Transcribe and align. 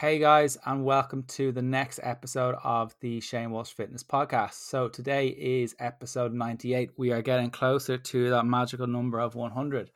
Hey 0.00 0.18
guys, 0.18 0.56
and 0.64 0.82
welcome 0.82 1.24
to 1.24 1.52
the 1.52 1.60
next 1.60 2.00
episode 2.02 2.54
of 2.64 2.94
the 3.00 3.20
Shane 3.20 3.50
Walsh 3.50 3.72
Fitness 3.72 4.02
Podcast. 4.02 4.54
So 4.54 4.88
today 4.88 5.28
is 5.28 5.76
episode 5.78 6.32
98. 6.32 6.92
We 6.96 7.12
are 7.12 7.20
getting 7.20 7.50
closer 7.50 7.98
to 7.98 8.30
that 8.30 8.46
magical 8.46 8.86
number 8.86 9.20
of 9.20 9.34
100. 9.34 9.90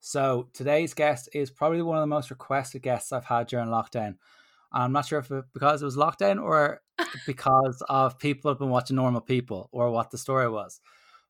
So 0.00 0.48
today's 0.52 0.94
guest 0.94 1.28
is 1.32 1.52
probably 1.52 1.80
one 1.82 1.96
of 1.96 2.02
the 2.02 2.08
most 2.08 2.30
requested 2.30 2.82
guests 2.82 3.12
I've 3.12 3.24
had 3.24 3.46
during 3.46 3.68
lockdown. 3.68 4.16
I'm 4.72 4.90
not 4.90 5.06
sure 5.06 5.20
if 5.20 5.30
it, 5.30 5.44
because 5.54 5.80
it 5.80 5.84
was 5.84 5.96
lockdown 5.96 6.42
or 6.42 6.82
because 7.24 7.80
of 7.88 8.18
people 8.18 8.50
have 8.50 8.58
been 8.58 8.70
watching 8.70 8.96
Normal 8.96 9.20
People 9.20 9.68
or 9.70 9.92
what 9.92 10.10
the 10.10 10.18
story 10.18 10.48
was. 10.48 10.80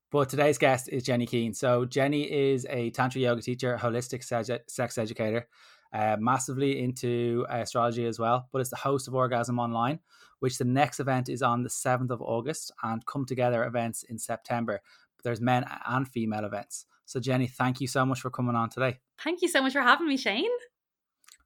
But 0.09 0.29
today's 0.29 0.57
guest 0.57 0.89
is 0.91 1.03
Jenny 1.03 1.27
Keane. 1.27 1.53
So 1.53 1.85
Jenny 1.85 2.23
is 2.23 2.65
a 2.67 2.89
tantra 2.89 3.21
yoga 3.21 3.43
teacher, 3.43 3.77
holistic 3.79 4.23
sex 4.67 4.97
educator 4.97 5.47
uh, 5.93 6.17
massively 6.19 6.81
into 6.83 7.45
astrology 7.49 8.05
as 8.05 8.19
well, 8.19 8.47
but 8.51 8.59
it's 8.59 8.69
the 8.69 8.75
host 8.75 9.07
of 9.07 9.15
Orgasm 9.15 9.59
Online, 9.59 9.99
which 10.39 10.57
the 10.57 10.65
next 10.65 10.99
event 10.99 11.29
is 11.29 11.41
on 11.41 11.63
the 11.63 11.69
7th 11.69 12.11
of 12.11 12.21
August 12.21 12.71
and 12.83 13.05
come 13.05 13.25
together 13.25 13.63
events 13.63 14.03
in 14.03 14.17
September. 14.17 14.81
There's 15.23 15.41
men 15.41 15.65
and 15.87 16.07
female 16.07 16.45
events. 16.45 16.85
So, 17.05 17.19
Jenny, 17.19 17.47
thank 17.47 17.81
you 17.81 17.87
so 17.87 18.05
much 18.05 18.21
for 18.21 18.29
coming 18.29 18.55
on 18.55 18.69
today. 18.69 18.99
Thank 19.23 19.41
you 19.41 19.47
so 19.47 19.61
much 19.61 19.73
for 19.73 19.81
having 19.81 20.07
me, 20.07 20.17
Shane. 20.17 20.51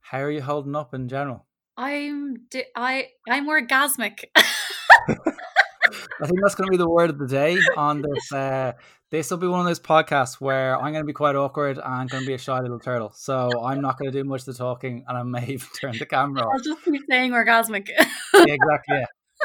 How 0.01 0.19
are 0.19 0.31
you 0.31 0.41
holding 0.41 0.75
up 0.75 0.93
in 0.93 1.07
general? 1.07 1.45
I'm 1.77 2.35
di- 2.49 2.65
I 2.75 3.09
I'm 3.29 3.47
orgasmic. 3.47 4.25
I 4.35 6.27
think 6.27 6.39
that's 6.41 6.55
going 6.55 6.67
to 6.67 6.71
be 6.71 6.77
the 6.77 6.89
word 6.89 7.09
of 7.09 7.17
the 7.17 7.27
day 7.27 7.57
on 7.77 8.01
this. 8.01 8.31
Uh, 8.31 8.73
this 9.11 9.29
will 9.29 9.37
be 9.37 9.47
one 9.47 9.59
of 9.59 9.65
those 9.65 9.79
podcasts 9.79 10.35
where 10.39 10.75
I'm 10.75 10.93
going 10.93 11.03
to 11.03 11.07
be 11.07 11.13
quite 11.13 11.35
awkward 11.35 11.77
and 11.83 12.09
going 12.09 12.23
to 12.23 12.27
be 12.27 12.33
a 12.33 12.37
shy 12.37 12.59
little 12.61 12.79
turtle. 12.79 13.11
So 13.13 13.61
I'm 13.61 13.81
not 13.81 13.99
going 13.99 14.09
to 14.09 14.17
do 14.17 14.23
much 14.23 14.41
of 14.41 14.45
the 14.45 14.53
talking, 14.53 15.03
and 15.07 15.17
I 15.17 15.23
may 15.23 15.43
even 15.47 15.67
turn 15.79 15.97
the 15.97 16.05
camera 16.05 16.43
off. 16.43 16.53
I'll 16.53 16.61
just 16.61 16.83
keep 16.83 17.01
saying 17.09 17.31
orgasmic. 17.31 17.89
yeah, 17.89 18.05
exactly. 18.33 19.03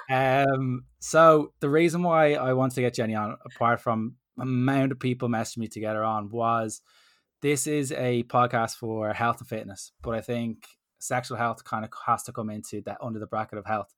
Yeah. 0.08 0.44
Um. 0.48 0.84
So 1.00 1.52
the 1.60 1.68
reason 1.68 2.02
why 2.02 2.34
I 2.34 2.52
wanted 2.52 2.76
to 2.76 2.80
get 2.82 2.94
Jenny 2.94 3.16
on, 3.16 3.36
apart 3.44 3.80
from 3.80 4.16
amount 4.38 4.92
of 4.92 5.00
people 5.00 5.28
messaging 5.28 5.58
me 5.58 5.68
to 5.68 5.80
get 5.80 5.96
her 5.96 6.04
on, 6.04 6.30
was 6.30 6.80
this 7.42 7.66
is 7.66 7.90
a 7.92 8.22
podcast 8.24 8.76
for 8.76 9.12
health 9.12 9.40
and 9.40 9.48
fitness, 9.48 9.90
but 10.00 10.14
I 10.14 10.20
think 10.20 10.66
sexual 11.00 11.38
health 11.38 11.64
kind 11.64 11.84
of 11.84 11.90
has 12.06 12.22
to 12.24 12.32
come 12.32 12.50
into 12.50 12.82
that 12.82 12.98
under 13.02 13.18
the 13.18 13.26
bracket 13.26 13.58
of 13.58 13.66
health. 13.66 13.92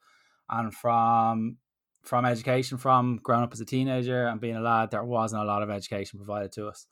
And 0.48 0.72
from 0.72 1.58
from 2.02 2.24
education, 2.24 2.78
from 2.78 3.18
growing 3.22 3.42
up 3.42 3.52
as 3.52 3.60
a 3.60 3.64
teenager 3.64 4.26
and 4.26 4.40
being 4.40 4.56
a 4.56 4.60
lad, 4.60 4.90
there 4.90 5.04
wasn't 5.04 5.42
a 5.42 5.44
lot 5.44 5.62
of 5.62 5.70
education 5.70 6.18
provided 6.18 6.52
to 6.52 6.68
us. 6.68 6.86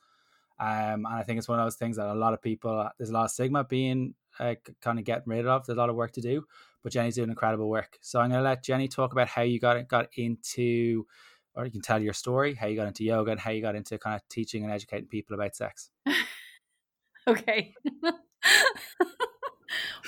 Um, 0.59 1.05
and 1.05 1.15
I 1.15 1.23
think 1.23 1.39
it's 1.39 1.49
one 1.49 1.59
of 1.59 1.67
those 1.67 1.77
things 1.77 1.97
that 1.97 2.07
a 2.07 2.15
lot 2.15 2.33
of 2.33 2.41
people, 2.43 2.89
there's 2.99 3.11
a 3.11 3.13
lot 3.13 3.25
of 3.25 3.31
stigma 3.31 3.65
being 3.65 4.15
uh, 4.39 4.55
kind 4.81 4.99
of 4.99 5.05
getting 5.05 5.25
rid 5.27 5.47
of. 5.47 5.67
There's 5.67 5.77
a 5.77 5.81
lot 5.81 5.91
of 5.91 5.97
work 5.97 6.13
to 6.13 6.21
do, 6.21 6.45
but 6.83 6.93
Jenny's 6.93 7.17
doing 7.17 7.29
incredible 7.29 7.69
work. 7.69 7.99
So 8.01 8.21
I'm 8.21 8.31
going 8.31 8.43
to 8.43 8.49
let 8.49 8.63
Jenny 8.63 8.89
talk 8.89 9.13
about 9.13 9.29
how 9.29 9.43
you 9.43 9.61
got 9.61 9.87
got 9.89 10.09
into, 10.17 11.07
or 11.55 11.67
you 11.67 11.71
can 11.71 11.83
tell 11.83 12.01
your 12.01 12.15
story, 12.15 12.55
how 12.55 12.67
you 12.67 12.77
got 12.77 12.89
into 12.89 13.05
yoga 13.05 13.33
and 13.33 13.41
how 13.41 13.51
you 13.51 13.61
got 13.61 13.77
into 13.77 13.99
kind 13.99 14.17
of 14.17 14.27
teaching 14.29 14.65
and 14.65 14.73
educating 14.73 15.09
people 15.09 15.35
about 15.35 15.55
sex. 15.55 15.91
okay. 17.27 17.75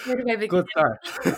Where 0.05 0.17
do 0.17 0.25
I 0.31 0.37
begin? 0.37 0.49
Good 0.49 0.67
start. 0.71 1.01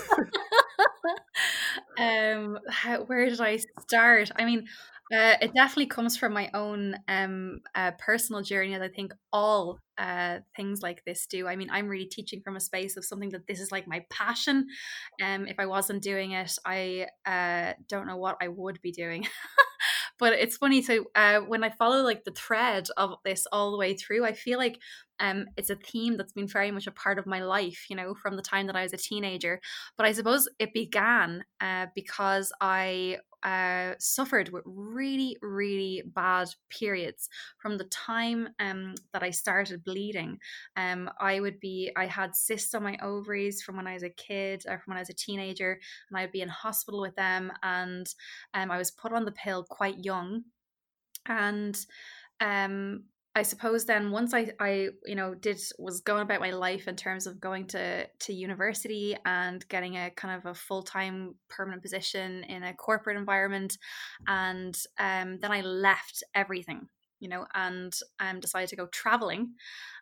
um, 2.01 2.59
how, 2.69 3.03
where 3.05 3.29
did 3.29 3.41
I 3.41 3.59
start? 3.81 4.31
I 4.37 4.45
mean, 4.45 4.67
uh, 5.13 5.35
it 5.43 5.53
definitely 5.55 5.87
comes 5.87 6.17
from 6.17 6.33
my 6.33 6.49
own 6.55 6.95
um, 7.09 7.61
uh, 7.75 7.91
personal 7.99 8.43
journey, 8.43 8.75
as 8.75 8.83
I 8.83 8.89
think 8.89 9.13
all 9.33 9.79
uh, 9.99 10.39
things 10.57 10.83
like 10.83 11.05
this 11.05 11.27
do. 11.27 11.49
I 11.49 11.57
mean, 11.57 11.69
I'm 11.71 11.89
really 11.89 12.07
teaching 12.07 12.41
from 12.43 12.57
a 12.57 12.61
space 12.61 12.97
of 12.97 13.05
something 13.05 13.31
that 13.31 13.47
this 13.49 13.61
is 13.61 13.73
like 13.73 13.89
my 13.89 14.05
passion. 14.11 14.69
Um, 15.23 15.47
if 15.49 15.59
I 15.59 15.67
wasn't 15.67 16.03
doing 16.03 16.33
it, 16.33 16.53
I 16.65 17.09
uh, 17.27 17.73
don't 17.89 18.07
know 18.07 18.19
what 18.19 18.37
I 18.41 18.49
would 18.49 18.81
be 18.83 18.93
doing. 18.93 19.27
but 20.21 20.35
it's 20.35 20.57
funny. 20.59 20.83
So 20.83 21.07
uh, 21.17 21.41
when 21.41 21.65
I 21.65 21.71
follow 21.71 22.03
like 22.03 22.25
the 22.25 22.31
thread 22.33 22.87
of 22.97 23.15
this 23.25 23.47
all 23.53 23.73
the 23.73 23.79
way 23.79 23.95
through, 23.95 24.25
I 24.25 24.33
feel 24.35 24.59
like 24.59 24.79
um, 25.19 25.47
it's 25.57 25.71
a 25.71 25.77
theme 25.77 26.17
that's 26.17 26.33
been 26.33 26.47
very 26.49 26.71
much 26.71 26.87
a 26.87 26.93
part 26.93 27.19
of 27.19 27.27
my 27.27 27.43
life, 27.43 27.87
you 27.91 27.97
know, 27.97 28.15
from 28.15 28.37
the 28.37 28.43
time 28.43 28.67
that 28.69 28.77
I 28.77 28.83
was 28.83 28.93
a 28.93 28.99
teenager. 28.99 29.61
But 29.97 30.07
I 30.07 30.13
suppose 30.13 30.49
it 30.59 30.73
began 30.73 31.45
uh, 31.61 31.87
because 31.95 32.53
I 32.61 33.19
uh, 33.43 33.95
suffered 33.99 34.51
with 34.51 34.63
really, 34.67 35.37
really 35.43 36.03
bad 36.07 36.49
periods 36.69 37.29
from 37.59 37.79
the 37.79 37.85
time 37.85 38.49
um, 38.59 38.95
that 39.13 39.23
I 39.23 39.31
started 39.31 39.85
bleeding. 39.85 40.39
Um, 40.77 41.11
I 41.21 41.41
would 41.41 41.61
be, 41.61 41.91
I 41.97 42.07
had 42.07 42.37
cysts 42.37 42.75
on 42.75 42.83
my 42.83 42.99
ovaries 43.03 43.63
from 43.63 43.77
when 43.77 43.87
I 43.87 43.95
was 43.95 44.03
a 44.03 44.11
kid 44.11 44.65
or 44.69 44.79
from 44.79 44.93
when 44.93 44.99
I 44.99 45.03
was 45.03 45.11
a 45.11 45.15
teenager, 45.15 45.79
and 46.09 46.19
I'd 46.19 46.33
be 46.33 46.43
in 46.43 46.49
hospital 46.49 47.01
with 47.01 47.17
them. 47.17 47.53
And 47.63 48.07
um, 48.55 48.71
I 48.71 48.79
was 48.79 48.91
put 48.91 49.13
on 49.13 49.25
the 49.25 49.33
pill 49.33 49.65
quite 49.69 50.05
young. 50.05 50.45
And 51.27 51.79
um, 52.41 53.05
I 53.41 53.43
suppose 53.43 53.87
then 53.87 54.11
once 54.11 54.35
I, 54.35 54.53
I 54.61 54.89
you 55.07 55.15
know 55.15 55.35
did 55.35 55.59
was 55.79 56.03
going 56.03 56.21
about 56.21 56.41
my 56.41 56.51
life 56.51 56.89
in 56.89 56.95
terms 56.95 57.27
of 57.27 57.41
going 57.41 57.69
to 57.69 58.07
to 58.07 58.35
university 58.35 59.17
and 59.25 59.67
getting 59.69 59.97
a 59.97 60.11
kind 60.11 60.37
of 60.37 60.45
a 60.45 60.55
full-time 60.55 61.37
permanent 61.49 61.81
position 61.81 62.45
in 62.45 62.63
a 62.65 62.75
corporate 62.75 63.17
environment 63.17 63.79
and 64.27 64.77
um, 64.99 65.39
then 65.41 65.53
I 65.53 65.63
left 65.63 66.23
everything 66.35 66.87
you 67.19 67.31
know 67.31 67.47
and 67.55 67.99
um, 68.19 68.41
decided 68.41 68.69
to 68.69 68.77
go 68.77 68.89
traveling. 68.89 69.55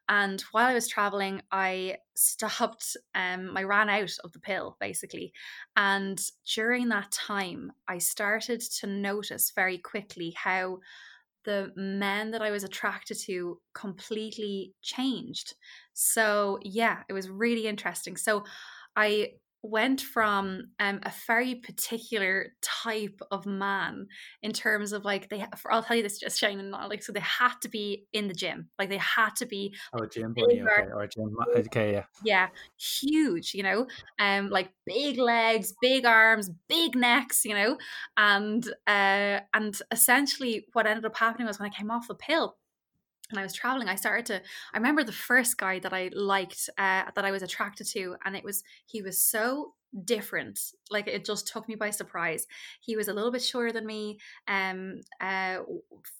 And 0.08 0.40
while 0.50 0.66
I 0.66 0.74
was 0.74 0.88
traveling 0.88 1.42
I 1.52 1.98
stopped 2.16 2.96
um, 3.14 3.56
I 3.56 3.62
ran 3.62 3.88
out 3.88 4.16
of 4.24 4.32
the 4.32 4.40
pill 4.40 4.76
basically. 4.80 5.32
And 5.76 6.20
during 6.56 6.88
that 6.88 7.12
time 7.12 7.70
I 7.86 7.98
started 7.98 8.62
to 8.80 8.88
notice 8.88 9.52
very 9.54 9.78
quickly 9.78 10.34
how 10.36 10.80
the 11.44 11.72
men 11.76 12.30
that 12.32 12.42
I 12.42 12.50
was 12.50 12.64
attracted 12.64 13.18
to 13.26 13.60
completely 13.74 14.74
changed. 14.82 15.54
So, 15.94 16.58
yeah, 16.62 17.02
it 17.08 17.12
was 17.12 17.28
really 17.30 17.66
interesting. 17.66 18.16
So, 18.16 18.44
I 18.96 19.34
went 19.62 20.00
from 20.00 20.68
um, 20.78 21.00
a 21.02 21.12
very 21.26 21.56
particular 21.56 22.52
type 22.62 23.20
of 23.30 23.44
man 23.44 24.06
in 24.42 24.52
terms 24.52 24.92
of 24.92 25.04
like 25.04 25.28
they 25.28 25.44
I'll 25.68 25.82
tell 25.82 25.96
you 25.96 26.02
this 26.02 26.18
just 26.18 26.38
Shane 26.38 26.60
and 26.60 26.70
like 26.70 27.02
so 27.02 27.12
they 27.12 27.20
had 27.20 27.54
to 27.62 27.68
be 27.68 28.06
in 28.12 28.28
the 28.28 28.34
gym 28.34 28.68
like 28.78 28.88
they 28.88 28.98
had 28.98 29.34
to 29.36 29.46
be 29.46 29.74
oh 29.94 30.04
a 30.04 30.08
gym 30.08 30.32
bunny 30.32 30.62
okay 30.62 30.88
or 30.92 31.06
gym 31.08 31.36
okay 31.56 31.92
yeah. 31.92 32.04
Yeah 32.22 32.48
huge 32.78 33.54
you 33.54 33.64
know 33.64 33.86
um 34.20 34.48
like 34.50 34.70
big 34.86 35.18
legs 35.18 35.74
big 35.82 36.06
arms 36.06 36.50
big 36.68 36.94
necks 36.94 37.44
you 37.44 37.54
know 37.54 37.76
and 38.16 38.68
uh 38.86 39.40
and 39.54 39.80
essentially 39.90 40.66
what 40.72 40.86
ended 40.86 41.04
up 41.04 41.16
happening 41.16 41.48
was 41.48 41.58
when 41.58 41.68
I 41.68 41.76
came 41.76 41.90
off 41.90 42.06
the 42.06 42.14
pill 42.14 42.57
and 43.30 43.38
I 43.38 43.42
was 43.42 43.52
traveling, 43.52 43.88
I 43.88 43.94
started 43.94 44.26
to. 44.26 44.42
I 44.72 44.76
remember 44.76 45.04
the 45.04 45.12
first 45.12 45.58
guy 45.58 45.78
that 45.80 45.92
I 45.92 46.10
liked, 46.14 46.70
uh, 46.78 47.04
that 47.14 47.24
I 47.24 47.30
was 47.30 47.42
attracted 47.42 47.86
to, 47.88 48.16
and 48.24 48.36
it 48.36 48.44
was 48.44 48.62
he 48.86 49.02
was 49.02 49.22
so 49.22 49.74
different 50.04 50.60
like 50.90 51.06
it 51.06 51.24
just 51.24 51.48
took 51.48 51.68
me 51.68 51.74
by 51.74 51.90
surprise. 51.90 52.46
He 52.80 52.96
was 52.96 53.08
a 53.08 53.12
little 53.12 53.30
bit 53.30 53.42
shorter 53.42 53.72
than 53.72 53.86
me 53.86 54.18
um 54.46 55.00
uh 55.20 55.58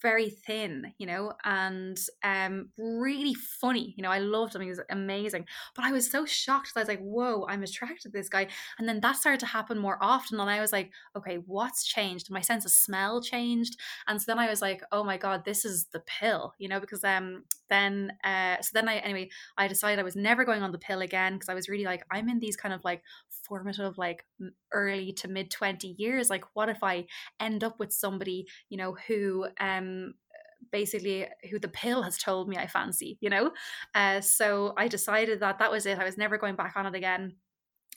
very 0.02 0.30
thin 0.30 0.92
you 0.98 1.06
know 1.06 1.32
and 1.44 1.98
um 2.22 2.68
really 2.78 3.34
funny 3.34 3.94
you 3.96 4.02
know 4.02 4.10
i 4.10 4.18
loved 4.18 4.54
him 4.54 4.62
he 4.62 4.68
was 4.68 4.80
amazing 4.90 5.44
but 5.74 5.84
i 5.84 5.92
was 5.92 6.10
so 6.10 6.24
shocked 6.24 6.72
i 6.76 6.80
was 6.80 6.88
like 6.88 7.00
whoa 7.00 7.46
i'm 7.48 7.62
attracted 7.62 8.00
to 8.00 8.08
this 8.08 8.28
guy 8.28 8.46
and 8.78 8.88
then 8.88 9.00
that 9.00 9.16
started 9.16 9.40
to 9.40 9.46
happen 9.46 9.78
more 9.78 9.98
often 10.00 10.40
and 10.40 10.50
i 10.50 10.60
was 10.60 10.72
like 10.72 10.90
okay 11.16 11.36
what's 11.46 11.84
changed? 11.84 12.30
My 12.30 12.40
sense 12.40 12.64
of 12.64 12.70
smell 12.70 13.22
changed 13.22 13.78
and 14.06 14.20
so 14.20 14.24
then 14.26 14.38
i 14.38 14.48
was 14.48 14.60
like 14.60 14.82
oh 14.92 15.04
my 15.04 15.16
god 15.16 15.44
this 15.44 15.64
is 15.64 15.86
the 15.92 16.00
pill 16.00 16.54
you 16.58 16.68
know 16.68 16.80
because 16.80 17.04
um 17.04 17.44
then 17.68 18.12
uh 18.24 18.56
so 18.60 18.70
then 18.72 18.88
i 18.88 18.96
anyway 18.96 19.28
i 19.56 19.68
decided 19.68 19.98
i 19.98 20.02
was 20.02 20.16
never 20.16 20.44
going 20.44 20.62
on 20.62 20.72
the 20.72 20.78
pill 20.78 21.00
again 21.00 21.34
because 21.34 21.48
i 21.48 21.54
was 21.54 21.68
really 21.68 21.84
like 21.84 22.04
i'm 22.10 22.28
in 22.28 22.38
these 22.38 22.56
kind 22.56 22.74
of 22.74 22.82
like 22.84 23.02
formative 23.58 23.98
like 23.98 24.24
early 24.72 25.12
to 25.12 25.28
mid 25.28 25.50
20 25.50 25.88
years 25.98 26.30
like 26.30 26.44
what 26.54 26.68
if 26.68 26.78
i 26.82 27.04
end 27.40 27.64
up 27.64 27.78
with 27.78 27.92
somebody 27.92 28.46
you 28.68 28.76
know 28.76 28.96
who 29.06 29.46
um 29.60 30.14
basically 30.72 31.26
who 31.50 31.58
the 31.58 31.68
pill 31.68 32.02
has 32.02 32.18
told 32.18 32.48
me 32.48 32.56
i 32.56 32.66
fancy 32.66 33.16
you 33.20 33.30
know? 33.30 33.52
Uh 33.94 34.20
so 34.20 34.74
i 34.76 34.88
decided 34.88 35.40
that 35.40 35.58
that 35.58 35.70
was 35.70 35.86
it 35.86 35.98
i 35.98 36.04
was 36.04 36.18
never 36.18 36.38
going 36.38 36.56
back 36.56 36.74
on 36.76 36.86
it 36.86 36.94
again. 36.94 37.36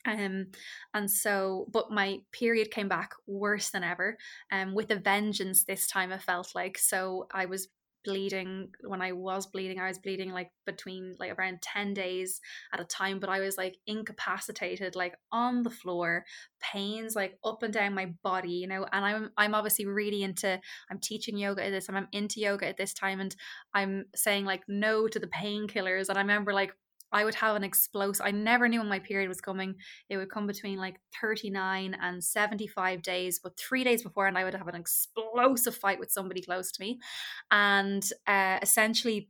Um 0.06 0.48
and 0.94 1.10
so 1.10 1.68
but 1.72 1.92
my 1.92 2.20
period 2.32 2.72
came 2.72 2.88
back 2.88 3.12
worse 3.28 3.70
than 3.72 3.84
ever 3.84 4.18
um 4.52 4.74
with 4.74 4.92
a 4.92 4.96
vengeance 4.96 5.64
this 5.64 5.88
time 5.88 6.12
i 6.12 6.18
felt 6.18 6.54
like. 6.56 6.78
So 6.78 7.28
i 7.32 7.46
was 7.46 7.68
bleeding 8.04 8.70
when 8.84 9.02
I 9.02 9.12
was 9.12 9.46
bleeding 9.46 9.80
I 9.80 9.88
was 9.88 10.00
bleeding 10.00 10.32
like 10.32 10.52
between 10.66 11.16
like 11.20 11.38
around 11.38 11.62
10 11.62 11.94
days 11.94 12.42
at 12.74 12.80
a 12.80 12.86
time 12.86 13.20
but 13.20 13.30
I 13.30 13.40
was 13.40 13.58
like 13.58 13.78
incapacitated 13.88 14.96
like 14.96 15.16
on 15.32 15.64
the 15.64 15.70
floor 15.70 16.26
pains 16.60 17.16
like 17.16 17.38
up 17.44 17.64
and 17.64 17.74
down 17.74 17.94
my 17.94 18.14
body 18.24 18.52
you 18.52 18.68
know 18.68 18.86
and 18.92 19.06
I'm 19.06 19.32
I'm 19.38 19.56
obviously 19.56 19.86
really 19.86 20.24
into 20.24 20.60
I'm 20.90 21.00
teaching 21.00 21.38
yoga 21.38 21.66
at 21.66 21.72
this 21.72 21.88
time 21.88 21.96
I'm 21.96 22.08
into 22.12 22.40
yoga 22.40 22.68
at 22.68 22.78
this 22.78 22.94
time 22.94 23.20
and 23.20 23.36
I'm 23.74 24.06
saying 24.16 24.46
like 24.46 24.64
no 24.68 25.08
to 25.08 25.20
the 25.20 25.28
painkillers 25.28 26.10
and 26.10 26.18
I 26.18 26.22
remember 26.22 26.54
like 26.54 26.74
I 27.12 27.24
would 27.24 27.36
have 27.36 27.56
an 27.56 27.64
explosive. 27.64 28.26
I 28.26 28.32
never 28.32 28.68
knew 28.68 28.80
when 28.80 28.90
my 28.90 29.00
period 29.00 29.28
was 29.28 29.42
coming. 29.42 29.76
It 30.10 30.18
would 30.18 30.32
come 30.32 30.48
between 30.48 30.78
like 30.78 31.00
39 31.22 31.98
and 32.02 32.24
75 32.24 33.02
days, 33.02 33.40
but 33.44 33.58
three 33.58 33.84
days 33.84 34.04
before, 34.04 34.28
and 34.28 34.38
I 34.38 34.44
would 34.44 34.56
have 34.56 34.68
an 34.68 34.76
explosive 34.76 35.76
fight 35.76 36.00
with 36.00 36.12
somebody 36.12 36.42
close 36.42 36.72
to 36.72 36.82
me. 36.82 37.00
And 37.50 38.08
uh, 38.28 38.60
essentially, 38.62 39.30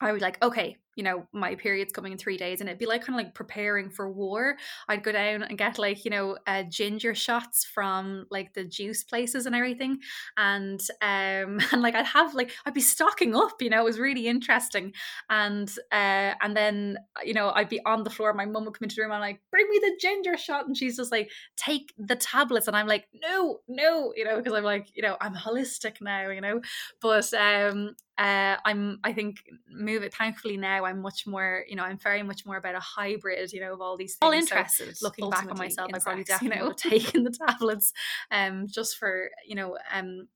I 0.00 0.12
would 0.12 0.22
like, 0.22 0.42
okay, 0.42 0.76
you 0.96 1.02
know, 1.02 1.26
my 1.32 1.54
period's 1.54 1.92
coming 1.92 2.12
in 2.12 2.18
three 2.18 2.36
days, 2.36 2.60
and 2.60 2.68
it'd 2.68 2.78
be 2.78 2.86
like 2.86 3.02
kind 3.04 3.18
of 3.18 3.24
like 3.24 3.34
preparing 3.34 3.90
for 3.90 4.10
war. 4.10 4.56
I'd 4.88 5.04
go 5.04 5.12
down 5.12 5.42
and 5.42 5.58
get 5.58 5.78
like, 5.78 6.04
you 6.04 6.10
know, 6.10 6.38
uh, 6.46 6.64
ginger 6.64 7.14
shots 7.14 7.64
from 7.64 8.26
like 8.30 8.54
the 8.54 8.64
juice 8.64 9.04
places 9.04 9.46
and 9.46 9.54
everything, 9.54 9.98
and 10.36 10.80
um, 11.02 11.60
and 11.72 11.82
like 11.82 11.94
I'd 11.94 12.06
have 12.06 12.34
like 12.34 12.52
I'd 12.64 12.74
be 12.74 12.80
stocking 12.80 13.36
up, 13.36 13.60
you 13.60 13.70
know, 13.70 13.80
it 13.82 13.84
was 13.84 13.98
really 13.98 14.26
interesting, 14.26 14.92
and 15.30 15.70
uh, 15.92 16.32
and 16.40 16.56
then 16.56 16.96
you 17.24 17.34
know 17.34 17.52
I'd 17.54 17.68
be 17.68 17.84
on 17.84 18.02
the 18.02 18.10
floor. 18.10 18.32
My 18.32 18.46
mum 18.46 18.64
would 18.64 18.74
come 18.74 18.84
into 18.84 18.96
the 18.96 19.02
room 19.02 19.12
and 19.12 19.22
I'm 19.22 19.28
like, 19.30 19.40
bring 19.50 19.68
me 19.68 19.78
the 19.78 19.96
ginger 20.00 20.36
shot, 20.36 20.66
and 20.66 20.76
she's 20.76 20.96
just 20.96 21.12
like, 21.12 21.30
take 21.56 21.92
the 21.98 22.16
tablets, 22.16 22.66
and 22.68 22.76
I'm 22.76 22.86
like, 22.86 23.06
no, 23.22 23.60
no, 23.68 24.12
you 24.16 24.24
know, 24.24 24.36
because 24.38 24.54
I'm 24.54 24.64
like, 24.64 24.88
you 24.94 25.02
know, 25.02 25.16
I'm 25.20 25.34
holistic 25.34 26.00
now, 26.00 26.30
you 26.30 26.40
know, 26.40 26.60
but 27.00 27.32
um, 27.34 27.94
uh, 28.18 28.56
I'm 28.64 28.98
I 29.04 29.12
think 29.12 29.42
move 29.70 30.02
it 30.02 30.14
thankfully 30.14 30.56
now 30.56 30.84
I'm 30.86 31.00
much 31.00 31.26
more 31.26 31.64
you 31.68 31.76
know 31.76 31.82
I'm 31.82 31.98
very 31.98 32.22
much 32.22 32.46
more 32.46 32.56
about 32.56 32.74
a 32.74 32.80
hybrid 32.80 33.52
you 33.52 33.60
know 33.60 33.72
of 33.72 33.80
all 33.80 33.96
these 33.96 34.16
things. 34.16 34.26
All 34.26 34.32
interested. 34.32 34.96
So 34.96 35.06
looking 35.06 35.28
back 35.28 35.50
on 35.50 35.58
myself, 35.58 35.90
I 35.92 35.98
probably 35.98 36.24
sex, 36.24 36.40
definitely 36.40 36.56
you 36.56 36.62
know? 36.62 36.68
would 36.68 36.80
have 36.82 36.92
taken 36.92 37.24
the 37.24 37.30
tablets 37.30 37.92
um 38.30 38.66
just 38.66 38.96
for 38.96 39.30
you 39.46 39.54
know 39.54 39.76
um 39.92 40.28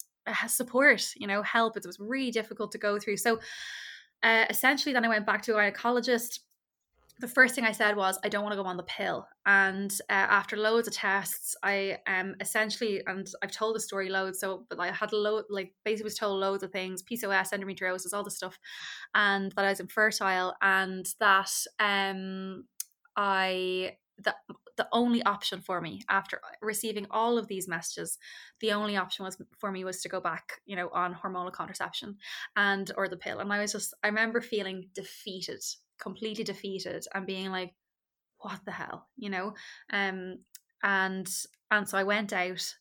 support 0.47 1.13
you 1.17 1.27
know 1.27 1.43
help. 1.43 1.77
It 1.77 1.87
was 1.87 1.99
really 1.99 2.31
difficult 2.31 2.73
to 2.73 2.79
go 2.79 2.99
through. 2.99 3.17
So 3.17 3.41
uh, 4.23 4.45
essentially, 4.51 4.93
then 4.93 5.05
I 5.05 5.09
went 5.09 5.25
back 5.25 5.43
to 5.43 5.57
a 5.57 5.73
gynecologist 5.73 6.41
the 7.21 7.29
first 7.29 7.55
thing 7.55 7.65
I 7.65 7.73
said 7.73 7.97
was, 7.97 8.19
I 8.25 8.29
don't 8.29 8.43
want 8.43 8.55
to 8.55 8.63
go 8.63 8.69
on 8.69 8.79
the 8.79 8.83
pill. 8.85 9.29
And 9.45 9.93
uh, 10.09 10.13
after 10.13 10.57
loads 10.57 10.89
of 10.89 10.95
tests, 10.95 11.55
I 11.63 11.99
um 12.07 12.35
essentially, 12.41 13.03
and 13.07 13.29
I've 13.43 13.53
told 13.53 13.77
the 13.77 13.81
story 13.81 14.09
loads, 14.09 14.41
so 14.41 14.67
but 14.69 14.81
I 14.81 14.91
had 14.91 15.13
a 15.13 15.17
load, 15.17 15.45
like 15.51 15.75
basically 15.85 16.05
was 16.05 16.17
told 16.17 16.41
loads 16.41 16.63
of 16.63 16.73
things, 16.73 17.03
PCOS, 17.03 17.53
endometriosis, 17.53 18.15
all 18.15 18.25
this 18.25 18.37
stuff, 18.37 18.59
and 19.15 19.53
that 19.53 19.65
I 19.65 19.69
was 19.69 19.81
infertile, 19.81 20.55
and 20.63 21.07
that 21.21 21.51
um 21.79 22.65
I 23.17 23.97
the 24.19 24.35
the 24.77 24.89
only 24.93 25.23
option 25.25 25.61
for 25.61 25.81
me 25.81 26.03
after 26.09 26.41
receiving 26.63 27.07
all 27.11 27.37
of 27.37 27.49
these 27.49 27.69
messages 27.69 28.17
the 28.61 28.73
only 28.73 28.97
option 28.97 29.25
was 29.25 29.37
for 29.59 29.71
me 29.71 29.85
was 29.85 30.01
to 30.01 30.09
go 30.09 30.21
back 30.21 30.61
you 30.65 30.77
know 30.77 30.89
on 30.95 31.15
hormonal 31.15 31.53
contraception 31.53 32.17
and 32.57 32.91
or 32.97 33.09
the 33.09 33.17
pill 33.17 33.41
and 33.41 33.53
i 33.53 33.61
was 33.61 33.73
just 33.73 33.93
i 34.03 34.07
remember 34.07 34.41
feeling 34.41 34.89
defeated 34.95 35.63
completely 36.01 36.45
defeated 36.45 37.07
and 37.15 37.27
being 37.27 37.51
like 37.51 37.75
what 38.39 38.61
the 38.65 38.73
hell? 38.73 39.09
you 39.17 39.31
know? 39.31 39.55
Um 39.93 40.39
and 40.83 41.29
and 41.71 41.89
so 41.89 41.99
i 41.99 42.05
went 42.05 42.33
out 42.33 42.75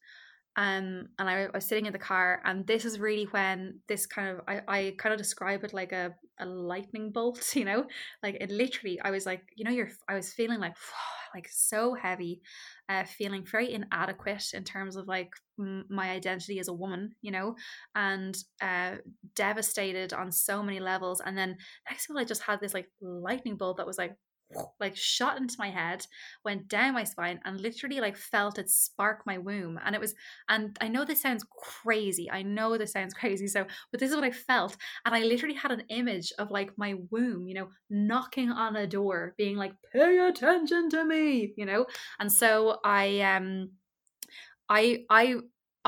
um 0.56 1.08
and 1.20 1.30
I, 1.30 1.44
I 1.44 1.50
was 1.54 1.66
sitting 1.66 1.86
in 1.86 1.94
the 1.94 2.00
car 2.00 2.42
and 2.44 2.66
this 2.66 2.84
is 2.86 3.00
really 3.00 3.26
when 3.26 3.80
this 3.88 4.06
kind 4.06 4.30
of 4.30 4.42
I, 4.48 4.62
I 4.68 4.96
kind 4.98 5.14
of 5.14 5.20
describe 5.20 5.64
it 5.64 5.74
like 5.74 5.92
a, 5.92 6.14
a 6.40 6.46
lightning 6.46 7.12
bolt 7.12 7.44
you 7.56 7.66
know? 7.66 7.86
Like 8.24 8.38
it 8.42 8.52
literally 8.52 9.00
i 9.02 9.12
was 9.12 9.26
like 9.26 9.44
you 9.56 9.64
know 9.64 9.72
you're 9.72 9.90
i 10.08 10.16
was 10.16 10.34
feeling 10.34 10.60
like 10.60 10.76
like 11.36 11.48
so 11.52 11.94
heavy 11.94 12.42
uh, 12.90 13.04
feeling 13.04 13.46
very 13.46 13.72
inadequate 13.72 14.46
in 14.56 14.64
terms 14.64 14.96
of 14.96 15.08
like 15.08 15.30
m- 15.60 15.86
my 15.88 16.10
identity 16.10 16.60
as 16.60 16.68
a 16.68 16.74
woman 16.74 17.12
you 17.22 17.32
know? 17.32 17.56
And 17.96 18.36
uh, 18.62 18.96
devastated 19.36 20.12
on 20.14 20.32
so 20.32 20.64
many 20.64 20.80
levels 20.80 21.22
and 21.24 21.38
then 21.38 21.58
next 21.90 22.08
thing 22.08 22.18
i 22.18 22.24
just 22.24 22.42
had 22.42 22.60
this 22.60 22.74
like 22.74 22.90
lightning 23.02 23.56
bolt 23.58 23.78
that 23.78 23.88
was 23.88 23.98
like 23.98 24.16
like 24.80 24.96
shot 24.96 25.38
into 25.38 25.56
my 25.60 25.70
head, 25.70 26.06
went 26.44 26.68
down 26.68 26.94
my 26.94 27.04
spine, 27.04 27.40
and 27.46 27.60
literally 27.60 28.00
like 28.00 28.18
felt 28.18 28.58
it 28.58 28.70
spark 28.70 29.26
my 29.26 29.38
womb. 29.38 29.80
And 29.84 29.96
it 29.96 30.02
was, 30.02 30.16
and 30.48 30.78
I 30.82 30.88
know 30.88 31.06
this 31.06 31.22
sounds 31.22 31.46
crazy. 31.84 32.30
I 32.32 32.42
know 32.42 32.78
this 32.78 32.94
sounds 32.94 33.14
crazy. 33.20 33.48
So, 33.48 33.66
but 33.92 34.00
this 34.00 34.10
is 34.10 34.16
what 34.16 34.26
I 34.26 34.32
felt. 34.32 34.78
And 35.06 35.16
I 35.16 35.22
literally 35.22 35.56
had 35.56 35.72
an 35.72 35.84
image 35.90 36.32
of 36.40 36.52
like 36.52 36.72
my 36.78 36.96
womb, 37.12 37.48
you 37.48 37.56
know, 37.56 37.70
knocking 37.90 38.50
on 38.50 38.76
a 38.76 38.88
door, 38.88 39.34
being 39.38 39.58
like, 39.58 39.74
pay 39.94 40.18
attention 40.18 40.90
to 40.90 41.06
me, 41.06 41.54
you 41.56 41.66
know? 41.66 41.86
And 42.20 42.32
so 42.32 42.80
I, 42.84 43.22
um, 43.22 43.72
I, 44.68 45.06
I, 45.10 45.36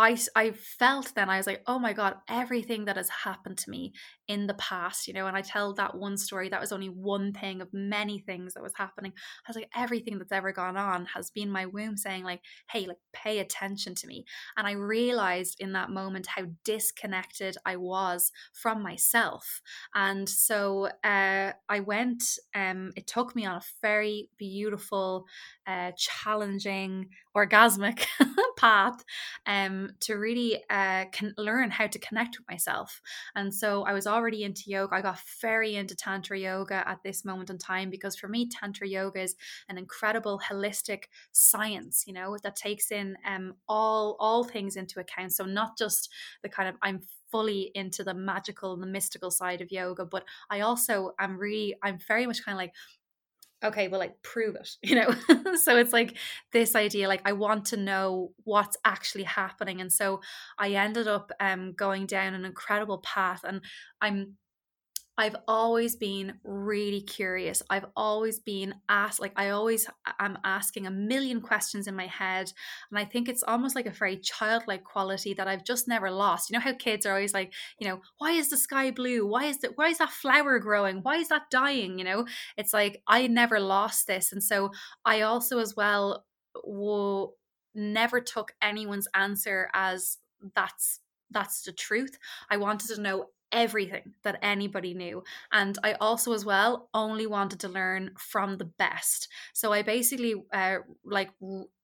I, 0.02 0.18
I 0.36 0.52
felt 0.52 1.14
then 1.16 1.30
I 1.30 1.38
was 1.38 1.48
like, 1.48 1.62
oh 1.68 1.78
my 1.78 1.94
God, 1.94 2.16
everything 2.28 2.86
that 2.86 2.98
has 2.98 3.10
happened 3.10 3.58
to 3.60 3.70
me 3.70 3.94
in 4.28 4.48
the 4.48 4.54
past, 4.56 5.08
you 5.08 5.14
know, 5.14 5.28
and 5.28 5.38
I 5.38 5.42
tell 5.42 5.74
that 5.76 5.96
one 5.96 6.18
story, 6.18 6.50
that 6.50 6.60
was 6.60 6.72
only 6.72 6.90
one 6.90 7.34
thing 7.34 7.62
of 7.62 7.68
many 7.74 8.20
things 8.20 8.54
that 8.54 8.64
was 8.64 8.74
happening. 8.76 9.14
I 9.16 9.50
was 9.50 9.56
like, 9.56 9.70
everything 9.76 10.18
that's 10.18 10.32
ever 10.32 10.52
gone 10.52 10.78
on 10.78 11.06
has 11.08 11.30
been 11.30 11.52
my 11.52 11.66
womb 11.68 11.98
saying, 11.98 12.24
like, 12.24 12.42
hey, 12.72 12.88
like, 12.88 12.98
pay 13.14 13.40
attention 13.40 13.94
to 13.96 14.08
me. 14.08 14.26
And 14.58 14.66
I 14.66 14.72
realized 14.72 15.58
in 15.60 15.74
that 15.74 15.90
moment 15.90 16.28
how 16.28 16.46
disconnected 16.64 17.58
I 17.66 17.76
was 17.76 18.32
from 18.54 18.82
myself. 18.82 19.62
And 19.94 20.28
so 20.28 20.90
uh, 21.04 21.52
I 21.70 21.80
went, 21.82 22.24
um, 22.56 22.92
it 22.96 23.08
took 23.08 23.36
me 23.36 23.46
on 23.46 23.58
a 23.58 23.62
very 23.82 24.30
beautiful, 24.38 25.26
uh, 25.68 25.92
challenging, 25.98 27.10
orgasmic 27.36 28.06
path 28.58 29.04
um, 29.46 29.90
to 30.02 30.16
really 30.16 30.64
uh, 30.70 31.06
can 31.12 31.34
learn 31.38 31.72
how 31.72 31.88
to 31.88 32.00
connect 32.00 32.38
with 32.38 32.48
myself. 32.50 33.02
And 33.36 33.54
so 33.54 33.84
I 33.84 33.94
was 33.94 34.08
already 34.08 34.44
into 34.44 34.64
yoga. 34.68 34.96
I 34.96 35.02
got 35.02 35.20
very 35.42 35.76
into 35.76 35.96
Tantra 35.96 36.38
yoga 36.38 36.88
at 36.88 37.04
this 37.04 37.26
moment 37.26 37.50
in 37.50 37.58
time 37.58 37.90
because 37.90 38.16
for 38.16 38.28
me, 38.28 38.50
Tantra 38.50 38.88
yoga 38.88 39.22
is 39.22 39.36
an 39.70 39.78
incredible 39.78 40.40
holistic 40.48 41.06
science, 41.32 42.04
you 42.06 42.14
know, 42.14 42.38
that 42.44 42.56
takes 42.56 42.92
in 42.92 43.16
um, 43.26 43.56
all 43.68 44.18
all 44.20 44.44
things 44.44 44.76
into 44.76 45.00
account. 45.00 45.34
So 45.34 45.46
not 45.46 45.78
just 45.78 46.10
the 46.44 46.50
kind 46.50 46.70
of 46.70 46.76
I'm 46.82 47.02
fully 47.32 47.72
into 47.76 48.04
the 48.04 48.14
magical 48.14 48.74
and 48.74 48.84
the 48.84 48.88
mystical 48.88 49.32
side 49.32 49.62
of 49.62 49.72
yoga, 49.72 50.06
but 50.06 50.24
I 50.50 50.62
also 50.62 51.12
am 51.20 51.38
really 51.38 51.76
I'm 51.82 51.98
very 52.08 52.26
much 52.26 52.44
kind 52.44 52.56
of 52.56 52.58
like 52.58 52.74
okay 53.64 53.88
well 53.88 54.00
like 54.00 54.22
prove 54.24 54.56
it 54.56 54.70
you 54.82 54.96
know? 54.96 55.14
So 55.56 55.78
it's 55.78 55.94
like 55.94 56.18
this 56.52 56.76
idea 56.76 57.08
like 57.08 57.22
i 57.26 57.34
want 57.34 57.66
to 57.66 57.78
know 57.78 58.32
what's 58.44 58.78
actually 58.86 59.24
happening. 59.24 59.82
And 59.82 59.92
so 59.92 60.22
i 60.58 60.72
ended 60.72 61.08
up 61.08 61.32
um 61.40 61.74
going 61.74 62.06
down 62.06 62.34
an 62.34 62.46
incredible 62.46 63.00
path 63.00 63.42
and 63.44 63.62
i'm 64.02 64.38
I've 65.18 65.36
always 65.48 65.96
been 65.96 66.40
really 66.44 67.02
curious. 67.02 67.62
I've 67.70 67.86
always 67.96 68.40
been 68.40 68.76
asked, 68.90 69.20
like, 69.20 69.34
I 69.36 69.50
always 69.50 69.88
am 70.20 70.38
asking 70.44 70.88
a 70.88 70.92
million 70.92 71.42
questions 71.42 71.88
in 71.88 71.96
my 71.96 72.08
head. 72.08 72.52
And 72.90 72.98
I 72.98 73.06
think 73.06 73.28
it's 73.28 73.44
almost 73.44 73.76
like 73.76 73.86
a 73.86 73.92
very 73.92 74.18
childlike 74.18 74.84
quality 74.84 75.34
that 75.34 75.48
I've 75.48 75.66
just 75.66 75.88
never 75.88 76.10
lost. 76.10 76.50
You 76.50 76.56
know 76.56 76.64
how 76.64 76.74
kids 76.74 77.06
are 77.06 77.14
always 77.14 77.34
like, 77.34 77.54
you 77.80 77.88
know, 77.88 78.02
why 78.18 78.32
is 78.32 78.50
the 78.50 78.58
sky 78.58 78.92
blue? 78.92 79.28
Why 79.28 79.46
is 79.46 79.60
that? 79.60 79.72
Why 79.76 79.90
is 79.90 79.98
that 79.98 80.12
flower 80.12 80.60
growing? 80.60 80.98
Why 81.04 81.18
is 81.18 81.28
that 81.30 81.52
dying? 81.52 82.00
You 82.00 82.06
know, 82.06 82.26
it's 82.58 82.74
like 82.74 83.04
I 83.08 83.28
never 83.28 83.60
lost 83.60 84.08
this. 84.08 84.32
And 84.32 84.44
so 84.44 84.72
I 85.06 85.22
also, 85.22 85.60
as 85.60 85.76
well, 85.76 86.26
will 86.64 87.36
never 87.76 88.22
took 88.22 88.54
anyone's 88.62 89.08
answer 89.14 89.70
as 89.74 90.18
that's 90.56 91.00
that's 91.30 91.62
the 91.62 91.72
truth. 91.72 92.18
I 92.50 92.58
wanted 92.58 92.96
to 92.96 93.02
know 93.02 93.28
everything 93.52 94.14
that 94.24 94.40
anybody 94.42 94.94
knew. 94.94 95.24
And 95.52 95.78
I 95.84 95.94
also, 95.94 96.34
as 96.34 96.46
well, 96.46 96.90
only 96.94 97.28
wanted 97.28 97.60
to 97.62 97.70
learn 97.70 98.12
from 98.18 98.58
the 98.58 98.66
best. 98.66 99.28
So 99.54 99.74
I 99.74 99.82
basically, 99.82 100.36
uh, 100.54 100.78
like, 101.04 101.32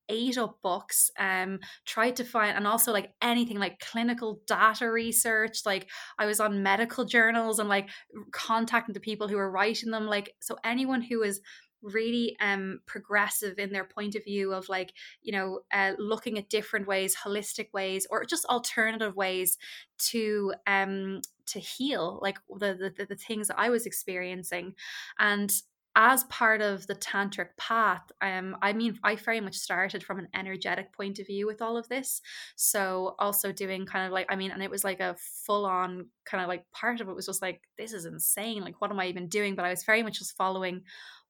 ate 0.09 0.37
up 0.37 0.61
books 0.61 1.11
um 1.19 1.59
tried 1.85 2.15
to 2.15 2.23
find 2.23 2.55
and 2.55 2.65
also 2.65 2.93
like 2.93 3.11
anything 3.21 3.59
like 3.59 3.79
clinical 3.79 4.39
data 4.47 4.89
research 4.89 5.65
like 5.65 5.89
i 6.17 6.25
was 6.25 6.39
on 6.39 6.63
medical 6.63 7.03
journals 7.03 7.59
and 7.59 7.67
like 7.67 7.89
contacting 8.31 8.93
the 8.93 8.99
people 8.99 9.27
who 9.27 9.35
were 9.35 9.51
writing 9.51 9.91
them 9.91 10.07
like 10.07 10.33
so 10.39 10.55
anyone 10.63 11.01
who 11.01 11.23
is 11.23 11.41
really 11.81 12.35
um 12.39 12.79
progressive 12.85 13.59
in 13.59 13.71
their 13.71 13.85
point 13.85 14.15
of 14.15 14.23
view 14.23 14.53
of 14.53 14.67
like 14.69 14.93
you 15.21 15.31
know 15.31 15.61
uh, 15.71 15.93
looking 15.97 16.37
at 16.37 16.49
different 16.49 16.87
ways 16.87 17.15
holistic 17.15 17.71
ways 17.73 18.07
or 18.09 18.25
just 18.25 18.45
alternative 18.45 19.15
ways 19.15 19.57
to 19.97 20.53
um 20.65 21.21
to 21.45 21.59
heal 21.59 22.19
like 22.21 22.37
the 22.59 22.93
the, 22.97 23.05
the 23.05 23.15
things 23.15 23.47
that 23.47 23.59
i 23.59 23.69
was 23.69 23.85
experiencing. 23.85 24.73
And 25.19 25.51
as 25.99 26.25
part 26.25 26.61
of 26.61 26.85
the 26.85 26.93
tantric 26.93 27.47
path 27.57 28.11
um 28.21 28.55
i 28.61 28.71
mean 28.71 28.99
i 29.03 29.15
very 29.15 29.41
much 29.41 29.55
started 29.55 30.03
from 30.03 30.19
an 30.19 30.27
energetic 30.35 30.93
point 30.93 31.17
of 31.17 31.25
view 31.25 31.47
with 31.47 31.59
all 31.61 31.75
of 31.77 31.87
this. 31.89 32.21
So 32.55 33.15
also 33.17 33.51
doing 33.51 33.85
kind 33.85 34.05
of 34.05 34.11
like 34.11 34.27
i 34.29 34.35
mean 34.35 34.51
and 34.51 34.61
it 34.61 34.69
was 34.69 34.83
like 34.83 34.99
a 34.99 35.15
full 35.17 35.65
on 35.65 36.07
kind 36.25 36.43
of 36.43 36.47
like 36.49 36.69
part 36.71 37.01
of 37.01 37.09
it 37.09 37.15
was 37.15 37.25
just 37.25 37.41
like 37.41 37.61
this 37.77 37.93
is 37.93 38.05
insane 38.05 38.61
like 38.63 38.79
what 38.79 38.91
am 38.91 38.99
i 38.99 39.07
even 39.07 39.27
doing? 39.27 39.55
But 39.55 39.65
i 39.65 39.69
was 39.69 39.83
very 39.83 40.03
much 40.03 40.19
just 40.19 40.37
following 40.37 40.83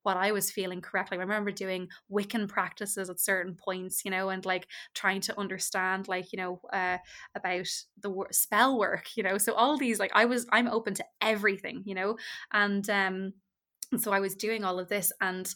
what 0.07 0.15
I 0.15 0.31
was 0.31 0.49
feeling 0.49 0.79
correctly. 0.79 1.17
I 1.17 1.21
remember 1.21 1.51
doing 1.51 1.89
Wiccan 2.09 2.47
practices 2.47 3.09
at 3.09 3.19
certain 3.19 3.55
points, 3.55 4.05
you 4.05 4.11
know, 4.11 4.29
and 4.29 4.45
like 4.45 4.67
trying 4.93 5.19
to 5.21 5.37
understand, 5.37 6.07
like, 6.07 6.31
you 6.31 6.37
know, 6.37 6.61
uh, 6.71 6.97
about 7.35 7.67
the 8.01 8.09
wor- 8.09 8.31
spell 8.31 8.79
work, 8.79 9.17
you 9.17 9.23
know. 9.23 9.37
So 9.37 9.53
all 9.53 9.77
these, 9.77 9.99
like, 9.99 10.11
I 10.15 10.23
was, 10.23 10.47
I'm 10.49 10.69
open 10.69 10.93
to 10.93 11.05
everything, 11.19 11.83
you 11.85 11.93
know, 11.93 12.15
and, 12.53 12.89
um, 12.89 13.33
and 13.91 14.01
so 14.01 14.13
I 14.13 14.21
was 14.21 14.35
doing 14.35 14.63
all 14.63 14.79
of 14.79 14.87
this, 14.87 15.11
and 15.19 15.47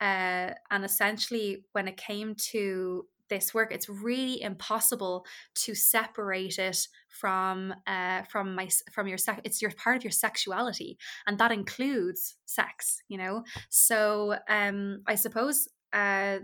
uh, 0.00 0.52
and 0.70 0.84
essentially 0.84 1.64
when 1.72 1.88
it 1.88 1.96
came 1.96 2.34
to 2.52 3.06
this 3.28 3.52
work 3.54 3.72
it's 3.72 3.88
really 3.88 4.40
impossible 4.42 5.24
to 5.54 5.74
separate 5.74 6.58
it 6.58 6.88
from 7.08 7.74
uh, 7.86 8.22
from 8.22 8.54
my 8.54 8.68
from 8.92 9.08
your 9.08 9.18
sex 9.18 9.40
it's 9.44 9.62
your 9.62 9.70
part 9.72 9.96
of 9.96 10.04
your 10.04 10.10
sexuality 10.10 10.98
and 11.26 11.38
that 11.38 11.52
includes 11.52 12.36
sex 12.46 13.02
you 13.08 13.18
know? 13.18 13.42
So 13.68 14.36
um 14.48 15.02
i 15.06 15.14
suppose 15.14 15.68
uh 15.92 16.38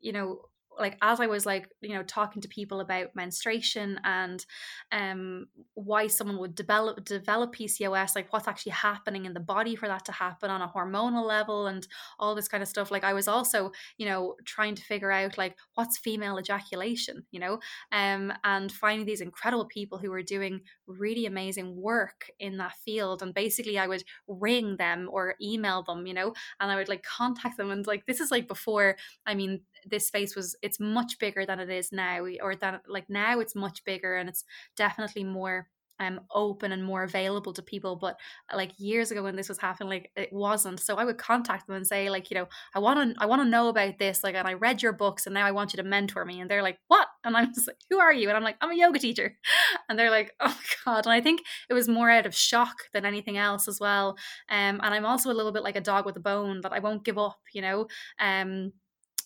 you 0.00 0.12
know 0.12 0.40
like 0.78 0.96
as 1.02 1.20
I 1.20 1.26
was 1.26 1.46
like 1.46 1.68
you 1.80 1.94
know 1.94 2.02
talking 2.02 2.42
to 2.42 2.48
people 2.48 2.80
about 2.80 3.14
menstruation 3.14 4.00
and 4.04 4.44
um 4.92 5.46
why 5.74 6.06
someone 6.06 6.38
would 6.38 6.54
develop 6.54 7.04
develop 7.04 7.54
PCOS 7.54 8.14
like 8.14 8.32
what's 8.32 8.48
actually 8.48 8.72
happening 8.72 9.26
in 9.26 9.34
the 9.34 9.40
body 9.40 9.76
for 9.76 9.88
that 9.88 10.04
to 10.06 10.12
happen 10.12 10.50
on 10.50 10.62
a 10.62 10.68
hormonal 10.68 11.26
level 11.26 11.66
and 11.66 11.86
all 12.18 12.34
this 12.34 12.48
kind 12.48 12.62
of 12.62 12.68
stuff 12.68 12.90
like 12.90 13.04
I 13.04 13.12
was 13.12 13.28
also 13.28 13.72
you 13.96 14.06
know 14.06 14.36
trying 14.44 14.74
to 14.74 14.82
figure 14.82 15.10
out 15.10 15.38
like 15.38 15.56
what's 15.74 15.98
female 15.98 16.38
ejaculation 16.38 17.24
you 17.30 17.40
know? 17.40 17.58
Um 17.92 18.32
and 18.44 18.70
finding 18.70 19.06
these 19.06 19.20
incredible 19.20 19.66
people 19.66 19.98
who 19.98 20.10
were 20.10 20.22
doing 20.22 20.60
really 20.86 21.26
amazing 21.26 21.76
work 21.80 22.30
in 22.38 22.56
that 22.58 22.76
field 22.84 23.22
and 23.22 23.34
basically 23.34 23.78
I 23.78 23.86
would 23.86 24.04
ring 24.26 24.76
them 24.76 25.08
or 25.10 25.34
email 25.42 25.82
them 25.82 26.06
you 26.06 26.14
know? 26.14 26.32
And 26.60 26.70
I 26.70 26.76
would 26.76 26.88
like 26.88 27.02
contact 27.02 27.56
them 27.56 27.70
and 27.70 27.86
like 27.86 28.06
this 28.06 28.20
is 28.20 28.30
like 28.30 28.48
before 28.48 28.96
I 29.26 29.34
mean 29.34 29.60
this 29.86 30.06
space 30.06 30.34
was 30.34 30.56
it's 30.68 30.78
much 30.78 31.18
bigger 31.18 31.46
than 31.46 31.60
it 31.60 31.70
is 31.70 31.92
now 31.92 32.26
or 32.42 32.54
that 32.56 32.82
like 32.86 33.08
now 33.08 33.40
it's 33.40 33.54
much 33.54 33.82
bigger 33.84 34.16
and 34.16 34.28
it's 34.28 34.44
definitely 34.76 35.24
more 35.24 35.68
um 36.00 36.20
open 36.32 36.72
and 36.72 36.84
more 36.84 37.02
available 37.02 37.52
to 37.52 37.62
people 37.62 37.96
but 37.96 38.16
uh, 38.52 38.56
like 38.56 38.72
years 38.78 39.10
ago 39.10 39.22
when 39.22 39.34
this 39.34 39.48
was 39.48 39.58
happening 39.58 39.88
like 39.88 40.10
it 40.14 40.32
wasn't. 40.32 40.78
So 40.78 40.96
i 40.96 41.04
would 41.04 41.18
contact 41.18 41.66
them 41.66 41.76
and 41.76 41.86
say 41.86 42.10
like 42.10 42.30
you 42.30 42.36
know 42.36 42.46
i 42.74 42.78
want 42.78 43.16
to 43.16 43.22
i 43.22 43.26
want 43.26 43.42
to 43.42 43.48
know 43.48 43.68
about 43.68 43.98
this 43.98 44.22
like 44.22 44.34
and 44.34 44.46
i 44.46 44.52
read 44.52 44.82
your 44.82 44.92
books 44.92 45.26
and 45.26 45.34
now 45.34 45.46
i 45.46 45.50
want 45.50 45.72
you 45.72 45.78
to 45.78 45.88
mentor 45.88 46.24
me 46.24 46.40
and 46.40 46.50
they're 46.50 46.62
like 46.62 46.78
what? 46.88 47.08
And 47.24 47.36
i'm 47.36 47.52
just 47.52 47.66
like 47.66 47.78
who 47.90 47.98
are 47.98 48.12
you? 48.12 48.28
And 48.28 48.36
i'm 48.36 48.44
like 48.44 48.56
i'm 48.60 48.70
a 48.70 48.76
yoga 48.76 48.98
teacher. 48.98 49.36
And 49.88 49.98
they're 49.98 50.10
like 50.10 50.32
oh 50.40 50.58
god. 50.84 51.06
And 51.06 51.12
i 51.12 51.20
think 51.20 51.40
it 51.68 51.74
was 51.74 51.88
more 51.88 52.10
out 52.10 52.26
of 52.26 52.34
shock 52.34 52.76
than 52.92 53.04
anything 53.06 53.38
else 53.38 53.66
as 53.68 53.80
well 53.80 54.16
um 54.50 54.80
and 54.82 54.94
i'm 54.94 55.06
also 55.06 55.30
a 55.30 55.38
little 55.38 55.52
bit 55.52 55.62
like 55.62 55.76
a 55.76 55.80
dog 55.80 56.04
with 56.06 56.16
a 56.16 56.20
bone 56.20 56.60
that 56.62 56.72
i 56.72 56.78
won't 56.78 57.04
give 57.04 57.18
up 57.18 57.38
you 57.54 57.62
know 57.62 57.86
um 58.20 58.72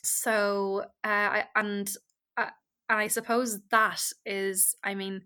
so 0.02 0.84
uh, 1.04 1.08
I, 1.08 1.44
and 1.54 1.90
uh, 2.36 2.50
and 2.88 2.98
I 2.98 3.08
suppose 3.08 3.60
that 3.70 4.02
is, 4.26 4.74
I 4.82 4.94
mean, 4.94 5.22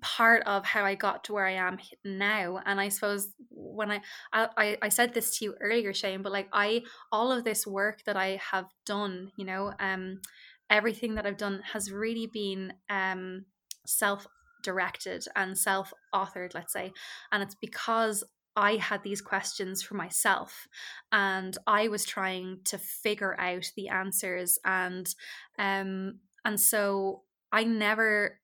part 0.00 0.42
of 0.46 0.64
how 0.64 0.84
I 0.84 0.94
got 0.94 1.24
to 1.24 1.32
where 1.32 1.46
I 1.46 1.52
am 1.52 1.78
now. 2.04 2.60
And 2.66 2.80
I 2.80 2.88
suppose 2.88 3.28
when 3.50 3.90
I, 3.90 4.00
I 4.32 4.76
I 4.82 4.88
said 4.88 5.14
this 5.14 5.38
to 5.38 5.44
you 5.44 5.54
earlier, 5.60 5.94
Shane, 5.94 6.22
but 6.22 6.32
like 6.32 6.48
I 6.52 6.82
all 7.12 7.32
of 7.32 7.44
this 7.44 7.66
work 7.66 8.02
that 8.04 8.16
I 8.16 8.40
have 8.50 8.66
done, 8.84 9.32
you 9.36 9.44
know, 9.44 9.72
um, 9.80 10.20
everything 10.68 11.14
that 11.14 11.26
I've 11.26 11.36
done 11.36 11.62
has 11.72 11.90
really 11.90 12.26
been 12.26 12.72
um 12.90 13.46
self 13.86 14.26
directed 14.62 15.24
and 15.36 15.56
self 15.56 15.92
authored, 16.14 16.54
let's 16.54 16.72
say, 16.72 16.92
and 17.32 17.42
it's 17.42 17.54
because 17.54 18.24
I 18.56 18.76
had 18.76 19.02
these 19.02 19.20
questions 19.20 19.82
for 19.82 19.94
myself 19.94 20.66
and 21.12 21.56
I 21.66 21.88
was 21.88 22.04
trying 22.04 22.58
to 22.64 22.78
figure 22.78 23.38
out 23.40 23.70
the 23.76 23.88
answers 23.88 24.58
and 24.64 25.12
um 25.58 26.18
and 26.44 26.58
so 26.58 27.22
I 27.52 27.64
never 27.64 28.40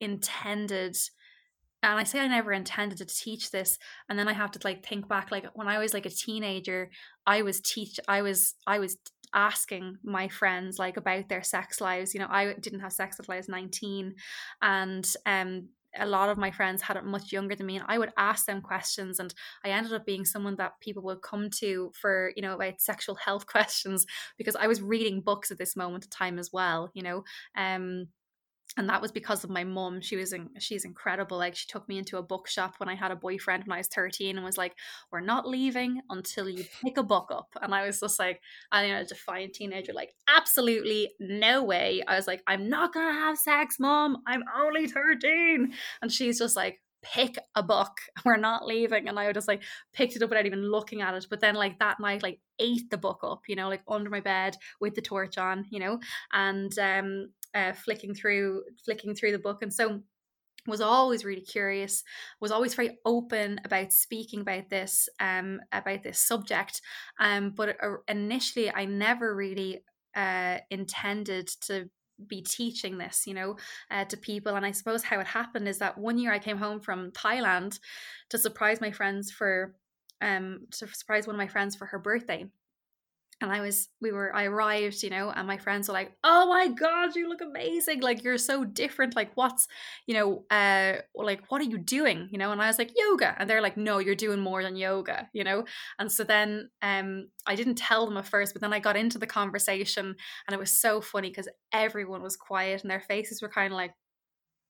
intended 0.00 0.96
and 1.82 1.98
I 1.98 2.04
say 2.04 2.20
I 2.20 2.28
never 2.28 2.52
intended 2.52 2.98
to 2.98 3.06
teach 3.06 3.50
this 3.50 3.78
and 4.08 4.18
then 4.18 4.28
I 4.28 4.32
have 4.32 4.50
to 4.52 4.60
like 4.64 4.84
think 4.84 5.08
back 5.08 5.30
like 5.30 5.46
when 5.54 5.68
I 5.68 5.78
was 5.78 5.94
like 5.94 6.06
a 6.06 6.10
teenager 6.10 6.90
I 7.26 7.42
was 7.42 7.60
teach 7.60 7.98
I 8.08 8.22
was 8.22 8.54
I 8.66 8.78
was 8.78 8.98
asking 9.34 9.96
my 10.04 10.28
friends 10.28 10.78
like 10.78 10.96
about 10.96 11.28
their 11.28 11.42
sex 11.42 11.80
lives 11.80 12.14
you 12.14 12.20
know 12.20 12.28
I 12.30 12.54
didn't 12.54 12.80
have 12.80 12.92
sex 12.92 13.18
until 13.18 13.34
I 13.34 13.38
was 13.38 13.48
19 13.48 14.14
and 14.62 15.14
um 15.24 15.68
a 15.98 16.06
lot 16.06 16.28
of 16.28 16.38
my 16.38 16.50
friends 16.50 16.82
had 16.82 16.96
it 16.96 17.04
much 17.04 17.32
younger 17.32 17.54
than 17.54 17.66
me 17.66 17.76
and 17.76 17.84
I 17.88 17.98
would 17.98 18.12
ask 18.16 18.46
them 18.46 18.60
questions 18.60 19.18
and 19.18 19.32
I 19.64 19.70
ended 19.70 19.92
up 19.92 20.06
being 20.06 20.24
someone 20.24 20.56
that 20.56 20.80
people 20.80 21.02
would 21.04 21.22
come 21.22 21.50
to 21.58 21.92
for 22.00 22.32
you 22.36 22.42
know 22.42 22.54
about 22.54 22.80
sexual 22.80 23.14
health 23.16 23.46
questions 23.56 24.06
because 24.38 24.56
I 24.56 24.66
was 24.66 24.82
reading 24.82 25.20
books 25.20 25.50
at 25.50 25.58
this 25.58 25.76
moment 25.76 26.04
of 26.04 26.10
time 26.10 26.38
as 26.38 26.52
well 26.52 26.90
you 26.94 27.02
know 27.02 27.24
um 27.56 28.08
and 28.76 28.88
that 28.88 29.00
was 29.00 29.12
because 29.12 29.44
of 29.44 29.50
my 29.50 29.64
mum 29.64 30.00
she 30.00 30.16
was 30.16 30.32
in, 30.32 30.50
she's 30.58 30.84
incredible. 30.84 31.38
Like 31.38 31.56
she 31.56 31.66
took 31.66 31.88
me 31.88 31.98
into 31.98 32.18
a 32.18 32.22
bookshop 32.22 32.74
when 32.78 32.88
i 32.88 32.94
had 32.94 33.10
a 33.10 33.16
boyfriend 33.16 33.64
when 33.66 33.74
i 33.74 33.78
was 33.78 33.88
13 33.88 34.36
and 34.36 34.44
was 34.44 34.58
like 34.58 34.74
we're 35.10 35.20
not 35.20 35.48
leaving 35.48 36.00
until 36.10 36.48
you 36.48 36.64
pick 36.82 36.96
a 36.96 37.02
book 37.02 37.28
up. 37.30 37.48
And 37.60 37.74
i 37.74 37.86
was 37.86 38.00
just 38.00 38.18
like 38.18 38.40
i 38.72 38.86
know 38.86 39.00
a 39.00 39.04
defiant 39.04 39.54
teenager 39.54 39.92
like 39.92 40.14
absolutely 40.28 41.12
no 41.20 41.62
way. 41.64 42.02
I 42.06 42.16
was 42.16 42.26
like 42.26 42.42
i'm 42.46 42.68
not 42.68 42.92
gonna 42.92 43.12
have 43.12 43.38
sex 43.38 43.76
mom. 43.78 44.18
I'm 44.26 44.44
only 44.56 44.86
13 44.86 45.72
and 46.02 46.12
she's 46.12 46.38
just 46.38 46.56
like 46.56 46.80
pick 47.02 47.38
a 47.54 47.62
book. 47.62 47.92
We're 48.24 48.36
not 48.36 48.66
leaving. 48.66 49.08
And 49.08 49.18
i 49.18 49.32
just 49.32 49.48
like 49.48 49.62
picked 49.92 50.16
it 50.16 50.22
up 50.22 50.30
without 50.30 50.46
even 50.46 50.70
looking 50.70 51.02
at 51.02 51.14
it. 51.14 51.26
But 51.28 51.40
then 51.40 51.54
like 51.54 51.78
that 51.78 52.00
night 52.00 52.22
like 52.22 52.40
ate 52.58 52.88
the 52.90 52.96
book 52.96 53.20
up 53.22 53.42
you 53.48 53.54
know 53.54 53.68
like 53.68 53.82
under 53.86 54.08
my 54.08 54.20
bed 54.20 54.56
with 54.80 54.94
the 54.94 55.02
torch 55.02 55.38
on 55.38 55.66
you 55.70 55.78
know? 55.78 55.98
And 56.32 56.76
um 56.78 57.28
uh, 57.54 57.72
flicking 57.72 58.14
through 58.14 58.62
flicking 58.84 59.14
through 59.14 59.32
the 59.32 59.38
book 59.38 59.62
and 59.62 59.72
so 59.72 60.00
was 60.66 60.80
always 60.80 61.24
really 61.24 61.42
curious 61.42 62.02
was 62.40 62.50
always 62.50 62.74
very 62.74 62.98
open 63.04 63.60
about 63.64 63.92
speaking 63.92 64.40
about 64.40 64.68
this 64.68 65.08
um 65.20 65.60
about 65.72 66.02
this 66.02 66.20
subject 66.20 66.80
um 67.20 67.50
but 67.50 67.76
initially 68.08 68.72
i 68.72 68.84
never 68.84 69.34
really 69.34 69.82
uh 70.16 70.58
intended 70.70 71.46
to 71.60 71.88
be 72.26 72.40
teaching 72.40 72.96
this 72.96 73.26
you 73.26 73.34
know 73.34 73.56
uh, 73.90 74.04
to 74.06 74.16
people 74.16 74.54
and 74.54 74.64
i 74.64 74.70
suppose 74.70 75.02
how 75.02 75.20
it 75.20 75.26
happened 75.26 75.68
is 75.68 75.78
that 75.78 75.98
one 75.98 76.18
year 76.18 76.32
i 76.32 76.38
came 76.38 76.56
home 76.56 76.80
from 76.80 77.10
thailand 77.12 77.78
to 78.30 78.38
surprise 78.38 78.80
my 78.80 78.90
friends 78.90 79.30
for 79.30 79.74
um 80.22 80.60
to 80.70 80.86
surprise 80.88 81.26
one 81.26 81.36
of 81.36 81.38
my 81.38 81.46
friends 81.46 81.76
for 81.76 81.86
her 81.86 81.98
birthday 81.98 82.46
and 83.42 83.52
I 83.52 83.60
was, 83.60 83.88
we 84.00 84.12
were, 84.12 84.34
I 84.34 84.44
arrived, 84.44 85.02
you 85.02 85.10
know, 85.10 85.30
and 85.30 85.46
my 85.46 85.58
friends 85.58 85.88
were 85.88 85.94
like, 85.94 86.16
"Oh 86.24 86.46
my 86.48 86.68
god, 86.68 87.14
you 87.14 87.28
look 87.28 87.42
amazing! 87.42 88.00
Like 88.00 88.24
you're 88.24 88.38
so 88.38 88.64
different. 88.64 89.14
Like 89.14 89.32
what's, 89.34 89.68
you 90.06 90.14
know, 90.14 90.44
uh, 90.50 91.02
like 91.14 91.42
what 91.50 91.60
are 91.60 91.64
you 91.64 91.76
doing? 91.78 92.28
You 92.32 92.38
know?" 92.38 92.50
And 92.52 92.62
I 92.62 92.66
was 92.66 92.78
like, 92.78 92.92
"Yoga," 92.96 93.36
and 93.38 93.48
they're 93.48 93.60
like, 93.60 93.76
"No, 93.76 93.98
you're 93.98 94.14
doing 94.14 94.40
more 94.40 94.62
than 94.62 94.74
yoga," 94.76 95.28
you 95.34 95.44
know. 95.44 95.64
And 95.98 96.10
so 96.10 96.24
then, 96.24 96.70
um, 96.80 97.28
I 97.46 97.54
didn't 97.56 97.76
tell 97.76 98.06
them 98.06 98.16
at 98.16 98.26
first, 98.26 98.54
but 98.54 98.62
then 98.62 98.72
I 98.72 98.78
got 98.80 98.96
into 98.96 99.18
the 99.18 99.26
conversation, 99.26 100.06
and 100.46 100.54
it 100.54 100.58
was 100.58 100.72
so 100.72 101.00
funny 101.02 101.28
because 101.28 101.48
everyone 101.72 102.22
was 102.22 102.36
quiet 102.36 102.82
and 102.82 102.90
their 102.90 103.00
faces 103.00 103.42
were 103.42 103.48
kind 103.50 103.72
of 103.72 103.76
like, 103.76 103.92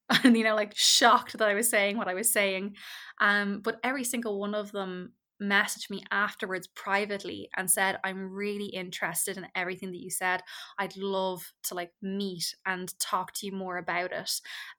and 0.24 0.36
you 0.36 0.44
know, 0.44 0.54
like 0.54 0.72
shocked 0.76 1.36
that 1.38 1.48
I 1.48 1.54
was 1.54 1.68
saying 1.68 1.96
what 1.96 2.08
I 2.08 2.14
was 2.14 2.32
saying. 2.32 2.76
Um, 3.20 3.60
but 3.62 3.78
every 3.82 4.04
single 4.04 4.38
one 4.38 4.54
of 4.54 4.72
them 4.72 5.12
messaged 5.42 5.90
me 5.90 6.02
afterwards 6.10 6.66
privately 6.68 7.48
and 7.56 7.70
said 7.70 7.98
i'm 8.04 8.32
really 8.32 8.66
interested 8.66 9.36
in 9.36 9.46
everything 9.54 9.90
that 9.90 10.02
you 10.02 10.10
said. 10.10 10.42
I'd 10.78 10.96
love 10.96 11.52
to 11.64 11.74
like 11.74 11.92
meet 12.02 12.54
and 12.64 12.98
talk 12.98 13.32
to 13.34 13.46
you 13.46 13.52
more 13.52 13.78
about 13.78 14.12
it. 14.12 14.30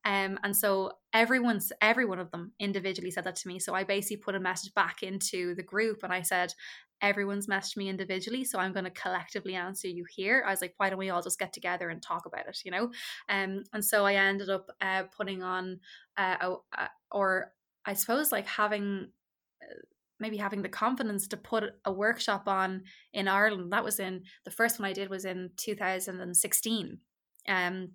Um 0.05 0.39
and 0.43 0.55
so 0.55 0.91
everyone's 1.13 1.71
every 1.81 2.05
one 2.05 2.19
of 2.19 2.31
them 2.31 2.51
individually 2.59 3.11
said 3.11 3.23
that 3.25 3.35
to 3.37 3.47
me. 3.47 3.59
So 3.59 3.73
i 3.73 3.83
basically 3.83 4.17
put 4.17 4.35
a 4.35 4.39
message 4.39 4.73
back 4.73 5.03
into 5.03 5.55
the 5.55 5.63
group 5.63 6.03
and 6.03 6.13
i 6.13 6.21
said 6.21 6.53
everyone's 7.01 7.45
messaged 7.45 7.77
me 7.77 7.89
individually 7.89 8.43
so 8.43 8.57
i'm 8.57 8.73
going 8.73 8.83
to 8.83 8.91
collectively 8.91 9.53
answer 9.55 9.87
you 9.87 10.05
here. 10.15 10.43
I 10.45 10.51
was 10.51 10.61
like 10.61 10.73
why 10.77 10.89
don't 10.89 10.99
we 10.99 11.09
all 11.09 11.21
just 11.21 11.39
get 11.39 11.53
together 11.53 11.89
and 11.89 12.01
talk 12.01 12.25
about 12.25 12.47
it 12.47 12.59
you 12.65 12.71
know? 12.71 12.91
Um 13.29 13.63
and 13.73 13.83
so 13.83 14.05
i 14.05 14.15
ended 14.15 14.49
up 14.49 14.67
uh, 14.81 15.03
putting 15.15 15.43
on 15.43 15.79
uh, 16.17 16.35
a, 16.41 16.51
a, 16.81 16.89
or 17.11 17.53
i 17.85 17.93
suppose 17.93 18.31
like 18.31 18.47
having 18.47 19.09
uh, 19.61 19.81
maybe 20.19 20.37
having 20.37 20.61
the 20.61 20.69
confidence 20.69 21.27
to 21.27 21.37
put 21.37 21.63
a 21.85 21.91
workshop 21.91 22.47
on 22.47 22.83
in 23.13 23.27
Ireland. 23.27 23.71
That 23.71 23.83
was 23.83 23.99
in 23.99 24.23
the 24.45 24.51
first 24.51 24.79
one 24.79 24.89
I 24.89 24.93
did 24.93 25.09
was 25.09 25.25
in 25.25 25.51
2016. 25.57 26.97
Um, 27.47 27.89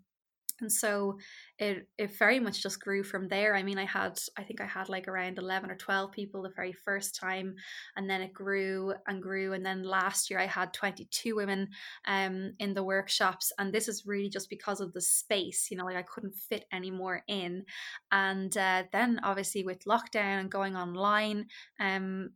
and 0.61 0.71
so 0.71 1.19
it 1.59 1.89
it 1.99 2.17
very 2.19 2.41
much 2.41 2.63
just 2.63 2.81
grew 2.81 3.03
from 3.03 3.29
there. 3.29 3.55
I 3.55 3.63
mean 3.63 3.79
i 3.79 3.85
had 3.85 4.19
i 4.37 4.43
think 4.43 4.61
i 4.61 4.67
had 4.67 4.89
like 4.89 5.09
around 5.09 5.39
11 5.39 5.71
or 5.71 5.77
12 5.77 6.13
people 6.13 6.43
the 6.43 6.51
very 6.57 6.73
first 6.73 7.15
time 7.17 7.55
and 7.97 8.09
then 8.09 8.21
it 8.21 8.33
grew 8.33 8.95
and 9.07 9.23
grew 9.23 9.53
and 9.53 9.65
then 9.65 9.83
last 9.83 10.31
year 10.31 10.39
i 10.39 10.47
had 10.47 10.73
22 10.73 11.37
women 11.37 11.69
um 12.07 12.53
in 12.59 12.75
the 12.75 12.83
workshops 12.83 13.53
and 13.59 13.73
this 13.73 13.89
is 13.89 14.07
really 14.07 14.29
just 14.29 14.49
because 14.51 14.81
of 14.81 14.93
the 14.93 15.01
space 15.01 15.69
you 15.71 15.77
know 15.77 15.85
like 15.85 15.97
i 15.97 16.03
couldn't 16.03 16.35
fit 16.35 16.65
any 16.73 16.91
more 16.91 17.23
in. 17.29 17.65
And 18.11 18.57
uh, 18.57 18.85
then 18.93 19.21
obviously 19.23 19.65
with 19.65 19.85
lockdown 19.85 20.41
and 20.41 20.51
going 20.51 20.77
online 20.77 21.47
um 21.81 22.31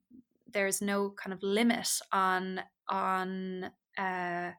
there's 0.52 0.80
no 0.80 1.10
kind 1.10 1.32
of 1.32 1.42
limit 1.42 1.88
on 2.12 2.60
on 2.88 3.70
uh 3.98 4.50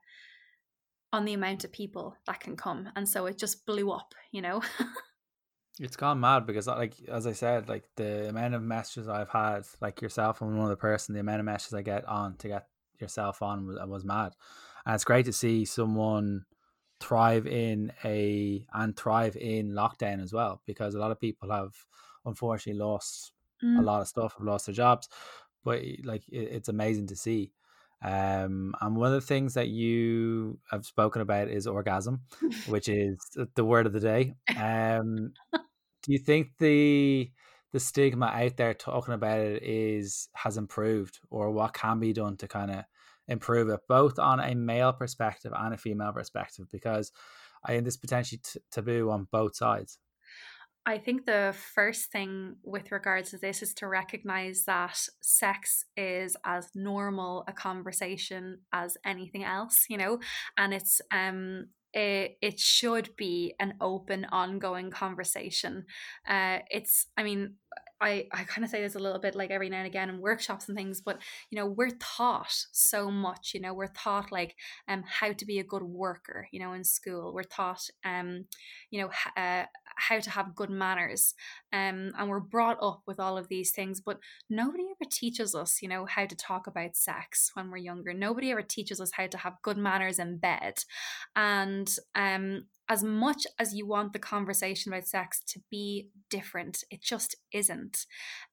on 1.14 1.26
the 1.26 1.34
amount 1.34 1.64
of 1.64 1.72
people 1.72 2.16
that 2.26 2.40
can 2.40 2.56
come 2.56 2.90
and 2.96 3.08
so 3.08 3.26
it 3.26 3.38
just 3.38 3.66
blew 3.66 3.92
up 3.92 4.14
you 4.32 4.42
know 4.42 4.62
It's 5.80 5.96
gone 5.96 6.20
mad 6.20 6.48
because, 6.48 6.68
like 6.68 6.96
as 7.08 7.28
I 7.28 7.34
said, 7.34 7.70
like 7.70 7.84
the 7.98 8.30
amount 8.30 8.56
of 8.56 8.64
messages 8.64 9.08
I've 9.08 9.30
had, 9.30 9.64
like 9.80 10.02
yourself 10.02 10.42
and 10.42 10.58
one 10.58 10.66
other 10.66 10.76
person, 10.76 11.14
the 11.14 11.20
amount 11.20 11.40
of 11.40 11.46
messages 11.46 11.74
I 11.76 11.84
get 11.84 12.08
on 12.08 12.36
to 12.38 12.48
get 12.48 12.68
yourself 13.00 13.44
on 13.44 13.68
was, 13.68 13.78
was 13.88 14.04
mad, 14.04 14.34
and 14.86 14.96
it's 14.96 15.04
great 15.04 15.26
to 15.26 15.34
see 15.34 15.66
someone 15.66 16.46
thrive 17.00 17.46
in 17.46 17.92
a 18.04 18.66
and 18.74 18.98
thrive 18.98 19.36
in 19.36 19.74
lockdown 19.74 20.22
as 20.24 20.34
well 20.34 20.64
because 20.66 20.96
a 20.96 21.00
lot 21.00 21.12
of 21.12 21.20
people 21.20 21.52
have 21.52 21.76
unfortunately 22.26 22.80
lost 22.80 23.34
mm. 23.64 23.78
a 23.78 23.82
lot 23.84 24.02
of 24.02 24.08
stuff, 24.08 24.34
have 24.36 24.48
lost 24.48 24.66
their 24.66 24.74
jobs, 24.74 25.08
but 25.64 25.84
like 26.04 26.28
it, 26.30 26.50
it's 26.54 26.70
amazing 26.70 27.06
to 27.08 27.16
see. 27.16 27.52
Um, 28.04 28.76
and 28.80 28.96
one 28.96 29.08
of 29.08 29.14
the 29.14 29.26
things 29.26 29.56
that 29.56 29.70
you 29.70 30.60
have 30.70 30.86
spoken 30.86 31.22
about 31.22 31.50
is 31.50 31.66
orgasm, 31.66 32.22
which 32.68 32.90
is 32.90 33.18
the 33.56 33.66
word 33.66 33.86
of 33.86 33.94
the 33.94 34.00
day. 34.00 34.36
Um, 34.56 35.34
do 35.54 36.14
you 36.14 36.20
think 36.20 36.50
the 36.60 37.32
the 37.74 37.80
stigma 37.80 38.28
out 38.28 38.56
there 38.56 38.74
talking 38.74 39.14
about 39.14 39.40
it 39.40 39.64
is 39.64 40.30
has 40.34 40.58
improved, 40.58 41.20
or 41.30 41.52
what 41.52 41.74
can 41.74 42.00
be 42.00 42.14
done 42.14 42.38
to 42.38 42.48
kind 42.48 42.72
of 42.72 42.84
improve 43.28 43.70
it, 43.70 43.82
both 43.90 44.20
on 44.20 44.40
a 44.40 44.56
male 44.56 44.94
perspective 44.94 45.52
and 45.56 45.74
a 45.74 45.78
female 45.78 46.14
perspective? 46.14 46.68
Because 46.72 47.12
I 47.66 47.74
think 47.74 47.86
this 47.86 47.98
potentially 47.98 48.42
t- 48.44 48.60
taboo 48.72 49.10
on 49.10 49.28
both 49.32 49.56
sides. 49.56 49.98
I 50.88 50.98
think 51.00 51.26
the 51.26 51.54
first 51.76 52.12
thing 52.12 52.56
with 52.64 52.94
regards 52.94 53.32
to 53.32 53.38
this 53.38 53.62
is 53.62 53.74
to 53.76 53.88
recognize 53.88 54.64
that 54.66 54.98
sex 55.22 55.84
is 55.98 56.38
as 56.46 56.70
normal 56.76 57.44
a 57.48 57.52
conversation 57.54 58.60
as 58.72 58.98
anything 59.06 59.44
else, 59.44 59.86
you 59.90 59.98
know, 59.98 60.20
and 60.58 60.74
it's 60.74 61.02
um 61.12 61.68
it, 61.94 62.38
it 62.42 62.60
should 62.60 63.16
be 63.18 63.54
an 63.60 63.74
open 63.82 64.26
ongoing 64.32 64.90
conversation. 64.92 65.86
Uh 66.28 66.60
it's 66.72 67.08
i 67.18 67.24
mean 67.24 67.56
I, 68.00 68.28
I 68.32 68.44
kind 68.44 68.64
of 68.64 68.70
say 68.70 68.82
this 68.82 68.94
a 68.94 69.00
little 69.00 69.20
bit 69.20 69.34
like 69.36 69.50
every 69.50 69.70
now 69.70 69.78
and 69.80 69.88
again 69.88 70.10
in 70.10 70.22
workshops 70.22 70.68
and 70.68 70.78
things, 70.78 71.02
but 71.02 71.20
you 71.50 71.56
know, 71.58 71.66
we're 71.66 71.98
taught 72.00 72.54
so 72.72 73.10
much, 73.10 73.54
you 73.56 73.60
know, 73.60 73.74
we're 73.74 73.88
taught 73.88 74.32
like 74.32 74.56
um 74.88 75.04
how 75.08 75.34
to 75.34 75.46
be 75.46 75.58
a 75.60 75.64
good 75.64 75.82
worker, 75.82 76.48
you 76.52 76.60
know, 76.60 76.74
in 76.74 76.84
school. 76.84 77.34
We're 77.34 77.42
taught 77.44 77.90
um, 78.06 78.46
you 78.92 79.02
know, 79.02 79.10
uh, 79.36 79.66
how 79.98 80.20
to 80.20 80.30
have 80.30 80.56
good 80.56 80.70
manners. 80.70 81.34
Um, 81.74 82.12
and 82.18 82.30
we're 82.30 82.40
brought 82.40 82.78
up 82.82 83.02
with 83.06 83.20
all 83.20 83.38
of 83.38 83.48
these 83.48 83.72
things, 83.72 84.02
but 84.02 84.20
nobody 84.50 84.84
ever 84.84 85.10
teaches 85.10 85.56
us, 85.56 85.82
you 85.82 85.90
know, 85.90 86.06
how 86.06 86.26
to 86.26 86.36
talk 86.36 86.68
about 86.68 86.96
sex 86.96 87.52
when 87.54 87.72
we're 87.72 87.78
younger. 87.78 88.14
Nobody 88.14 88.52
ever 88.52 88.62
teaches 88.62 89.02
us 89.02 89.12
how 89.14 89.28
to 89.28 89.38
have 89.38 89.62
good 89.64 89.78
manners 89.78 90.20
in 90.20 90.38
bed. 90.38 90.76
And 91.36 91.94
um, 92.16 92.66
as 92.90 93.04
much 93.04 93.46
as 93.60 93.74
you 93.74 93.88
want 93.88 94.14
the 94.14 94.20
conversation 94.20 94.94
about 94.94 95.08
sex 95.08 95.42
to 95.48 95.60
be 95.70 96.10
different, 96.30 96.84
it 96.90 97.02
just 97.02 97.36
isn't. 97.52 98.06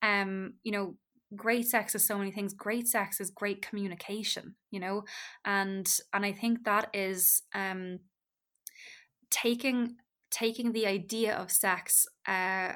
Um, 0.03 0.55
you 0.63 0.73
know, 0.73 0.97
great 1.37 1.67
sex 1.67 1.95
is 1.95 2.07
so 2.07 2.17
many 2.17 2.31
things 2.31 2.55
great 2.55 2.87
sex 2.87 3.21
is 3.21 3.31
great 3.31 3.61
communication 3.61 4.55
you 4.71 4.79
know 4.79 5.03
and 5.45 5.99
and 6.13 6.25
i 6.25 6.31
think 6.31 6.63
that 6.65 6.89
is 6.95 7.43
um 7.55 7.99
taking 9.31 9.97
taking 10.35 10.73
the 10.73 10.87
idea 10.87 11.35
of 11.37 11.51
sex 11.51 12.07
uh, 12.27 12.73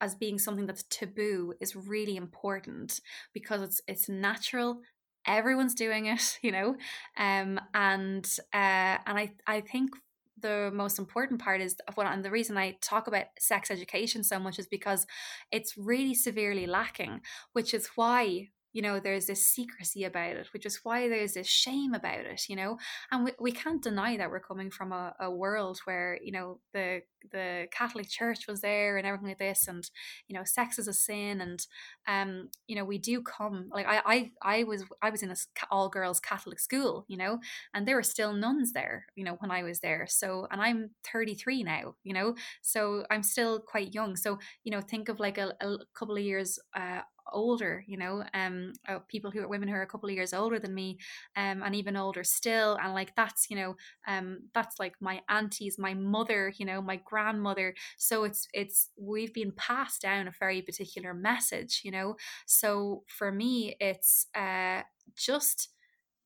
as 0.00 0.14
being 0.14 0.38
something 0.38 0.66
that's 0.66 0.84
taboo 0.90 1.54
is 1.60 1.76
really 1.76 2.16
important 2.16 3.00
because 3.32 3.62
it's 3.62 3.80
it's 3.86 4.08
natural. 4.08 4.80
Everyone's 5.26 5.74
doing 5.74 6.06
it 6.06 6.38
you 6.42 6.52
know? 6.52 6.76
Um 7.16 7.60
and 7.72 8.26
uh 8.52 8.98
and 9.06 9.18
i 9.22 9.32
i 9.46 9.60
think 9.60 9.90
the 10.38 10.70
most 10.74 10.98
important 10.98 11.40
part 11.40 11.60
is 11.62 11.76
what 11.94 12.06
and 12.06 12.24
the 12.24 12.30
reason 12.30 12.58
I 12.58 12.76
talk 12.82 13.06
about 13.06 13.26
sex 13.38 13.70
education 13.70 14.22
so 14.22 14.38
much 14.38 14.58
is 14.58 14.66
because 14.66 15.06
it's 15.50 15.78
really 15.78 16.14
severely 16.14 16.66
lacking, 16.66 17.22
which 17.54 17.72
is 17.72 17.88
why 17.96 18.48
you 18.76 18.82
know 18.82 19.00
there's 19.00 19.26
this 19.26 19.48
secrecy 19.48 20.04
about 20.04 20.36
it 20.36 20.48
which 20.52 20.66
is 20.66 20.80
why 20.82 21.08
there's 21.08 21.34
this 21.34 21.46
shame 21.48 21.94
about 21.94 22.20
it 22.32 22.42
you 22.48 22.56
know? 22.56 22.78
And 23.10 23.24
we, 23.24 23.32
we 23.40 23.52
can't 23.52 23.82
deny 23.82 24.16
that 24.16 24.30
we're 24.30 24.40
coming 24.40 24.70
from 24.70 24.92
a, 24.92 25.14
a 25.20 25.30
world 25.30 25.78
where 25.84 26.18
you 26.22 26.32
know 26.32 26.60
the 26.72 27.00
the 27.32 27.66
catholic 27.72 28.08
church 28.08 28.46
was 28.46 28.60
there 28.60 28.96
and 28.98 29.06
everything 29.06 29.28
like 29.28 29.38
this 29.38 29.66
and 29.66 29.82
you 30.28 30.36
know 30.36 30.44
sex 30.44 30.78
is 30.78 30.86
a 30.86 30.92
sin 30.92 31.40
and 31.40 31.66
um 32.06 32.48
you 32.68 32.76
know 32.76 32.84
we 32.84 32.98
do 32.98 33.20
come 33.22 33.68
like 33.72 33.86
i 33.86 34.00
i, 34.06 34.30
I 34.60 34.64
was 34.64 34.84
i 35.02 35.10
was 35.10 35.22
in 35.22 35.30
a 35.30 35.36
all 35.70 35.88
girls 35.88 36.20
catholic 36.20 36.60
school 36.60 37.04
you 37.08 37.16
know? 37.16 37.38
And 37.74 37.86
there 37.86 37.96
were 37.96 38.02
still 38.02 38.32
nuns 38.32 38.72
there 38.72 39.06
you 39.16 39.24
know 39.24 39.36
when 39.40 39.50
i 39.50 39.62
was 39.62 39.80
there. 39.80 40.06
So 40.08 40.46
and 40.50 40.60
i'm 40.60 40.90
33 41.10 41.62
now 41.62 41.94
you 42.04 42.12
know? 42.14 42.34
So 42.62 43.04
i'm 43.10 43.22
still 43.22 43.60
quite 43.60 43.94
young. 43.94 44.16
So 44.16 44.38
you 44.64 44.72
know 44.72 44.80
think 44.80 45.08
of 45.08 45.20
like 45.20 45.38
a, 45.38 45.52
a 45.60 45.76
couple 45.98 46.16
of 46.16 46.22
years 46.22 46.58
uh, 46.74 47.00
older, 47.32 47.84
you 47.86 47.96
know, 47.96 48.24
um, 48.34 48.72
uh, 48.88 48.98
people 49.08 49.30
who 49.30 49.40
are 49.42 49.48
women 49.48 49.68
who 49.68 49.74
are 49.74 49.82
a 49.82 49.86
couple 49.86 50.08
of 50.08 50.14
years 50.14 50.32
older 50.34 50.58
than 50.58 50.74
me, 50.74 50.98
um, 51.36 51.62
and 51.62 51.74
even 51.74 51.96
older 51.96 52.24
still, 52.24 52.78
and 52.82 52.94
like 52.94 53.14
that's 53.16 53.48
you 53.50 53.56
know, 53.56 53.76
um, 54.06 54.38
that's 54.54 54.78
like 54.78 54.94
my 55.00 55.20
aunties, 55.28 55.78
my 55.78 55.94
mother, 55.94 56.52
you 56.56 56.66
know, 56.66 56.80
my 56.82 56.96
grandmother. 57.04 57.74
So 57.98 58.24
it's 58.24 58.46
it's 58.52 58.90
we've 58.98 59.34
been 59.34 59.52
passed 59.52 60.02
down 60.02 60.28
a 60.28 60.32
very 60.38 60.62
particular 60.62 61.14
message, 61.14 61.82
you 61.84 61.90
know. 61.90 62.16
So 62.46 63.04
for 63.08 63.30
me, 63.32 63.76
it's 63.80 64.26
uh 64.34 64.82
just 65.16 65.68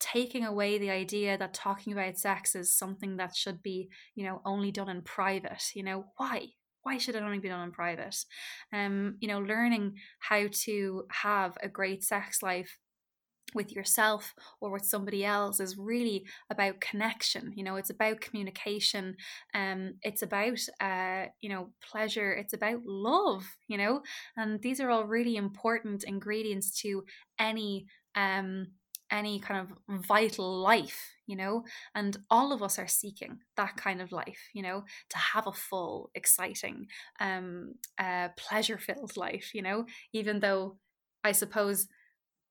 taking 0.00 0.44
away 0.44 0.78
the 0.78 0.90
idea 0.90 1.36
that 1.38 1.52
talking 1.54 1.92
about 1.92 2.16
sex 2.18 2.54
is 2.54 2.72
something 2.72 3.18
that 3.18 3.36
should 3.36 3.62
be 3.62 3.88
you 4.14 4.24
know 4.24 4.40
only 4.46 4.72
done 4.72 4.88
in 4.88 5.02
private 5.02 5.62
you 5.74 5.82
know 5.82 6.06
why 6.16 6.46
why 6.82 6.98
should 6.98 7.14
it 7.14 7.22
only 7.22 7.38
be 7.38 7.48
done 7.48 7.64
in 7.64 7.72
private? 7.72 8.16
Um, 8.72 9.16
you 9.20 9.28
know, 9.28 9.40
learning 9.40 9.96
how 10.20 10.46
to 10.64 11.04
have 11.10 11.56
a 11.62 11.68
great 11.68 12.02
sex 12.04 12.42
life 12.42 12.78
with 13.54 13.72
yourself 13.72 14.32
or 14.60 14.70
with 14.70 14.84
somebody 14.84 15.24
else 15.24 15.58
is 15.58 15.76
really 15.76 16.24
about 16.50 16.80
connection 16.80 17.52
you 17.56 17.64
know 17.64 17.74
it's 17.74 17.90
about 17.90 18.20
communication 18.20 19.16
um 19.54 19.94
it's 20.02 20.22
about 20.22 20.58
uh 20.80 21.24
you 21.40 21.48
know 21.48 21.70
pleasure 21.82 22.32
it's 22.32 22.52
about 22.52 22.80
love 22.84 23.44
you 23.66 23.76
know 23.76 24.02
and 24.36 24.62
these 24.62 24.80
are 24.80 24.90
all 24.90 25.04
really 25.04 25.36
important 25.36 26.04
ingredients 26.04 26.80
to 26.80 27.02
any 27.40 27.86
um 28.14 28.68
any 29.10 29.40
kind 29.40 29.68
of 29.88 30.06
vital 30.06 30.60
life, 30.60 31.10
you 31.30 31.36
know, 31.36 31.64
and 31.94 32.16
all 32.30 32.52
of 32.52 32.62
us 32.62 32.78
are 32.78 32.88
seeking 32.88 33.38
that 33.56 33.76
kind 33.76 34.02
of 34.02 34.12
life, 34.12 34.48
you 34.52 34.62
know, 34.62 34.84
to 35.10 35.18
have 35.18 35.46
a 35.46 35.52
full, 35.52 36.10
exciting, 36.14 36.86
um, 37.20 37.74
uh, 37.98 38.28
pleasure 38.36 38.78
filled 38.78 39.16
life, 39.16 39.54
you 39.54 39.62
know, 39.62 39.86
even 40.12 40.40
though 40.40 40.76
I 41.24 41.32
suppose, 41.32 41.88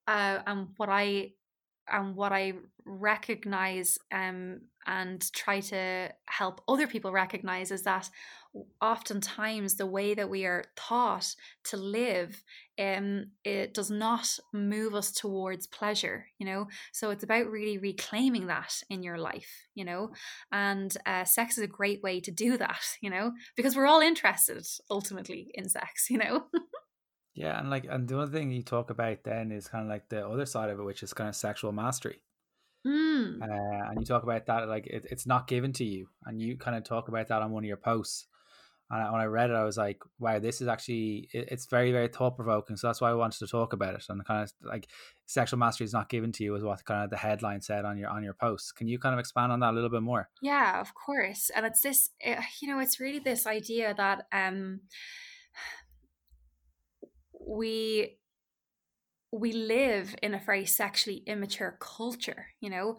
uh, 0.06 0.40
and 0.46 0.68
what 0.76 0.88
I 0.88 1.32
and 1.88 2.14
what 2.14 2.32
I 2.32 2.54
recognize 2.90 3.98
um, 4.12 4.62
and 4.86 5.32
try 5.32 5.60
to 5.60 6.10
help 6.26 6.60
other 6.68 6.86
people 6.86 7.12
recognize 7.12 7.70
is 7.70 7.82
that 7.82 8.10
oftentimes 8.80 9.76
the 9.76 9.86
way 9.86 10.14
that 10.14 10.28
we 10.28 10.44
are 10.44 10.64
taught 10.74 11.36
to 11.62 11.76
live 11.76 12.42
um 12.80 13.26
it 13.44 13.72
does 13.72 13.92
not 13.92 14.38
move 14.52 14.92
us 14.92 15.12
towards 15.12 15.68
pleasure 15.68 16.26
you 16.38 16.46
know? 16.46 16.66
So 16.92 17.10
it's 17.10 17.22
about 17.22 17.46
really 17.46 17.78
reclaiming 17.78 18.48
that 18.48 18.82
in 18.90 19.02
your 19.02 19.18
life 19.18 19.68
you 19.74 19.84
know? 19.84 20.10
And 20.50 20.94
uh, 21.06 21.24
sex 21.24 21.58
is 21.58 21.64
a 21.64 21.68
great 21.68 22.02
way 22.02 22.20
to 22.20 22.30
do 22.30 22.56
that 22.58 22.98
you 23.00 23.10
know? 23.10 23.32
Because 23.56 23.76
we're 23.76 23.86
all 23.86 24.00
interested 24.00 24.66
ultimately 24.90 25.52
in 25.54 25.68
sex 25.68 26.10
you 26.10 26.18
know? 26.18 26.46
Yeah 27.34 27.58
and 27.58 27.70
like 27.70 27.86
and 27.88 28.08
the 28.08 28.18
other 28.18 28.32
thing 28.32 28.50
you 28.50 28.62
talk 28.62 28.90
about 28.90 29.22
then 29.22 29.52
is 29.52 29.68
kind 29.68 29.84
of 29.84 29.88
like 29.88 30.08
the 30.08 30.26
other 30.26 30.46
side 30.46 30.68
of 30.68 30.80
it 30.80 30.82
which 30.82 31.02
is 31.02 31.14
kind 31.14 31.28
of 31.28 31.36
sexual 31.36 31.70
mastery 31.70 32.22
mm. 32.86 33.42
uh, 33.42 33.90
and 33.90 34.00
you 34.00 34.06
talk 34.06 34.22
about 34.22 34.46
that 34.46 34.68
like 34.68 34.86
it, 34.86 35.06
it's 35.10 35.26
not 35.26 35.46
given 35.46 35.72
to 35.72 35.84
you 35.84 36.08
and 36.26 36.40
you 36.40 36.56
kind 36.56 36.76
of 36.76 36.84
talk 36.84 37.08
about 37.08 37.28
that 37.28 37.42
on 37.42 37.50
one 37.50 37.64
of 37.64 37.68
your 37.68 37.76
posts 37.76 38.26
and 38.90 39.12
when 39.12 39.20
I 39.20 39.26
read 39.26 39.50
it, 39.50 39.56
I 39.56 39.62
was 39.62 39.76
like, 39.76 40.02
"Wow, 40.18 40.40
this 40.40 40.60
is 40.60 40.66
actually 40.66 41.28
it's 41.32 41.66
very 41.66 41.92
very 41.92 42.08
thought 42.08 42.34
provoking." 42.34 42.76
So 42.76 42.88
that's 42.88 43.00
why 43.00 43.10
I 43.10 43.14
wanted 43.14 43.38
to 43.38 43.46
talk 43.46 43.72
about 43.72 43.94
it. 43.94 44.04
And 44.08 44.24
kind 44.24 44.42
of 44.42 44.52
like 44.64 44.88
sexual 45.26 45.60
mastery 45.60 45.84
is 45.84 45.92
not 45.92 46.08
given 46.08 46.32
to 46.32 46.44
you, 46.44 46.56
is 46.56 46.64
what 46.64 46.84
kind 46.84 47.04
of 47.04 47.10
the 47.10 47.16
headline 47.16 47.60
said 47.60 47.84
on 47.84 47.98
your 47.98 48.10
on 48.10 48.24
your 48.24 48.34
post. 48.34 48.74
Can 48.74 48.88
you 48.88 48.98
kind 48.98 49.12
of 49.12 49.20
expand 49.20 49.52
on 49.52 49.60
that 49.60 49.70
a 49.70 49.74
little 49.74 49.90
bit 49.90 50.02
more? 50.02 50.28
Yeah, 50.42 50.80
of 50.80 50.92
course. 50.92 51.52
And 51.54 51.64
it's 51.66 51.82
this, 51.82 52.10
eh, 52.20 52.42
you 52.60 52.66
know, 52.66 52.80
it's 52.80 52.98
really 52.98 53.20
this 53.20 53.46
idea 53.46 53.94
that 53.94 54.26
um 54.32 54.80
we 57.48 58.18
we 59.32 59.52
live 59.52 60.14
in 60.22 60.34
a 60.34 60.40
very 60.40 60.66
sexually 60.66 61.22
immature 61.26 61.76
culture, 61.80 62.46
you 62.60 62.70
know, 62.70 62.96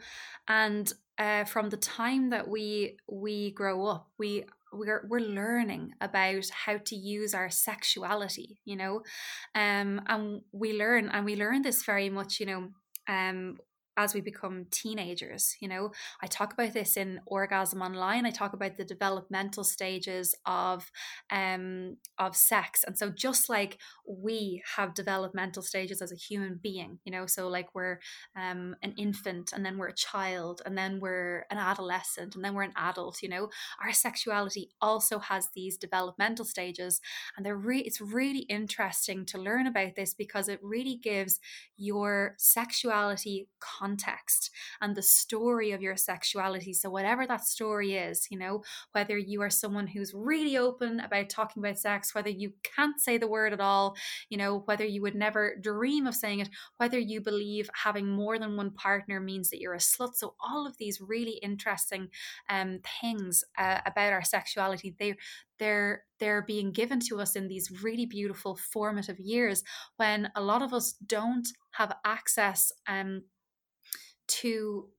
and 0.48 0.94
uh, 1.18 1.44
from 1.44 1.70
the 1.70 1.78
time 1.78 2.30
that 2.30 2.48
we 2.48 2.98
we 3.10 3.52
grow 3.52 3.86
up, 3.86 4.08
we 4.18 4.46
we're 4.74 5.06
we're 5.10 5.20
learning 5.20 5.92
about 6.00 6.50
how 6.50 6.78
to 6.78 6.96
use 6.96 7.34
our 7.34 7.50
sexuality 7.50 8.58
you 8.64 8.76
know? 8.76 9.02
Um 9.54 10.02
and 10.08 10.42
we 10.54 10.74
learn 10.74 11.10
and 11.10 11.26
we 11.26 11.36
learn 11.36 11.62
this 11.62 11.84
very 11.84 12.10
much 12.10 12.40
you 12.40 12.46
know 12.46 12.70
um 13.08 13.58
as 13.98 14.14
we 14.14 14.22
become 14.22 14.66
teenagers 14.72 15.56
you 15.60 15.68
know? 15.68 15.92
I 16.22 16.28
talk 16.28 16.54
about 16.54 16.74
this 16.74 16.98
in 16.98 17.20
orgasm 17.26 17.82
online 17.82 18.26
i 18.26 18.32
talk 18.32 18.54
about 18.54 18.78
the 18.78 18.86
developmental 18.86 19.64
stages 19.64 20.36
of 20.46 20.92
um 21.32 21.98
of 22.18 22.36
sex 22.36 22.84
and 22.84 22.98
so 22.98 23.10
just 23.10 23.50
like 23.50 23.78
we 24.08 24.62
have 24.76 24.94
developmental 24.94 25.64
stages 25.64 26.02
as 26.02 26.12
a 26.12 26.16
human 26.16 26.60
being 26.62 27.00
you 27.04 27.12
know? 27.12 27.26
So 27.26 27.48
like 27.48 27.74
we're 27.76 28.00
um 28.36 28.76
an 28.82 28.94
infant 28.98 29.52
and 29.54 29.66
then 29.66 29.78
we're 29.78 29.88
a 29.90 29.94
child 29.94 30.62
and 30.66 30.78
then 30.78 31.00
we're 31.00 31.46
an 31.50 31.58
adolescent 31.58 32.36
and 32.36 32.44
then 32.44 32.54
we're 32.54 32.64
an 32.64 32.74
adult 32.76 33.22
you 33.22 33.30
know? 33.30 33.50
Our 33.84 33.94
sexuality 33.94 34.70
also 34.82 35.20
has 35.20 35.50
these 35.56 35.78
developmental 35.78 36.46
stages 36.46 37.02
and 37.36 37.46
they're 37.46 37.58
re- 37.58 37.82
it's 37.82 38.02
really 38.02 38.40
interesting 38.50 39.26
to 39.28 39.38
learn 39.38 39.68
about 39.68 39.96
this 39.96 40.14
because 40.14 40.48
it 40.48 40.60
really 40.62 40.96
gives 41.02 41.40
your 41.78 42.36
sexuality 42.38 43.48
context 43.82 44.52
and 44.82 44.96
the 44.96 45.02
story 45.02 45.72
of 45.72 45.82
your 45.82 45.98
sexuality. 45.98 46.74
So, 46.74 46.90
whatever 46.90 47.26
that 47.28 47.46
story 47.46 47.96
is, 47.96 48.28
you 48.30 48.38
know, 48.38 48.64
whether 48.92 49.18
you 49.18 49.42
are 49.42 49.50
someone 49.50 49.88
who's 49.88 50.14
really 50.14 50.58
open 50.58 51.00
about 51.00 51.30
talking 51.30 51.64
about 51.64 51.80
sex, 51.80 52.14
whether 52.14 52.30
you 52.30 52.54
can't 52.64 53.00
say 53.00 53.18
the 53.18 53.28
word 53.28 53.54
at 53.54 53.60
all, 53.60 53.96
you 54.30 54.38
know, 54.38 54.64
whether 54.66 54.86
you 54.86 55.02
would 55.02 55.16
never 55.16 55.56
dream 55.62 56.08
of 56.08 56.16
saying 56.16 56.40
it, 56.40 56.50
whether 56.78 57.00
you 57.00 57.22
believe 57.22 57.70
having 57.74 58.08
more 58.08 58.38
than 58.38 58.58
one 58.58 58.72
partner 58.72 59.20
means 59.20 59.50
that 59.50 59.60
you're 59.60 59.74
a 59.74 59.78
slut. 59.78 60.16
So, 60.16 60.36
all 60.40 60.68
of 60.68 60.78
these 60.78 61.02
really 61.02 61.40
interesting 61.42 62.10
um, 62.50 62.80
things 63.02 63.44
uh, 63.58 63.80
about 63.86 64.14
our 64.14 64.24
sexuality, 64.24 64.96
they 65.00 65.16
they're 65.60 66.04
they're 66.20 66.42
being 66.42 66.72
given 66.72 67.00
to 67.00 67.20
us 67.22 67.36
in 67.36 67.48
these 67.48 67.84
really 67.84 68.06
beautiful 68.06 68.56
formative 68.56 69.20
years 69.20 69.64
when 69.98 70.30
a 70.36 70.42
lot 70.42 70.62
of 70.62 70.74
us 70.74 70.94
don't 71.06 71.48
have 71.72 71.96
access 72.04 72.72
um, 72.88 73.22
to 74.42 74.90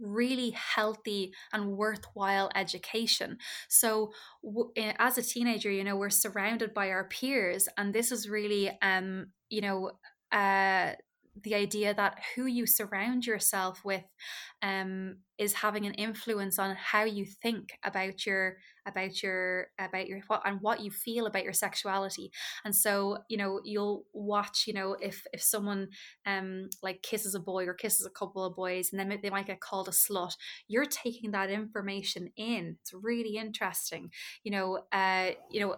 really 0.00 0.50
healthy 0.50 1.34
and 1.52 1.76
worthwhile 1.76 2.50
education. 2.54 3.36
So 3.68 4.12
w- 4.42 4.70
eh, 4.76 4.94
as 4.98 5.18
a 5.18 5.22
teenager, 5.22 5.70
you 5.70 5.84
know, 5.84 5.96
we're 5.96 6.10
surrounded 6.10 6.72
by 6.72 6.90
our 6.90 7.04
peers 7.08 7.68
and 7.76 7.92
this 7.94 8.12
is 8.12 8.28
really 8.28 8.70
um, 8.82 9.32
you 9.48 9.60
know, 9.60 9.92
uh 10.32 10.92
the 11.42 11.54
idea 11.54 11.94
that 11.94 12.18
who 12.34 12.46
you 12.46 12.66
surround 12.66 13.24
yourself 13.24 13.84
with 13.84 14.02
um, 14.62 15.18
is 15.38 15.54
having 15.54 15.86
an 15.86 15.94
influence 15.94 16.58
on 16.58 16.76
how 16.76 17.04
you 17.04 17.24
think 17.24 17.78
about 17.84 18.26
your 18.26 18.58
about 18.86 19.22
your 19.22 19.68
about 19.78 20.06
your 20.06 20.20
what 20.26 20.42
and 20.44 20.60
what 20.60 20.80
you 20.80 20.90
feel 20.90 21.26
about 21.26 21.44
your 21.44 21.52
sexuality. 21.52 22.30
And 22.64 22.74
so 22.74 23.18
you 23.28 23.36
know 23.36 23.60
you'll 23.64 24.04
watch 24.12 24.64
you 24.66 24.72
know 24.72 24.96
if 25.00 25.26
if 25.32 25.42
someone 25.42 25.88
um 26.26 26.68
like 26.82 27.02
kisses 27.02 27.34
a 27.34 27.40
boy 27.40 27.66
or 27.66 27.74
kisses 27.74 28.06
a 28.06 28.10
couple 28.10 28.44
of 28.44 28.56
boys 28.56 28.90
and 28.92 29.00
then 29.00 29.18
they 29.22 29.30
might 29.30 29.46
get 29.46 29.60
called 29.60 29.88
a 29.88 29.92
slut. 29.92 30.34
You're 30.68 30.84
taking 30.86 31.32
that 31.32 31.50
information 31.50 32.30
in. 32.36 32.76
It's 32.80 32.92
really 32.94 33.36
interesting. 33.36 34.10
You 34.44 34.52
know 34.52 34.80
uh 34.92 35.30
you 35.50 35.60
know 35.60 35.76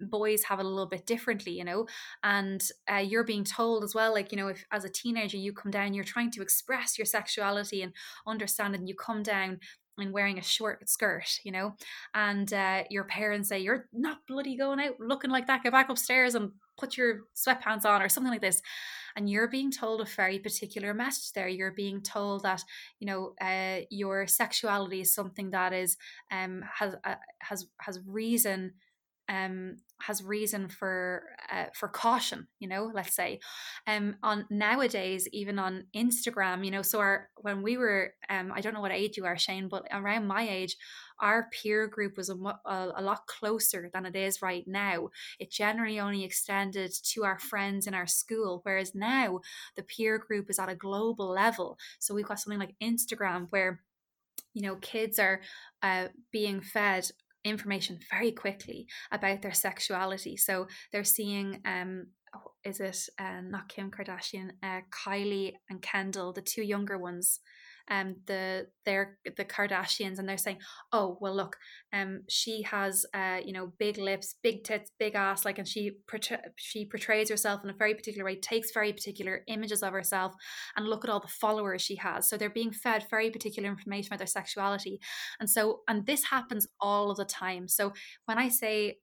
boys 0.00 0.44
have 0.44 0.58
it 0.60 0.66
a 0.66 0.68
little 0.68 0.88
bit 0.88 1.06
differently 1.06 1.52
you 1.52 1.64
know 1.64 1.86
and 2.22 2.62
uh, 2.90 2.96
you're 2.96 3.24
being 3.24 3.44
told 3.44 3.84
as 3.84 3.94
well 3.94 4.12
like 4.12 4.32
you 4.32 4.38
know 4.38 4.48
if 4.48 4.64
as 4.72 4.84
a 4.84 4.88
teenager 4.88 5.36
you 5.36 5.52
come 5.52 5.70
down 5.70 5.94
you're 5.94 6.04
trying 6.04 6.30
to 6.30 6.42
express 6.42 6.98
your 6.98 7.04
sexuality 7.04 7.82
and 7.82 7.92
understand 8.26 8.74
and 8.74 8.88
you 8.88 8.94
come 8.94 9.22
down 9.22 9.58
and 9.98 10.12
wearing 10.12 10.38
a 10.38 10.42
short 10.42 10.88
skirt, 10.88 11.38
you 11.44 11.52
know, 11.52 11.74
and 12.14 12.52
uh, 12.52 12.84
your 12.90 13.04
parents 13.04 13.48
say, 13.48 13.58
You're 13.58 13.88
not 13.92 14.26
bloody 14.26 14.56
going 14.56 14.80
out 14.80 14.98
looking 14.98 15.30
like 15.30 15.46
that, 15.46 15.62
go 15.62 15.70
back 15.70 15.88
upstairs 15.88 16.34
and 16.34 16.52
put 16.78 16.96
your 16.96 17.20
sweatpants 17.36 17.84
on, 17.84 18.02
or 18.02 18.08
something 18.08 18.32
like 18.32 18.40
this. 18.40 18.62
And 19.14 19.28
you're 19.28 19.48
being 19.48 19.70
told 19.70 20.00
a 20.00 20.04
very 20.04 20.38
particular 20.38 20.94
message 20.94 21.32
there. 21.32 21.48
You're 21.48 21.72
being 21.72 22.00
told 22.00 22.44
that, 22.44 22.64
you 22.98 23.06
know, 23.06 23.34
uh, 23.40 23.84
your 23.90 24.26
sexuality 24.26 25.02
is 25.02 25.14
something 25.14 25.50
that 25.50 25.74
is, 25.74 25.98
um, 26.30 26.64
has, 26.78 26.94
uh, 27.04 27.16
has, 27.40 27.66
has 27.80 28.00
reason 28.06 28.72
um, 29.32 29.76
has 30.00 30.22
reason 30.22 30.68
for 30.68 31.22
uh, 31.50 31.66
for 31.74 31.88
caution 31.88 32.48
you 32.58 32.68
know 32.68 32.90
let's 32.92 33.14
say. 33.14 33.40
Um 33.86 34.16
on 34.22 34.46
nowadays 34.50 35.28
even 35.32 35.58
on 35.58 35.84
instagram 35.96 36.64
you 36.64 36.70
know 36.70 36.82
so 36.82 36.98
our 36.98 37.30
when 37.36 37.62
we 37.62 37.76
were 37.76 38.14
um 38.28 38.52
i 38.54 38.60
don't 38.60 38.74
know 38.74 38.80
what 38.80 38.92
age 38.92 39.16
you 39.16 39.24
are 39.24 39.38
shane 39.38 39.68
but 39.68 39.86
around 39.92 40.26
my 40.26 40.46
age 40.48 40.76
our 41.20 41.48
peer 41.52 41.86
group 41.86 42.16
was 42.16 42.28
a, 42.28 42.34
a, 42.34 42.92
a 42.96 43.02
lot 43.02 43.26
closer 43.26 43.88
than 43.94 44.04
it 44.04 44.16
is 44.16 44.42
right 44.42 44.64
now. 44.66 45.08
It 45.38 45.52
generally 45.52 46.00
only 46.00 46.24
extended 46.24 46.92
to 47.12 47.24
our 47.24 47.38
friends 47.38 47.86
in 47.86 47.94
our 47.94 48.08
school 48.08 48.60
whereas 48.64 48.94
now 48.94 49.40
the 49.76 49.84
peer 49.84 50.18
group 50.18 50.50
is 50.50 50.58
at 50.58 50.68
a 50.68 50.74
global 50.74 51.28
level. 51.28 51.78
So 52.00 52.12
we've 52.12 52.26
got 52.26 52.40
something 52.40 52.58
like 52.58 52.74
instagram 52.82 53.46
where 53.50 53.80
you 54.52 54.62
know 54.62 54.76
kids 54.76 55.18
are 55.18 55.40
uh, 55.82 56.08
being 56.30 56.60
fed 56.60 57.08
information 57.44 57.98
very 58.10 58.32
quickly 58.32 58.86
about 59.10 59.42
their 59.42 59.54
sexuality. 59.54 60.36
So 60.36 60.68
they're 60.90 61.04
seeing 61.04 61.60
um 61.64 62.06
is 62.64 62.80
it 62.80 63.08
uh, 63.18 63.40
not 63.42 63.68
Kim 63.68 63.90
Kardashian, 63.90 64.52
uh, 64.62 64.80
Kylie 64.90 65.54
and 65.68 65.82
Kendall, 65.82 66.32
the 66.32 66.40
two 66.40 66.62
younger 66.62 66.96
ones, 66.96 67.40
um 67.92 68.16
the 68.26 68.66
they're 68.84 69.18
the 69.36 69.44
Kardashians 69.44 70.18
and 70.18 70.28
they're 70.28 70.38
saying, 70.38 70.58
oh 70.92 71.18
well 71.20 71.36
look, 71.36 71.56
um 71.92 72.22
she 72.28 72.62
has 72.62 73.04
uh 73.14 73.38
you 73.44 73.52
know 73.52 73.72
big 73.78 73.98
lips, 73.98 74.36
big 74.42 74.64
tits, 74.64 74.90
big 74.98 75.14
ass, 75.14 75.44
like 75.44 75.58
and 75.58 75.68
she 75.68 75.92
she 76.56 76.86
portrays 76.86 77.28
herself 77.28 77.60
in 77.62 77.70
a 77.70 77.74
very 77.74 77.94
particular 77.94 78.24
way, 78.24 78.36
takes 78.36 78.72
very 78.72 78.92
particular 78.92 79.42
images 79.46 79.82
of 79.82 79.92
herself, 79.92 80.32
and 80.76 80.88
look 80.88 81.04
at 81.04 81.10
all 81.10 81.20
the 81.20 81.28
followers 81.28 81.82
she 81.82 81.96
has. 81.96 82.28
So 82.28 82.36
they're 82.36 82.50
being 82.50 82.72
fed 82.72 83.06
very 83.10 83.30
particular 83.30 83.68
information 83.68 84.08
about 84.08 84.18
their 84.18 84.26
sexuality, 84.26 84.98
and 85.38 85.48
so 85.48 85.80
and 85.88 86.06
this 86.06 86.24
happens 86.24 86.66
all 86.80 87.10
of 87.10 87.18
the 87.18 87.24
time. 87.26 87.68
So 87.68 87.92
when 88.24 88.38
I 88.38 88.48
say 88.48 88.98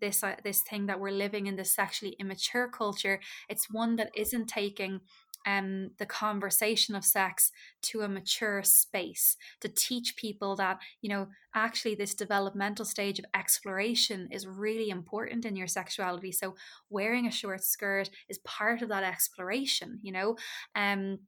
this 0.00 0.22
uh, 0.22 0.36
this 0.42 0.62
thing 0.62 0.86
that 0.86 0.98
we're 1.00 1.10
living 1.10 1.46
in 1.46 1.56
this 1.56 1.74
sexually 1.74 2.16
immature 2.18 2.68
culture 2.68 3.20
it's 3.48 3.66
one 3.70 3.96
that 3.96 4.10
isn't 4.16 4.46
taking 4.46 5.00
um, 5.46 5.90
the 5.98 6.06
conversation 6.06 6.94
of 6.94 7.04
sex 7.04 7.50
to 7.82 8.02
a 8.02 8.08
mature 8.08 8.62
space 8.62 9.36
to 9.60 9.68
teach 9.68 10.16
people 10.16 10.56
that 10.56 10.78
you 11.00 11.08
know 11.08 11.28
actually 11.54 11.94
this 11.94 12.14
developmental 12.14 12.84
stage 12.84 13.18
of 13.18 13.24
exploration 13.34 14.28
is 14.30 14.46
really 14.46 14.90
important 14.90 15.44
in 15.44 15.56
your 15.56 15.68
sexuality. 15.68 16.32
So 16.32 16.54
wearing 16.90 17.26
a 17.26 17.30
short 17.30 17.62
skirt 17.62 18.10
is 18.28 18.38
part 18.38 18.82
of 18.82 18.88
that 18.88 19.04
exploration 19.04 19.98
you 20.02 20.12
know? 20.12 20.36
Um 20.74 21.18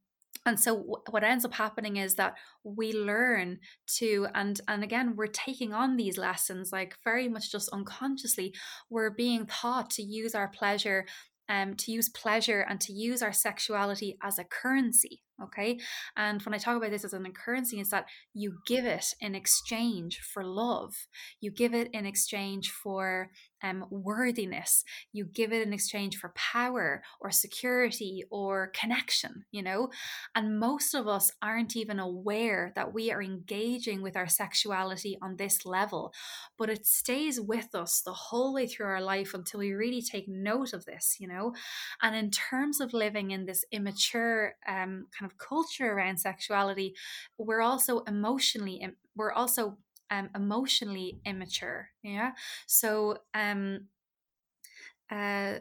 and 0.45 0.61
so 0.61 1.01
what 1.11 1.25
ends 1.25 1.45
up 1.45 1.55
happening 1.55 1.97
is 1.97 2.15
that 2.15 2.35
we 2.63 2.93
learn 2.93 3.59
to 3.99 4.27
and 4.35 4.61
and 4.69 4.85
again 4.85 5.15
we're 5.17 5.27
taking 5.27 5.73
on 5.73 5.97
these 5.97 6.19
lessons 6.19 6.73
like 6.73 6.97
very 7.05 7.29
much 7.29 7.51
just 7.51 7.69
unconsciously 7.71 8.55
we're 8.91 9.11
being 9.11 9.47
taught 9.47 9.91
to 9.91 10.03
use 10.03 10.35
our 10.35 10.49
pleasure 10.49 11.05
um, 11.49 11.75
to 11.77 11.93
use 11.93 12.09
pleasure 12.09 12.61
and 12.69 12.81
to 12.81 12.93
use 12.93 13.23
our 13.23 13.33
sexuality 13.33 14.19
as 14.23 14.39
a 14.39 14.45
currency. 14.45 15.23
Okay. 15.43 15.79
And 16.17 16.41
when 16.43 16.55
I 16.55 16.59
talk 16.59 16.77
about 16.77 16.91
this 16.91 17.05
as 17.05 17.13
an 17.13 17.27
currency, 17.33 17.79
is 17.79 17.91
that 17.91 18.07
you 18.33 18.59
give 18.67 18.87
it 18.87 19.15
in 19.21 19.35
exchange 19.35 20.21
for 20.21 20.43
love. 20.43 20.95
You 21.41 21.51
give 21.51 21.75
it 21.75 21.91
in 21.93 22.07
exchange 22.07 22.71
for 22.71 23.31
um, 23.63 23.85
worthiness. 23.91 24.85
You 25.13 25.25
give 25.25 25.53
it 25.53 25.67
in 25.67 25.73
exchange 25.73 26.17
for 26.17 26.33
power 26.35 27.03
or 27.21 27.31
security 27.31 28.25
or 28.31 28.71
connection, 28.75 29.45
you 29.51 29.63
know? 29.63 29.89
And 30.35 30.59
most 30.59 30.95
of 30.95 31.09
us 31.09 31.31
aren't 31.43 31.77
even 31.77 31.99
aware 31.99 32.73
that 32.75 32.93
we 32.93 33.11
are 33.11 33.23
engaging 33.23 34.03
with 34.03 34.17
our 34.17 34.29
sexuality 34.29 35.19
on 35.23 35.37
this 35.37 35.65
level, 35.65 36.13
but 36.59 36.71
it 36.71 36.87
stays 36.87 37.41
with 37.41 37.75
us 37.75 38.03
the 38.05 38.13
whole 38.13 38.55
way 38.55 38.67
through 38.67 38.87
our 38.87 39.03
life 39.03 39.35
until 39.35 39.61
we 39.61 39.73
really 39.73 40.03
take 40.03 40.29
note 40.29 40.73
of 40.73 40.85
this, 40.85 41.17
you 41.19 41.29
know? 41.29 41.55
And 42.03 42.15
in 42.15 42.31
terms 42.31 42.81
of 42.81 42.93
living 42.93 43.31
in 43.31 43.47
this 43.47 43.65
immature 43.73 44.55
um, 44.69 45.07
kind 45.19 45.26
of 45.27 45.37
culture 45.39 45.93
around 45.93 46.19
sexuality, 46.19 46.95
we're 47.37 47.61
also 47.61 48.01
emotionally, 48.01 48.87
we're 49.15 49.33
also 49.33 49.77
um, 50.11 50.31
emotionally 50.35 51.21
immature. 51.25 51.91
Yeah. 52.03 52.33
So 52.67 53.19
um, 53.35 53.89
uh, 55.11 55.59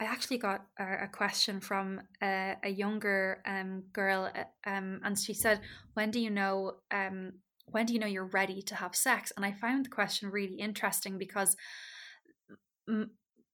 I 0.00 0.04
actually 0.04 0.38
got 0.38 0.64
a, 0.78 1.04
a 1.04 1.08
question 1.08 1.60
from 1.60 2.00
a, 2.22 2.56
a 2.64 2.70
younger 2.70 3.42
um, 3.46 3.84
girl, 3.92 4.30
uh, 4.34 4.68
um, 4.68 5.00
and 5.04 5.18
she 5.18 5.34
said, 5.34 5.60
"When 5.94 6.10
do 6.10 6.18
you 6.18 6.30
know? 6.30 6.76
Um, 6.90 7.34
when 7.66 7.86
do 7.86 7.92
you 7.92 8.00
know 8.00 8.06
you're 8.06 8.24
ready 8.24 8.62
to 8.62 8.74
have 8.76 8.96
sex?" 8.96 9.30
And 9.36 9.44
I 9.44 9.52
found 9.52 9.84
the 9.84 9.90
question 9.90 10.30
really 10.30 10.54
interesting 10.54 11.18
because 11.18 11.54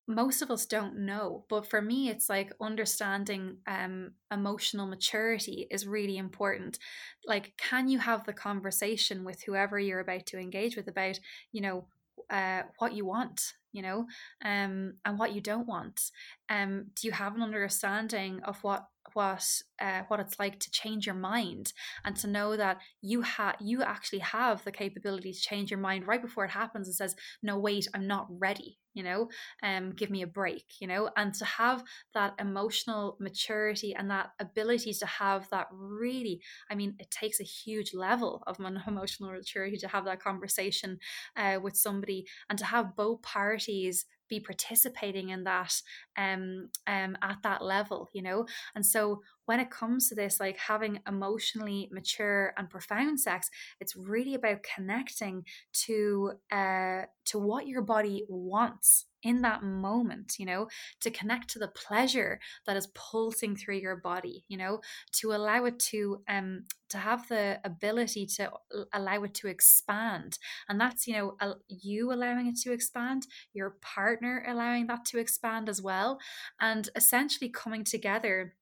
most 0.07 0.41
of 0.41 0.51
us 0.51 0.67
don't 0.67 0.97
know 0.97 1.45
but 1.49 1.69
for 1.69 1.83
me 1.83 2.09
it's 2.09 2.29
like 2.29 2.53
understanding 2.61 3.57
um 3.67 4.13
emotional 4.33 4.87
maturity 4.87 5.67
is 5.71 5.87
really 5.87 6.17
important. 6.17 6.79
Like 7.27 7.55
can 7.57 7.89
you 7.89 7.99
have 7.99 8.25
the 8.25 8.33
conversation 8.33 9.25
with 9.25 9.43
whoever 9.43 9.79
you're 9.79 10.01
about 10.01 10.27
to 10.27 10.39
engage 10.39 10.77
with 10.77 10.89
about 10.89 11.19
you 11.53 11.61
know 11.61 11.87
uh 12.31 12.63
what 12.79 12.93
you 12.95 13.05
want 13.05 13.53
you 13.73 13.83
know 13.83 14.07
um 14.45 14.95
and 15.05 15.19
what 15.19 15.33
you 15.35 15.41
don't 15.41 15.67
want? 15.67 16.11
Um 16.49 16.87
do 16.95 17.09
you 17.09 17.13
have 17.13 17.35
an 17.35 17.43
understanding 17.43 18.41
of 18.45 18.63
what 18.63 18.87
what 19.13 19.45
uh, 19.81 20.03
what 20.09 20.21
it's 20.21 20.39
like 20.39 20.59
to 20.61 20.71
change 20.71 21.07
your 21.07 21.15
mind 21.15 21.73
and 22.05 22.17
to 22.17 22.27
know 22.27 22.57
that 22.57 22.79
you 23.03 23.23
have 23.23 23.57
you 23.61 23.83
actually 23.83 24.19
have 24.19 24.65
the 24.65 24.73
capability 24.73 25.33
to 25.33 25.41
change 25.41 25.71
your 25.71 25.81
mind 25.81 26.07
right 26.07 26.23
before 26.23 26.45
it 26.45 26.51
happens 26.51 26.89
and 26.89 26.97
says 26.97 27.15
no 27.43 27.59
wait 27.59 27.87
i'm 27.95 28.07
not 28.07 28.27
ready 28.29 28.79
you 28.97 29.03
know 29.05 29.29
um 29.63 29.93
give 29.93 30.11
me 30.11 30.23
a 30.23 30.27
break 30.27 30.65
you 30.81 30.89
know 30.89 31.09
and 31.17 31.35
to 31.35 31.45
have 31.45 31.85
that 32.15 32.35
emotional 32.41 33.17
maturity 33.21 33.95
and 33.95 34.11
that 34.11 34.31
ability 34.41 34.93
to 34.93 35.07
have 35.07 35.49
that 35.51 35.67
really 35.71 36.41
i 36.71 36.75
mean 36.75 36.95
it 36.99 37.11
takes 37.11 37.41
a 37.41 37.45
huge 37.45 37.95
level 37.95 38.43
of 38.49 38.59
emotional 38.89 39.31
maturity 39.31 39.77
to 39.77 39.89
have 39.89 40.05
that 40.05 40.21
conversation 40.21 40.99
uh, 41.37 41.59
with 41.63 41.77
somebody 41.77 42.27
and 42.51 42.59
to 42.59 42.65
have 42.65 42.97
both 42.97 43.23
parties 43.23 44.07
be 44.29 44.41
participating 44.41 45.29
in 45.29 45.45
that 45.45 45.73
um, 46.19 46.69
um, 46.89 47.17
at 47.23 47.37
that 47.45 47.63
level, 47.63 48.09
you 48.13 48.23
know? 48.23 48.45
And 48.75 48.85
so 48.85 49.23
when 49.47 49.61
it 49.61 49.71
comes 49.71 50.09
to 50.09 50.15
this, 50.15 50.39
like 50.39 50.59
having 50.59 51.01
emotionally 51.09 51.89
mature 51.91 52.53
and 52.57 52.71
profound 52.71 53.19
sex, 53.21 53.51
it's 53.81 53.97
really 53.97 54.35
about 54.35 54.65
connecting 54.75 55.45
to 55.87 56.33
uh, 56.53 57.03
to 57.27 57.39
what 57.39 57.67
your 57.67 57.83
body 57.83 58.25
wants 58.29 59.07
in 59.23 59.43
that 59.43 59.63
moment, 59.63 60.35
you 60.39 60.47
know, 60.47 60.69
to 61.01 61.11
connect 61.11 61.51
to 61.51 61.59
the 61.59 61.69
pleasure 61.69 62.39
that 62.67 62.77
is 62.77 62.87
pulsing 62.95 63.57
through 63.57 63.77
your 63.77 63.97
body, 63.97 64.45
you 64.47 64.57
know, 64.57 64.81
to 65.13 65.33
allow 65.33 65.65
it 65.65 65.79
to 65.81 66.23
um 66.29 66.65
to 66.89 66.99
have 66.99 67.27
the 67.29 67.59
ability 67.65 68.27
to 68.27 68.49
allow 68.93 69.23
it 69.25 69.35
to 69.35 69.49
expand. 69.49 70.39
And 70.69 70.81
that's, 70.81 71.09
you 71.09 71.15
know, 71.15 71.37
you 71.69 72.13
allowing 72.13 72.47
it 72.47 72.57
to 72.63 72.73
expand, 72.73 73.27
your 73.53 73.77
partner 73.81 74.45
allowing 74.47 74.87
that 74.87 75.05
to 75.07 75.19
expand 75.19 75.69
as 75.69 75.83
well, 75.83 76.21
and 76.61 76.89
essentially 76.95 77.51
coming 77.51 77.83
together 77.83 78.55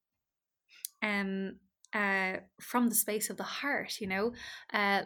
um, 1.05 1.57
uh, 1.93 2.39
from 2.61 2.89
the 2.89 2.95
space 2.95 3.31
of 3.31 3.37
the 3.37 3.45
heart, 3.45 4.01
you 4.01 4.09
know, 4.09 4.33
uh, 4.73 5.03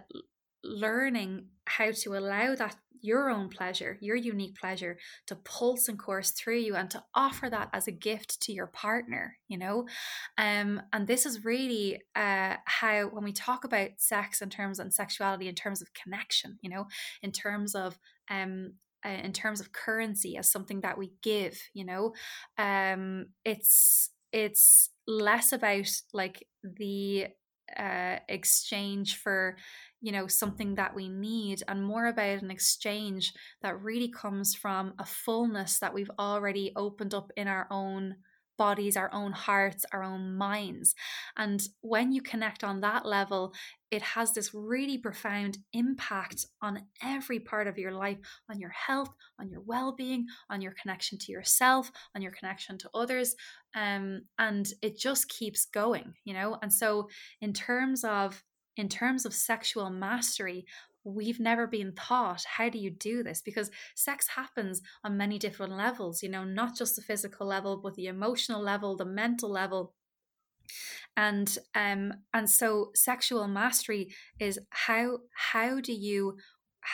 learning 0.65 1.47
how 1.67 1.91
to 1.91 2.17
allow 2.17 2.55
that 2.55 2.77
your 3.01 3.31
own 3.31 3.49
pleasure, 3.49 3.97
your 4.01 4.17
unique 4.17 4.57
pleasure 4.57 4.99
to 5.27 5.37
pulse 5.37 5.89
and 5.89 5.99
course 5.99 6.33
through 6.33 6.59
you 6.59 6.75
and 6.75 6.91
to 6.91 7.03
offer 7.15 7.49
that 7.49 7.69
as 7.73 7.87
a 7.87 7.93
gift 7.93 8.41
to 8.43 8.53
your 8.53 8.67
partner, 8.67 9.37
you 9.47 9.57
know? 9.57 9.87
Um, 10.37 10.83
and 10.93 11.07
this 11.07 11.25
is 11.25 11.45
really 11.45 12.03
uh, 12.17 12.57
how, 12.65 13.05
when 13.13 13.23
we 13.23 13.33
talk 13.33 13.65
about 13.65 13.91
sex 13.99 14.43
in 14.43 14.51
terms 14.51 14.79
and 14.79 14.93
sexuality 14.93 15.49
in 15.49 15.55
terms 15.55 15.81
of 15.81 15.95
connection, 15.95 16.59
you 16.61 16.71
know, 16.71 16.87
in 17.23 17.33
terms 17.33 17.75
of 17.75 17.99
um, 18.31 18.73
uh, 19.07 19.11
in 19.11 19.33
terms 19.33 19.61
of 19.61 19.71
currency 19.71 20.37
as 20.37 20.51
something 20.51 20.81
that 20.81 20.99
we 20.99 21.13
give 21.23 21.57
you 21.73 21.85
know 21.85 22.13
um 22.59 23.27
it's 23.45 24.11
it's 24.33 24.91
less 25.07 25.53
about 25.53 25.89
like 26.13 26.47
the 26.63 27.29
uh, 27.77 28.17
exchange 28.29 29.17
for 29.17 29.57
you 30.01 30.13
know 30.13 30.27
something 30.27 30.77
that 30.77 30.95
we 30.95 31.09
need 31.09 31.63
and 31.69 31.85
more 31.85 32.07
about 32.07 32.43
an 32.43 32.51
exchange 32.51 33.35
that 33.63 33.83
really 33.83 34.09
comes 34.09 34.55
from 34.55 34.95
a 34.99 35.05
fullness 35.05 35.79
that 35.79 35.93
we've 35.93 36.11
already 36.19 36.73
opened 36.77 37.15
up 37.15 37.31
in 37.37 37.49
our 37.49 37.67
own 37.71 38.17
bodies, 38.59 38.97
our 38.97 39.11
own 39.15 39.33
hearts, 39.33 39.87
our 39.93 40.03
own 40.03 40.37
minds. 40.37 40.95
And 41.37 41.63
when 41.81 42.13
you 42.13 42.21
connect 42.21 42.63
on 42.63 42.81
that 42.81 43.07
level, 43.07 43.55
it 43.91 44.03
has 44.03 44.35
this 44.35 44.53
really 44.53 44.99
profound 44.99 45.59
impact 45.73 46.45
on 46.61 46.83
every 47.03 47.39
part 47.39 47.67
of 47.67 47.79
your 47.79 47.93
life, 47.93 48.19
on 48.51 48.59
your 48.61 48.71
health, 48.71 49.11
on 49.41 49.49
your 49.49 49.61
well 49.61 49.93
being, 49.93 50.27
on 50.51 50.61
your 50.61 50.75
connection 50.81 51.17
to 51.19 51.33
yourself, 51.33 51.91
on 52.15 52.21
your 52.21 52.33
connection 52.33 52.77
to 52.79 52.91
others. 52.93 53.35
Um, 53.75 54.23
and 54.39 54.69
it 54.83 54.99
just 54.99 55.29
keeps 55.29 55.65
going, 55.65 56.13
you 56.25 56.35
know? 56.35 56.59
And 56.61 56.73
so, 56.73 57.09
in 57.41 57.53
terms 57.55 58.05
of 58.05 58.43
in 58.77 58.89
terms 58.89 59.27
of 59.27 59.35
sexual 59.35 59.91
mastery, 59.91 60.65
we've 61.09 61.41
never 61.41 61.67
been 61.67 61.95
taught 61.95 62.45
how 62.45 62.69
do 62.69 62.79
you 62.79 62.91
do 62.91 63.23
this? 63.23 63.43
Because 63.43 63.71
sex 63.95 64.29
happens 64.29 64.81
on 65.05 65.17
many 65.17 65.39
different 65.39 65.73
levels 65.77 66.23
you 66.23 66.29
know 66.29 66.45
not 66.45 66.77
just 66.77 66.97
the 66.97 67.03
physical 67.03 67.47
level 67.47 67.77
but 67.77 67.95
the 67.95 68.07
emotional 68.07 68.63
level 68.63 68.97
the 68.97 69.05
mental 69.05 69.51
level. 69.51 69.95
And 71.17 71.57
um 71.75 72.13
and 72.33 72.49
so 72.49 72.91
sexual 72.95 73.49
mastery 73.49 74.15
is 74.39 74.59
how 74.71 75.19
how 75.35 75.81
do 75.81 75.93
you 75.93 76.37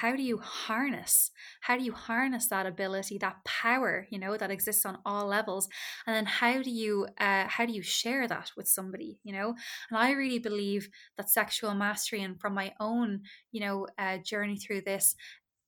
how 0.00 0.16
do 0.16 0.22
you 0.22 0.38
harness 0.38 1.30
how 1.60 1.76
do 1.76 1.84
you 1.84 1.92
harness 1.92 2.48
that 2.48 2.66
ability 2.66 3.18
that 3.18 3.36
power 3.44 4.06
you 4.10 4.18
know 4.18 4.36
that 4.36 4.50
exists 4.50 4.84
on 4.86 4.98
all 5.04 5.26
levels? 5.26 5.68
And 6.06 6.16
then 6.16 6.26
how 6.26 6.62
do 6.62 6.70
you 6.70 7.06
uh, 7.18 7.46
how 7.48 7.64
do 7.66 7.72
you 7.72 7.82
share 7.82 8.26
that 8.28 8.50
with 8.56 8.68
somebody 8.68 9.18
you 9.24 9.32
know? 9.32 9.54
And 9.90 9.98
i 9.98 10.10
really 10.12 10.38
believe 10.38 10.88
that 11.16 11.30
sexual 11.30 11.74
mastery 11.74 12.22
and 12.22 12.40
from 12.40 12.54
my 12.54 12.72
own 12.80 13.22
you 13.52 13.60
know 13.60 13.86
uh, 13.98 14.18
journey 14.18 14.56
through 14.58 14.82
this 14.82 15.14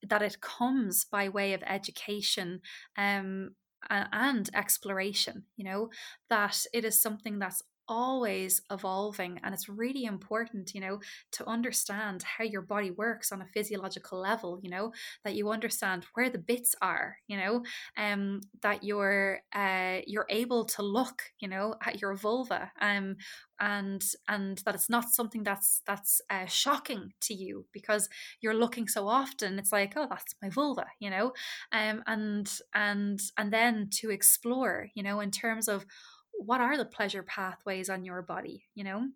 that 0.08 0.22
it 0.22 0.40
comes 0.40 1.04
by 1.04 1.28
way 1.28 1.52
of 1.54 1.62
education 1.66 2.60
um 2.96 3.50
and 3.90 4.50
exploration 4.54 5.44
you 5.56 5.64
know? 5.64 5.90
That 6.30 6.56
it 6.72 6.84
is 6.84 7.00
something 7.00 7.38
that's 7.38 7.62
always 7.88 8.60
evolving 8.70 9.38
and 9.42 9.54
it's 9.54 9.68
really 9.68 10.04
important 10.04 10.74
you 10.74 10.80
know 10.80 10.98
to 11.32 11.46
understand 11.48 12.22
how 12.22 12.44
your 12.44 12.62
body 12.62 12.90
works 12.90 13.32
on 13.32 13.40
a 13.42 13.46
physiological 13.46 14.18
level 14.20 14.58
you 14.62 14.70
know 14.70 14.92
that 15.24 15.34
you 15.34 15.50
understand 15.50 16.04
where 16.14 16.28
the 16.30 16.38
bits 16.38 16.74
are 16.82 17.16
you 17.28 17.36
know 17.36 17.62
um 17.96 18.40
that 18.62 18.82
you're 18.82 19.40
uh 19.54 19.98
you're 20.06 20.26
able 20.30 20.64
to 20.64 20.82
look 20.82 21.22
you 21.40 21.48
know 21.48 21.74
at 21.84 22.00
your 22.00 22.14
vulva 22.14 22.70
um 22.80 23.16
and 23.58 24.04
and 24.28 24.58
that 24.66 24.74
it's 24.74 24.90
not 24.90 25.08
something 25.08 25.42
that's 25.42 25.80
that's 25.86 26.20
uh, 26.28 26.44
shocking 26.46 27.12
to 27.20 27.32
you 27.34 27.64
because 27.72 28.08
you're 28.40 28.54
looking 28.54 28.86
so 28.86 29.08
often 29.08 29.58
it's 29.58 29.72
like 29.72 29.94
oh 29.96 30.06
that's 30.10 30.34
my 30.42 30.50
vulva 30.50 30.84
you 31.00 31.08
know 31.08 31.32
um 31.72 32.02
and 32.06 32.60
and 32.74 33.20
and 33.38 33.52
then 33.52 33.88
to 33.90 34.10
explore 34.10 34.88
you 34.94 35.02
know 35.02 35.20
in 35.20 35.30
terms 35.30 35.68
of 35.68 35.86
what 36.38 36.60
are 36.60 36.76
the 36.76 36.84
pleasure 36.84 37.22
pathways 37.22 37.88
on 37.90 38.04
your 38.04 38.22
body 38.22 38.64
you 38.74 38.84
know? 38.84 39.08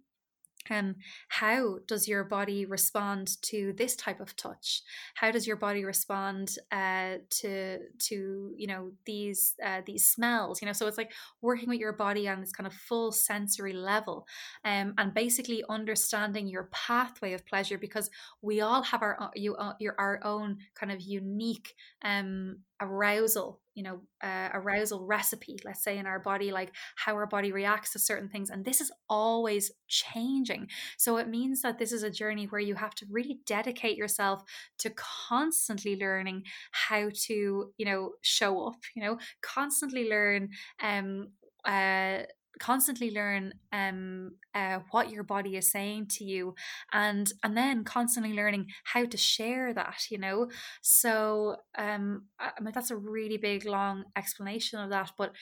Um, 0.69 0.97
how 1.29 1.79
does 1.87 2.07
your 2.07 2.25
body 2.25 2.67
respond 2.67 3.41
to 3.43 3.73
this 3.77 3.97
type 3.97 4.21
of 4.21 4.37
touch? 4.37 4.83
How 5.15 5.31
does 5.31 5.47
your 5.47 5.57
body 5.57 5.85
respond 5.85 6.57
uh, 6.71 7.17
to 7.31 7.79
to 7.79 8.55
you 8.57 8.67
know 8.67 8.93
these 9.07 9.55
uh, 9.65 9.81
these 9.87 10.05
smells 10.05 10.61
you 10.61 10.67
know? 10.67 10.73
So 10.73 10.87
it's 10.87 10.99
like 10.99 11.13
working 11.41 11.69
with 11.69 11.79
your 11.79 11.93
body 11.93 12.29
on 12.29 12.41
this 12.41 12.53
kind 12.53 12.67
of 12.67 12.75
full 12.75 13.11
sensory 13.13 13.73
level 13.73 14.27
um, 14.65 14.95
and 14.99 15.15
basically 15.15 15.65
understanding 15.69 16.47
your 16.47 16.69
pathway 16.73 17.33
of 17.33 17.47
pleasure 17.47 17.79
because 17.79 18.11
we 18.43 18.61
all 18.61 18.83
have 18.83 19.03
our 19.03 19.31
you 19.35 19.57
uh, 19.57 19.75
your 19.81 19.95
our 19.99 20.21
own 20.25 20.59
kind 20.75 20.93
of 20.93 21.01
unique 21.01 21.75
um, 22.03 22.59
arousal 22.81 23.61
you 23.81 23.85
know 23.87 24.01
uh, 24.23 24.51
arousal 24.53 25.07
recipe 25.07 25.57
let's 25.65 25.83
say 25.83 25.97
in 25.97 26.07
our 26.07 26.19
body 26.19 26.53
like 26.53 26.71
how 26.97 27.15
our 27.15 27.27
body 27.27 27.51
reacts 27.51 27.93
to 27.93 27.99
certain 27.99 28.29
things 28.29 28.51
and 28.51 28.63
this 28.63 28.81
is 28.81 28.93
always 29.09 29.73
changing. 29.89 30.69
So 30.99 31.17
it 31.17 31.29
means 31.29 31.63
that 31.63 31.79
this 31.79 31.93
is 31.93 32.03
a 32.03 32.11
journey 32.11 32.45
where 32.45 32.61
you 32.61 32.75
have 32.75 32.95
to 32.97 33.07
really 33.11 33.41
dedicate 33.47 33.97
yourself 33.97 34.43
to 34.81 34.91
constantly 35.29 35.97
learning 35.97 36.43
how 36.73 37.09
to 37.27 37.73
you 37.79 37.87
know 37.87 38.13
show 38.21 38.67
up 38.67 38.81
you 38.95 39.03
know 39.03 39.19
constantly 39.41 40.09
learn 40.09 40.51
um 40.83 41.29
uh 41.65 42.19
constantly 42.59 43.11
learn 43.11 43.55
um, 43.73 44.33
uh, 44.55 44.81
what 44.91 45.11
your 45.11 45.23
body 45.23 45.57
is 45.57 45.71
saying 45.71 46.07
to 46.09 46.25
you 46.25 46.55
and 46.93 47.33
and 47.43 47.57
then 47.57 47.85
constantly 47.85 48.33
learning 48.33 48.67
how 48.85 49.05
to 49.05 49.17
share 49.17 49.73
that 49.75 50.03
you 50.11 50.19
know? 50.19 50.49
So 50.83 51.57
um, 51.79 52.27
I 52.39 52.53
mean 52.61 52.73
that's 52.75 52.91
a 52.91 52.97
really 52.97 53.37
big 53.37 53.65
long 53.65 54.05
explanation 54.17 54.79
of 54.81 54.91
that 54.91 55.13
but 55.17 55.33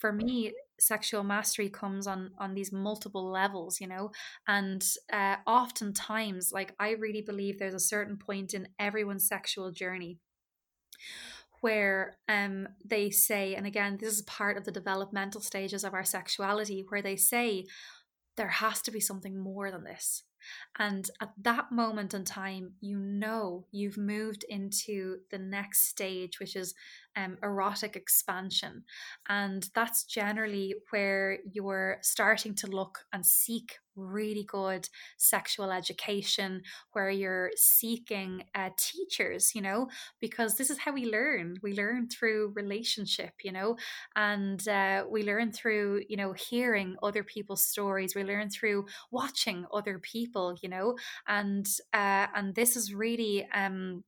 for 0.00 0.12
me 0.12 0.52
sexual 0.78 1.24
mastery 1.24 1.70
comes 1.70 2.06
on 2.06 2.30
on 2.38 2.54
these 2.54 2.72
multiple 2.72 3.30
levels 3.30 3.80
you 3.80 3.86
know? 3.86 4.10
And 4.46 4.84
uh, 5.12 5.36
oftentimes 5.46 6.52
like 6.52 6.74
i 6.78 6.90
really 6.90 7.22
believe 7.22 7.58
there's 7.58 7.74
a 7.74 7.80
certain 7.80 8.16
point 8.18 8.54
in 8.54 8.68
everyone's 8.78 9.26
sexual 9.28 9.70
journey 9.72 10.18
where 11.60 12.16
um, 12.28 12.68
they 12.84 13.10
say, 13.10 13.54
and 13.54 13.66
again, 13.66 13.98
this 14.00 14.14
is 14.14 14.22
part 14.22 14.56
of 14.56 14.64
the 14.64 14.72
developmental 14.72 15.40
stages 15.40 15.84
of 15.84 15.94
our 15.94 16.04
sexuality, 16.04 16.84
where 16.88 17.02
they 17.02 17.16
say 17.16 17.66
there 18.36 18.48
has 18.48 18.82
to 18.82 18.90
be 18.90 19.00
something 19.00 19.38
more 19.38 19.70
than 19.70 19.84
this. 19.84 20.22
And 20.78 21.10
at 21.20 21.32
that 21.42 21.72
moment 21.72 22.14
in 22.14 22.24
time, 22.24 22.74
you 22.80 22.98
know 22.98 23.66
you've 23.72 23.98
moved 23.98 24.44
into 24.48 25.18
the 25.30 25.38
next 25.38 25.88
stage, 25.88 26.38
which 26.38 26.54
is 26.54 26.74
um, 27.16 27.38
erotic 27.42 27.96
expansion. 27.96 28.84
And 29.28 29.68
that's 29.74 30.04
generally 30.04 30.74
where 30.90 31.38
you're 31.50 31.98
starting 32.02 32.54
to 32.56 32.66
look 32.66 33.00
and 33.12 33.24
seek 33.24 33.78
really 33.96 34.44
good 34.44 34.88
sexual 35.16 35.72
education 35.72 36.62
where 36.92 37.10
you're 37.10 37.50
seeking 37.56 38.44
uh, 38.54 38.70
teachers, 38.76 39.54
you 39.54 39.62
know, 39.62 39.88
because 40.20 40.56
this 40.56 40.70
is 40.70 40.78
how 40.78 40.92
we 40.92 41.10
learn. 41.10 41.56
We 41.62 41.74
learn 41.74 42.08
through 42.08 42.52
relationship, 42.54 43.32
you 43.42 43.52
know, 43.52 43.76
and 44.14 44.66
uh, 44.68 45.04
we 45.08 45.22
learn 45.22 45.52
through, 45.52 46.02
you 46.08 46.16
know, 46.16 46.32
hearing 46.32 46.96
other 47.02 47.22
people's 47.24 47.62
stories. 47.62 48.14
We 48.14 48.24
learn 48.24 48.50
through 48.50 48.86
watching 49.10 49.66
other 49.72 49.98
people, 49.98 50.56
you 50.62 50.68
know, 50.68 50.96
and 51.26 51.66
uh, 51.92 52.26
and 52.34 52.54
this 52.54 52.76
is 52.76 52.94
really 52.94 53.46
um 53.54 54.04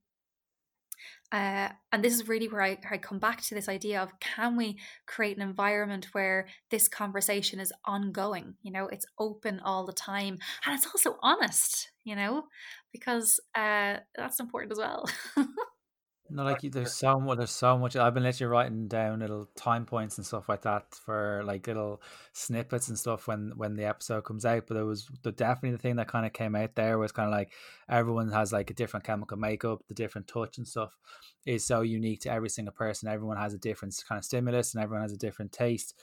uh, 1.32 1.68
and 1.92 2.02
this 2.02 2.14
is 2.14 2.28
really 2.28 2.48
where 2.48 2.62
I, 2.62 2.78
I 2.90 2.98
come 2.98 3.18
back 3.18 3.42
to 3.42 3.54
this 3.54 3.68
idea 3.68 4.02
of 4.02 4.18
can 4.20 4.56
we 4.56 4.78
create 5.06 5.36
an 5.36 5.42
environment 5.42 6.08
where 6.12 6.46
this 6.70 6.88
conversation 6.88 7.60
is 7.60 7.72
ongoing 7.84 8.54
you 8.62 8.72
know 8.72 8.86
it's 8.88 9.06
open 9.18 9.60
all 9.60 9.84
the 9.84 9.92
time 9.92 10.38
and 10.64 10.74
it's 10.74 10.86
also 10.86 11.18
honest 11.22 11.90
you 12.04 12.16
know 12.16 12.44
because 12.92 13.40
uh, 13.54 13.96
that's 14.16 14.40
important 14.40 14.72
as 14.72 14.78
well 14.78 15.08
No, 16.30 16.44
like 16.44 16.60
there's 16.60 16.92
so 16.92 17.18
much. 17.18 17.38
There's 17.38 17.50
so 17.50 17.78
much. 17.78 17.96
I've 17.96 18.12
been 18.12 18.22
literally 18.22 18.50
writing 18.50 18.86
down 18.86 19.20
little 19.20 19.48
time 19.56 19.86
points 19.86 20.18
and 20.18 20.26
stuff 20.26 20.46
like 20.46 20.60
that 20.62 20.94
for 20.94 21.42
like 21.42 21.66
little 21.66 22.02
snippets 22.34 22.88
and 22.88 22.98
stuff 22.98 23.26
when 23.26 23.52
when 23.56 23.76
the 23.76 23.84
episode 23.86 24.24
comes 24.24 24.44
out. 24.44 24.66
But 24.66 24.76
it 24.76 24.82
was 24.82 25.08
the 25.22 25.32
definitely 25.32 25.70
the 25.76 25.78
thing 25.82 25.96
that 25.96 26.08
kind 26.08 26.26
of 26.26 26.34
came 26.34 26.54
out 26.54 26.74
there 26.74 26.98
was 26.98 27.12
kind 27.12 27.28
of 27.28 27.32
like 27.32 27.52
everyone 27.88 28.30
has 28.30 28.52
like 28.52 28.70
a 28.70 28.74
different 28.74 29.06
chemical 29.06 29.38
makeup, 29.38 29.82
the 29.88 29.94
different 29.94 30.28
touch 30.28 30.58
and 30.58 30.68
stuff 30.68 30.98
is 31.46 31.64
so 31.64 31.80
unique 31.80 32.20
to 32.20 32.30
every 32.30 32.50
single 32.50 32.74
person. 32.74 33.08
Everyone 33.08 33.38
has 33.38 33.54
a 33.54 33.58
different 33.58 33.94
kind 34.06 34.18
of 34.18 34.24
stimulus, 34.24 34.74
and 34.74 34.82
everyone 34.82 35.02
has 35.02 35.12
a 35.12 35.18
different 35.18 35.52
taste 35.52 35.94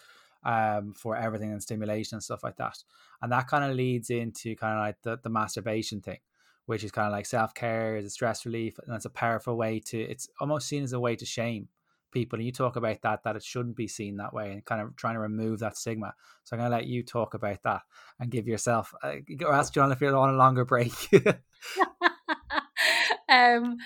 um 0.43 0.93
for 0.93 1.15
everything 1.15 1.51
and 1.51 1.61
stimulation 1.61 2.15
and 2.15 2.23
stuff 2.23 2.43
like 2.43 2.57
that. 2.57 2.77
And 3.21 3.31
that 3.31 3.47
kind 3.47 3.63
of 3.63 3.75
leads 3.75 4.09
into 4.09 4.55
kind 4.55 4.73
of 4.73 4.79
like 4.79 5.01
the 5.03 5.19
the 5.21 5.29
masturbation 5.29 6.01
thing 6.01 6.19
which 6.65 6.84
is 6.84 6.91
kind 6.91 7.08
of 7.08 7.12
like 7.12 7.25
self 7.25 7.54
care, 7.54 7.97
is 7.97 8.06
a 8.06 8.10
stress 8.10 8.45
relief, 8.45 8.80
and 8.86 8.95
it's 8.95 9.06
a 9.06 9.10
powerful 9.10 9.56
way 9.56 9.80
to. 9.80 9.99
It's 9.99 10.28
almost 10.39 10.67
seen 10.67 10.84
as 10.84 10.93
a 10.93 10.99
way 10.99 11.15
to 11.15 11.25
shame 11.25 11.69
people, 12.12 12.38
and 12.39 12.45
you 12.45 12.51
talk 12.51 12.75
about 12.75 13.01
that 13.04 13.23
that 13.23 13.36
it 13.36 13.43
shouldn't 13.43 13.75
be 13.75 13.88
seen 13.88 14.17
that 14.17 14.34
way, 14.34 14.51
and 14.51 14.65
kind 14.65 14.82
of 14.82 14.95
trying 14.95 15.15
to 15.15 15.19
remove 15.19 15.60
that 15.60 15.78
stigma. 15.78 16.13
So 16.43 16.56
I'm 16.56 16.60
going 16.60 16.71
to 16.71 16.78
let 16.78 16.88
you 16.88 17.04
talk 17.04 17.34
about 17.34 17.62
that 17.63 17.82
and 18.19 18.32
give 18.32 18.47
yourself, 18.47 18.93
uh, 19.04 19.15
or 19.41 19.54
ask 19.54 19.73
John 19.73 19.91
if 19.91 20.01
you're 20.01 20.15
on 20.15 20.34
a 20.34 20.38
longer 20.38 20.65
break. 20.65 20.93
um, 23.30 23.78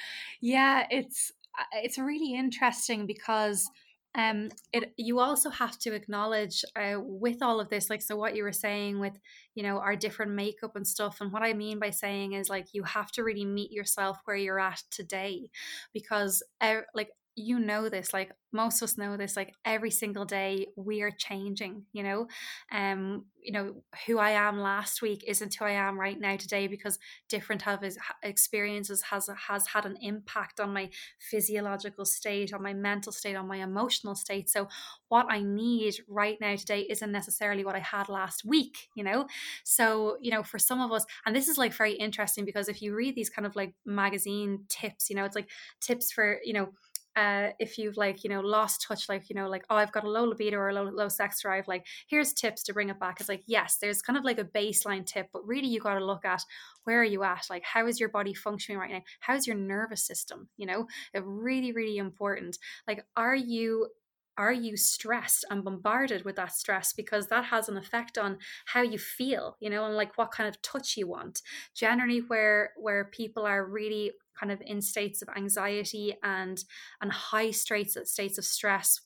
yeah, 0.42 0.88
it's 0.90 1.32
uh, 1.60 1.80
it's 1.84 1.98
really 1.98 2.36
interesting 2.36 3.06
because 3.06 3.70
um 4.16 4.50
it 4.74 4.92
you 4.98 5.20
also 5.20 5.50
have 5.52 5.78
to 5.78 5.94
acknowledge 5.94 6.66
uh, 6.76 6.96
with 6.98 7.44
all 7.44 7.60
of 7.60 7.70
this 7.70 7.90
like 7.90 8.02
so 8.02 8.16
what 8.16 8.36
you 8.36 8.44
were 8.44 8.52
saying 8.52 9.00
with 9.00 9.14
you 9.54 9.62
know 9.62 9.78
our 9.78 9.96
different 9.96 10.32
makeup 10.32 10.76
and 10.76 10.88
stuff 10.88 11.18
and 11.22 11.32
what 11.32 11.44
i 11.44 11.54
mean 11.54 11.78
by 11.78 11.92
saying 11.92 12.34
is 12.34 12.50
like 12.50 12.68
you 12.74 12.82
have 12.84 13.12
to 13.12 13.24
really 13.24 13.46
meet 13.46 13.72
yourself 13.72 14.18
where 14.26 14.36
you're 14.36 14.60
at 14.60 14.82
today 14.90 15.50
because 15.94 16.42
uh, 16.62 16.82
like 16.96 17.10
you 17.36 17.60
know 17.60 17.88
this 17.90 18.14
like 18.14 18.32
most 18.52 18.82
of 18.82 18.90
us 18.90 18.98
know 18.98 19.16
this 19.16 19.38
like 19.38 19.54
every 19.64 19.92
single 19.92 20.26
day 20.26 20.68
we 20.76 21.02
are 21.02 21.12
changing 21.12 21.86
you 21.94 22.04
know? 22.04 22.28
Um 22.72 23.26
you 23.42 23.54
know 23.54 23.82
who 24.06 24.18
i 24.20 24.32
am 24.32 24.60
last 24.60 25.02
week 25.02 25.24
isn't 25.26 25.56
who 25.56 25.64
i 25.64 25.72
am 25.72 25.98
right 25.98 26.20
now 26.20 26.36
today 26.36 26.68
because 26.68 27.00
different 27.30 27.62
have 27.62 27.82
experiences 28.22 29.02
has 29.04 29.30
has 29.48 29.68
had 29.68 29.86
an 29.86 29.96
impact 30.02 30.60
on 30.60 30.74
my 30.74 30.90
physiological 31.22 32.04
state 32.04 32.54
on 32.54 32.62
my 32.62 32.74
mental 32.74 33.14
state 33.14 33.36
on 33.38 33.48
my 33.48 33.58
emotional 33.58 34.14
state. 34.14 34.50
So 34.50 34.68
what 35.08 35.26
i 35.30 35.42
need 35.42 35.96
right 36.08 36.38
now 36.42 36.56
today 36.56 36.82
isn't 36.90 37.12
necessarily 37.12 37.64
what 37.64 37.76
i 37.76 37.80
had 37.80 38.10
last 38.10 38.44
week 38.46 38.90
you 38.96 39.04
know? 39.04 39.26
So 39.64 40.18
you 40.22 40.32
know 40.32 40.44
for 40.44 40.60
some 40.60 40.82
of 40.82 40.92
us 40.92 41.06
and 41.26 41.36
this 41.36 41.48
is 41.48 41.58
like 41.58 41.74
very 41.74 41.94
interesting 41.94 42.46
because 42.46 42.68
if 42.68 42.82
you 42.82 42.94
read 42.96 43.16
these 43.16 43.30
kind 43.30 43.46
of 43.46 43.56
like 43.56 43.74
magazine 43.86 44.66
tips 44.70 45.10
you 45.10 45.16
know 45.16 45.24
it's 45.26 45.36
like 45.36 45.50
tips 45.80 46.12
for 46.12 46.40
you 46.44 46.54
know 46.54 46.70
uh, 47.16 47.50
if 47.60 47.78
you've 47.78 47.98
like 47.98 48.24
you 48.24 48.30
know 48.30 48.42
lost 48.42 48.86
touch 48.88 49.10
like 49.10 49.30
you 49.30 49.36
know 49.36 49.50
like 49.50 49.66
oh 49.70 49.76
i've 49.76 49.92
got 49.92 50.04
a 50.04 50.10
low 50.10 50.24
libido 50.24 50.58
or 50.58 50.70
a 50.70 50.74
low, 50.74 50.84
low 50.84 51.10
sex 51.10 51.42
drive 51.42 51.68
like 51.68 51.86
here's 52.08 52.34
tips 52.34 52.64
to 52.64 52.74
bring 52.74 52.90
it 52.90 53.00
back. 53.00 53.20
It's 53.20 53.30
like 53.30 53.44
yes 53.46 53.78
there's 53.82 54.02
kind 54.02 54.18
of 54.18 54.24
like 54.24 54.40
a 54.40 54.44
baseline 54.44 55.06
tip 55.06 55.28
but 55.34 55.46
really 55.46 55.68
you 55.68 55.80
got 55.80 55.96
to 55.96 56.06
look 56.06 56.26
at 56.26 56.44
where 56.84 57.02
are 57.02 57.06
you 57.06 57.24
at? 57.24 57.46
Like 57.50 57.64
how 57.64 57.88
is 57.88 58.00
your 58.00 58.10
body 58.10 58.34
functioning 58.34 58.80
right 58.80 58.92
now? 58.92 59.02
How's 59.22 59.48
your 59.48 59.56
nervous 59.56 60.04
system? 60.04 60.50
You 60.58 60.68
know? 60.68 60.88
It 61.14 61.24
really 61.26 61.72
really 61.72 61.98
important. 61.98 62.58
Like 62.88 63.06
are 63.16 63.36
you 63.36 63.90
are 64.38 64.54
you 64.54 64.78
stressed 64.78 65.44
and 65.50 65.66
bombarded 65.66 66.24
with 66.24 66.38
that 66.38 66.54
stress 66.54 66.94
because 66.94 67.28
that 67.28 67.46
has 67.46 67.68
an 67.68 67.76
effect 67.76 68.18
on 68.18 68.38
how 68.68 68.82
you 68.82 68.98
feel 68.98 69.58
you 69.60 69.70
know 69.70 69.86
and 69.86 69.96
like 69.96 70.18
what 70.18 70.32
kind 70.32 70.48
of 70.48 70.62
touch 70.62 70.96
you 70.96 71.08
want? 71.08 71.42
Generally 71.76 72.20
where 72.28 72.72
where 72.78 73.06
people 73.06 73.46
are 73.46 73.66
really 73.66 74.14
kind 74.40 74.52
of 74.52 74.62
in 74.66 74.82
states 74.82 75.22
of 75.22 75.30
anxiety 75.36 76.16
and 76.24 76.64
and 77.02 77.12
high 77.12 77.52
states 77.52 77.98
states 78.06 78.38
of 78.38 78.46
stress 78.46 79.02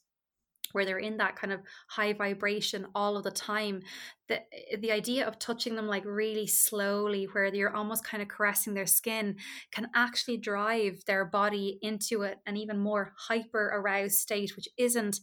where 0.73 0.85
they're 0.85 0.97
in 0.97 1.17
that 1.17 1.35
kind 1.35 1.53
of 1.53 1.61
high 1.87 2.13
vibration 2.13 2.85
all 2.93 3.15
of 3.15 3.23
the 3.23 3.31
time 3.31 3.81
the 4.27 4.39
the 4.79 4.91
idea 4.91 5.25
of 5.25 5.39
touching 5.39 5.75
them 5.75 5.87
like 5.87 6.03
really 6.05 6.47
slowly 6.47 7.25
where 7.31 7.53
you're 7.53 7.75
almost 7.75 8.03
kind 8.03 8.21
of 8.21 8.27
caressing 8.27 8.73
their 8.73 8.85
skin 8.85 9.35
can 9.71 9.87
actually 9.95 10.37
drive 10.37 10.99
their 11.05 11.25
body 11.25 11.79
into 11.81 12.23
it 12.23 12.37
an 12.45 12.57
even 12.57 12.79
more 12.79 13.13
hyper 13.17 13.71
aroused 13.73 14.15
state 14.15 14.55
which 14.55 14.67
isn't 14.77 15.19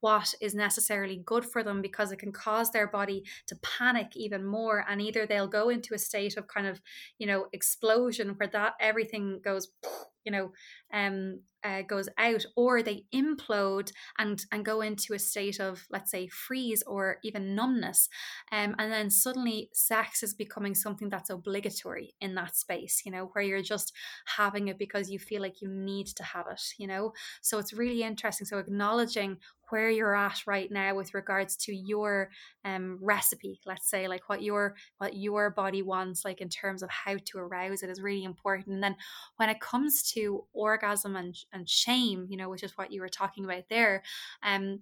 what 0.00 0.34
is 0.40 0.54
necessarily 0.54 1.22
good 1.24 1.44
for 1.44 1.62
them 1.62 1.82
because 1.82 2.12
it 2.12 2.18
can 2.18 2.32
cause 2.32 2.70
their 2.70 2.86
body 2.86 3.24
to 3.46 3.56
panic 3.56 4.12
even 4.14 4.44
more 4.44 4.84
and 4.88 5.00
either 5.00 5.26
they'll 5.26 5.48
go 5.48 5.68
into 5.68 5.94
a 5.94 5.98
state 5.98 6.36
of 6.36 6.46
kind 6.46 6.66
of 6.66 6.80
you 7.18 7.26
know 7.26 7.46
explosion 7.52 8.34
where 8.36 8.48
that 8.48 8.74
everything 8.80 9.40
goes 9.42 9.68
you 10.24 10.32
know 10.32 10.52
um 10.92 11.40
uh, 11.64 11.82
goes 11.82 12.08
out 12.18 12.44
or 12.54 12.82
they 12.82 13.04
implode 13.12 13.90
and 14.18 14.44
and 14.52 14.64
go 14.64 14.80
into 14.80 15.12
a 15.12 15.18
state 15.18 15.58
of 15.58 15.86
let's 15.90 16.10
say 16.10 16.28
freeze 16.28 16.84
or 16.86 17.16
even 17.24 17.56
numbness. 17.56 18.08
Um, 18.52 18.76
and 18.78 18.92
then 18.92 19.10
suddenly 19.10 19.68
sex 19.72 20.22
is 20.22 20.34
becoming 20.34 20.76
something 20.76 21.08
that's 21.08 21.30
obligatory 21.30 22.14
in 22.20 22.36
that 22.36 22.54
space 22.54 23.02
you 23.04 23.10
know 23.10 23.30
where 23.32 23.42
you're 23.42 23.60
just 23.60 23.92
having 24.36 24.68
it 24.68 24.78
because 24.78 25.10
you 25.10 25.18
feel 25.18 25.42
like 25.42 25.60
you 25.60 25.68
need 25.68 26.06
to 26.06 26.22
have 26.22 26.46
it 26.48 26.60
you 26.78 26.86
know? 26.86 27.12
So 27.40 27.58
it's 27.58 27.72
really 27.72 28.02
interesting. 28.02 28.46
So 28.46 28.58
acknowledging 28.58 29.38
where 29.70 29.90
you're 29.90 30.14
at 30.14 30.46
right 30.46 30.70
now 30.70 30.94
with 30.94 31.14
regards 31.14 31.56
to 31.56 31.74
your 31.74 32.30
um, 32.64 32.98
recipe 33.00 33.60
let's 33.66 33.88
say 33.88 34.08
like 34.08 34.28
what 34.28 34.42
your 34.42 34.74
what 34.98 35.16
your 35.16 35.50
body 35.50 35.82
wants 35.82 36.24
like 36.24 36.40
in 36.40 36.48
terms 36.48 36.82
of 36.82 36.90
how 36.90 37.16
to 37.24 37.38
arouse 37.38 37.82
it 37.82 37.90
is 37.90 38.00
really 38.00 38.24
important 38.24 38.68
and 38.68 38.82
then 38.82 38.96
when 39.36 39.48
it 39.48 39.60
comes 39.60 40.02
to 40.02 40.44
orgasm 40.52 41.16
and, 41.16 41.34
and 41.52 41.68
shame 41.68 42.26
you 42.28 42.36
know 42.36 42.48
which 42.48 42.62
is 42.62 42.76
what 42.76 42.92
you 42.92 43.00
were 43.00 43.08
talking 43.08 43.44
about 43.44 43.64
there 43.68 44.02
um 44.42 44.80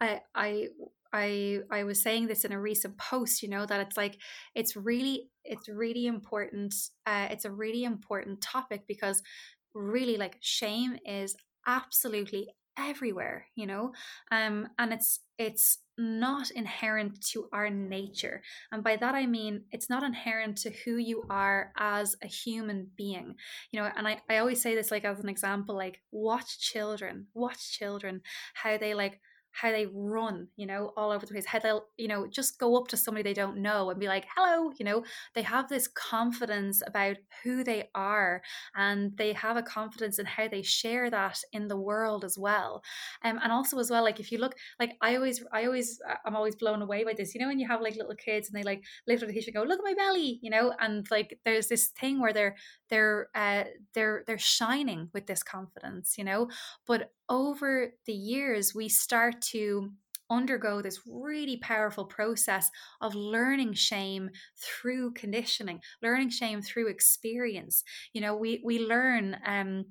i 0.00 0.20
i 0.34 0.68
I 1.12 1.60
I 1.70 1.84
was 1.84 2.02
saying 2.02 2.26
this 2.26 2.44
in 2.44 2.52
a 2.52 2.60
recent 2.60 2.96
post, 2.96 3.42
you 3.42 3.48
know, 3.48 3.66
that 3.66 3.80
it's 3.80 3.96
like 3.96 4.18
it's 4.54 4.76
really 4.76 5.28
it's 5.44 5.68
really 5.68 6.06
important. 6.06 6.74
Uh, 7.06 7.28
it's 7.30 7.44
a 7.44 7.50
really 7.50 7.84
important 7.84 8.40
topic 8.40 8.84
because 8.86 9.22
really 9.74 10.16
like 10.16 10.38
shame 10.40 10.98
is 11.04 11.36
absolutely 11.66 12.48
everywhere 12.78 13.46
you 13.54 13.66
know? 13.66 13.92
Um 14.30 14.68
and 14.78 14.92
it's 14.92 15.20
it's 15.38 15.78
not 15.98 16.50
inherent 16.50 17.20
to 17.32 17.48
our 17.52 17.68
nature. 17.68 18.42
And 18.70 18.82
by 18.82 18.96
that 18.96 19.14
i 19.14 19.26
mean 19.26 19.64
it's 19.70 19.90
not 19.90 20.02
inherent 20.02 20.58
to 20.58 20.70
who 20.84 20.96
you 20.96 21.24
are 21.30 21.72
as 21.76 22.16
a 22.22 22.26
human 22.26 22.88
being. 22.96 23.34
You 23.70 23.80
know 23.80 23.90
and 23.96 24.08
i, 24.08 24.20
I 24.28 24.38
always 24.38 24.60
say 24.60 24.74
this 24.74 24.90
like 24.90 25.04
as 25.04 25.20
an 25.20 25.28
example 25.28 25.74
like 25.76 26.00
watch 26.10 26.58
children 26.60 27.26
watch 27.34 27.72
children 27.78 28.22
how 28.54 28.76
they 28.78 28.94
like 28.94 29.20
how 29.52 29.70
they 29.70 29.86
run, 29.86 30.48
you 30.56 30.66
know, 30.66 30.92
all 30.96 31.10
over 31.10 31.24
the 31.26 31.32
place, 31.32 31.46
how 31.46 31.58
they'll, 31.58 31.84
you 31.96 32.08
know, 32.08 32.26
just 32.26 32.58
go 32.58 32.76
up 32.76 32.88
to 32.88 32.96
somebody 32.96 33.22
they 33.22 33.34
don't 33.34 33.58
know 33.58 33.90
and 33.90 34.00
be 34.00 34.08
like, 34.08 34.26
hello, 34.34 34.72
you 34.78 34.84
know, 34.84 35.04
they 35.34 35.42
have 35.42 35.68
this 35.68 35.86
confidence 35.88 36.82
about 36.86 37.16
who 37.44 37.62
they 37.62 37.88
are 37.94 38.42
and 38.74 39.16
they 39.16 39.32
have 39.34 39.56
a 39.56 39.62
confidence 39.62 40.18
in 40.18 40.26
how 40.26 40.48
they 40.48 40.62
share 40.62 41.10
that 41.10 41.38
in 41.52 41.68
the 41.68 41.76
world 41.76 42.24
as 42.24 42.38
well. 42.38 42.82
Um, 43.22 43.38
and 43.42 43.52
also 43.52 43.78
as 43.78 43.90
well, 43.90 44.02
like 44.02 44.20
if 44.20 44.32
you 44.32 44.38
look, 44.38 44.54
like 44.80 44.96
I 45.00 45.16
always, 45.16 45.44
I 45.52 45.66
always, 45.66 46.00
I'm 46.24 46.34
always 46.36 46.56
blown 46.56 46.82
away 46.82 47.04
by 47.04 47.12
this, 47.12 47.34
you 47.34 47.40
know, 47.40 47.48
when 47.48 47.58
you 47.58 47.68
have 47.68 47.82
like 47.82 47.96
little 47.96 48.14
kids 48.14 48.48
and 48.48 48.58
they 48.58 48.64
like 48.64 48.82
lift 49.06 49.22
up 49.22 49.28
the 49.28 49.42
and 49.44 49.54
go, 49.54 49.62
look 49.62 49.78
at 49.78 49.84
my 49.84 49.94
belly, 49.94 50.38
you 50.42 50.50
know, 50.50 50.72
and 50.80 51.06
like 51.10 51.38
there's 51.44 51.68
this 51.68 51.88
thing 51.88 52.20
where 52.20 52.32
they're, 52.32 52.56
they're, 52.88 53.28
uh, 53.34 53.64
they're, 53.94 54.24
they're 54.26 54.38
shining 54.38 55.10
with 55.12 55.26
this 55.26 55.42
confidence, 55.42 56.16
you 56.16 56.24
know, 56.24 56.48
but 56.86 57.10
over 57.32 57.94
the 58.04 58.12
years, 58.12 58.74
we 58.74 58.90
start 58.90 59.40
to 59.40 59.90
undergo 60.28 60.82
this 60.82 61.00
really 61.06 61.56
powerful 61.56 62.04
process 62.04 62.70
of 63.00 63.14
learning 63.14 63.72
shame 63.72 64.30
through 64.58 65.12
conditioning, 65.14 65.80
learning 66.02 66.28
shame 66.28 66.60
through 66.60 66.88
experience. 66.88 67.84
You 68.12 68.20
know, 68.20 68.36
we 68.36 68.60
we 68.62 68.78
learn, 68.80 69.38
um, 69.46 69.86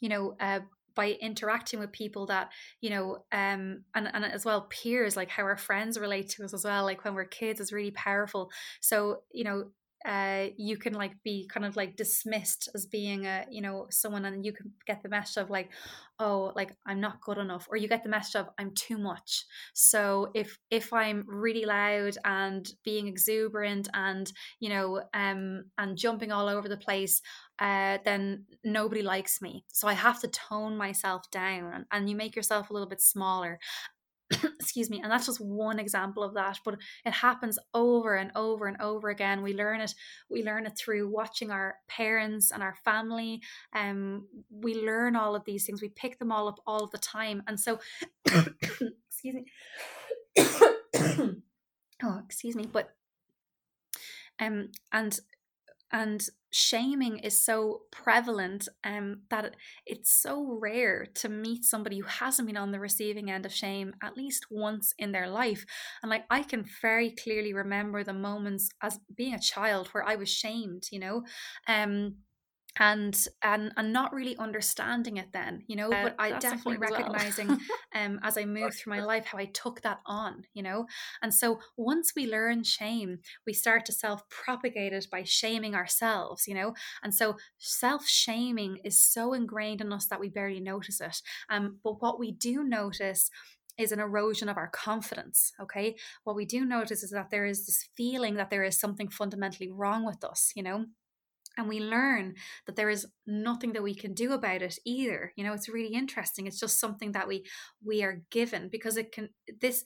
you 0.00 0.08
know, 0.08 0.36
uh, 0.40 0.60
by 0.94 1.12
interacting 1.22 1.80
with 1.80 1.90
people 1.92 2.26
that 2.26 2.52
you 2.82 2.90
know 2.90 3.24
um 3.32 3.82
and, 3.94 4.10
and 4.12 4.26
as 4.26 4.44
well 4.44 4.66
peers 4.68 5.16
like 5.16 5.30
how 5.30 5.42
our 5.42 5.56
friends 5.56 5.98
relate 5.98 6.28
to 6.28 6.44
us 6.44 6.52
as 6.52 6.64
well 6.64 6.84
like 6.84 7.02
when 7.02 7.14
we're 7.14 7.24
kids 7.24 7.60
is 7.60 7.72
really 7.72 7.92
powerful 7.92 8.50
so 8.82 9.22
you 9.32 9.42
know 9.42 9.70
uh, 10.04 10.46
you 10.56 10.76
can 10.76 10.94
like 10.94 11.12
be 11.22 11.48
kind 11.52 11.64
of 11.64 11.76
like 11.76 11.96
dismissed 11.96 12.68
as 12.74 12.86
being 12.86 13.26
a 13.26 13.44
you 13.50 13.60
know 13.60 13.86
someone 13.90 14.24
and 14.24 14.44
you 14.44 14.52
can 14.52 14.72
get 14.86 15.02
the 15.02 15.08
message 15.08 15.36
of 15.36 15.50
like 15.50 15.70
oh 16.18 16.52
like 16.54 16.74
i'm 16.86 17.00
not 17.00 17.20
good 17.20 17.38
enough 17.38 17.66
or 17.70 17.76
you 17.76 17.88
get 17.88 18.02
the 18.02 18.08
message 18.08 18.36
of 18.36 18.48
i'm 18.58 18.72
too 18.74 18.98
much. 18.98 19.44
So 19.74 20.30
if 20.34 20.58
if 20.70 20.92
i'm 20.92 21.24
really 21.26 21.64
loud 21.64 22.16
and 22.24 22.68
being 22.84 23.06
exuberant 23.06 23.88
and 23.94 24.30
you 24.60 24.68
know 24.68 25.02
um 25.14 25.64
and 25.78 25.96
jumping 25.96 26.32
all 26.32 26.48
over 26.48 26.68
the 26.68 26.76
place 26.76 27.22
uh 27.58 27.98
then 28.04 28.44
nobody 28.64 29.02
likes 29.02 29.40
me. 29.40 29.64
So 29.72 29.88
i 29.88 29.94
have 29.94 30.20
to 30.20 30.28
tone 30.28 30.76
myself 30.76 31.30
down 31.30 31.72
and, 31.72 31.84
and 31.90 32.10
you 32.10 32.16
make 32.16 32.36
yourself 32.36 32.70
a 32.70 32.72
little 32.72 32.88
bit 32.88 33.00
smaller 33.00 33.58
excuse 34.60 34.90
me 34.90 35.00
and 35.02 35.10
that's 35.10 35.26
just 35.26 35.40
one 35.40 35.78
example 35.78 36.22
of 36.22 36.34
that 36.34 36.58
but 36.64 36.76
it 37.04 37.12
happens 37.12 37.58
over 37.74 38.14
and 38.14 38.30
over 38.34 38.66
and 38.66 38.80
over 38.80 39.10
again. 39.10 39.42
We 39.42 39.54
learn 39.54 39.80
it 39.80 39.94
we 40.30 40.42
learn 40.42 40.66
it 40.66 40.76
through 40.76 41.08
watching 41.08 41.50
our 41.50 41.76
parents 41.88 42.50
and 42.50 42.62
our 42.62 42.74
family 42.84 43.40
um 43.74 44.26
we 44.50 44.74
learn 44.74 45.16
all 45.16 45.34
of 45.34 45.44
these 45.44 45.66
things 45.66 45.82
we 45.82 45.88
pick 45.90 46.18
them 46.18 46.32
all 46.32 46.48
up 46.48 46.58
all 46.66 46.86
the 46.86 46.98
time 46.98 47.42
and 47.46 47.58
so 47.58 47.78
excuse 48.26 49.34
me 49.34 49.44
oh 52.02 52.20
excuse 52.24 52.56
me 52.56 52.66
but 52.70 52.94
um 54.40 54.68
and 54.92 55.20
and 55.92 56.28
shaming 56.52 57.18
is 57.18 57.42
so 57.44 57.82
prevalent 57.90 58.68
um, 58.84 59.22
that 59.30 59.56
it's 59.86 60.12
so 60.12 60.58
rare 60.60 61.06
to 61.14 61.28
meet 61.28 61.64
somebody 61.64 61.98
who 61.98 62.06
hasn't 62.06 62.46
been 62.46 62.56
on 62.58 62.72
the 62.72 62.78
receiving 62.80 63.30
end 63.30 63.46
of 63.46 63.52
shame 63.52 63.94
at 64.02 64.16
least 64.16 64.46
once 64.50 64.94
in 64.98 65.12
their 65.12 65.28
life. 65.28 65.64
And 66.02 66.10
like 66.10 66.24
i 66.30 66.42
can 66.42 66.64
very 66.82 67.10
clearly 67.10 67.52
remember 67.54 68.04
the 68.04 68.12
moments 68.12 68.68
as 68.82 68.98
being 69.16 69.34
a 69.34 69.38
child 69.40 69.88
where 69.88 70.04
i 70.06 70.14
was 70.16 70.28
shamed 70.28 70.84
you 70.92 70.98
know? 70.98 71.24
Um 71.66 72.16
and 72.78 73.26
and 73.42 73.72
and 73.76 73.92
not 73.92 74.14
really 74.14 74.36
understanding 74.38 75.18
it 75.18 75.32
then 75.32 75.62
you 75.66 75.76
know 75.76 75.92
uh, 75.92 76.04
but 76.04 76.14
i 76.18 76.38
definitely 76.38 76.78
recognizing 76.78 77.48
well. 77.48 77.58
um 77.94 78.18
as 78.22 78.38
i 78.38 78.44
move 78.44 78.74
through 78.74 78.94
my 78.94 79.00
life 79.00 79.26
how 79.26 79.36
i 79.36 79.44
took 79.44 79.82
that 79.82 80.00
on 80.06 80.44
you 80.54 80.62
know 80.62 80.86
and 81.20 81.34
so 81.34 81.60
once 81.76 82.12
we 82.16 82.26
learn 82.26 82.62
shame 82.62 83.18
we 83.46 83.52
start 83.52 83.84
to 83.84 83.92
self 83.92 84.26
propagate 84.30 84.92
it 84.92 85.06
by 85.10 85.22
shaming 85.22 85.74
ourselves 85.74 86.48
you 86.48 86.54
know 86.54 86.72
and 87.02 87.14
so 87.14 87.36
self 87.58 88.06
shaming 88.06 88.78
is 88.84 89.02
so 89.02 89.34
ingrained 89.34 89.82
in 89.82 89.92
us 89.92 90.06
that 90.06 90.20
we 90.20 90.30
barely 90.30 90.60
notice 90.60 91.00
it 91.00 91.20
um 91.50 91.78
but 91.84 92.00
what 92.00 92.18
we 92.18 92.32
do 92.32 92.64
notice 92.64 93.30
is 93.78 93.90
an 93.90 94.00
erosion 94.00 94.50
of 94.50 94.58
our 94.58 94.68
confidence. 94.68 95.52
Okay. 95.58 95.96
What 96.24 96.36
we 96.36 96.44
do 96.44 96.62
notice 96.62 97.02
is 97.02 97.10
that 97.10 97.30
there 97.30 97.46
is 97.46 97.64
this 97.64 97.88
feeling 97.96 98.34
that 98.34 98.50
there 98.50 98.62
is 98.62 98.78
something 98.78 99.08
fundamentally 99.08 99.70
wrong 99.70 100.04
with 100.04 100.22
us, 100.24 100.52
you 100.54 100.62
know, 100.62 100.84
and 101.56 101.68
we 101.68 101.80
learn 101.80 102.34
that 102.66 102.76
there 102.76 102.90
is 102.90 103.06
nothing 103.26 103.72
that 103.72 103.82
we 103.82 103.94
can 103.94 104.14
do 104.14 104.32
about 104.32 104.62
it 104.62 104.78
either 104.84 105.32
you 105.36 105.44
know 105.44 105.52
it's 105.52 105.68
really 105.68 105.94
interesting 105.94 106.46
it's 106.46 106.60
just 106.60 106.80
something 106.80 107.12
that 107.12 107.28
we 107.28 107.44
we 107.84 108.02
are 108.02 108.22
given 108.30 108.68
because 108.70 108.96
it 108.96 109.12
can 109.12 109.28
this 109.60 109.84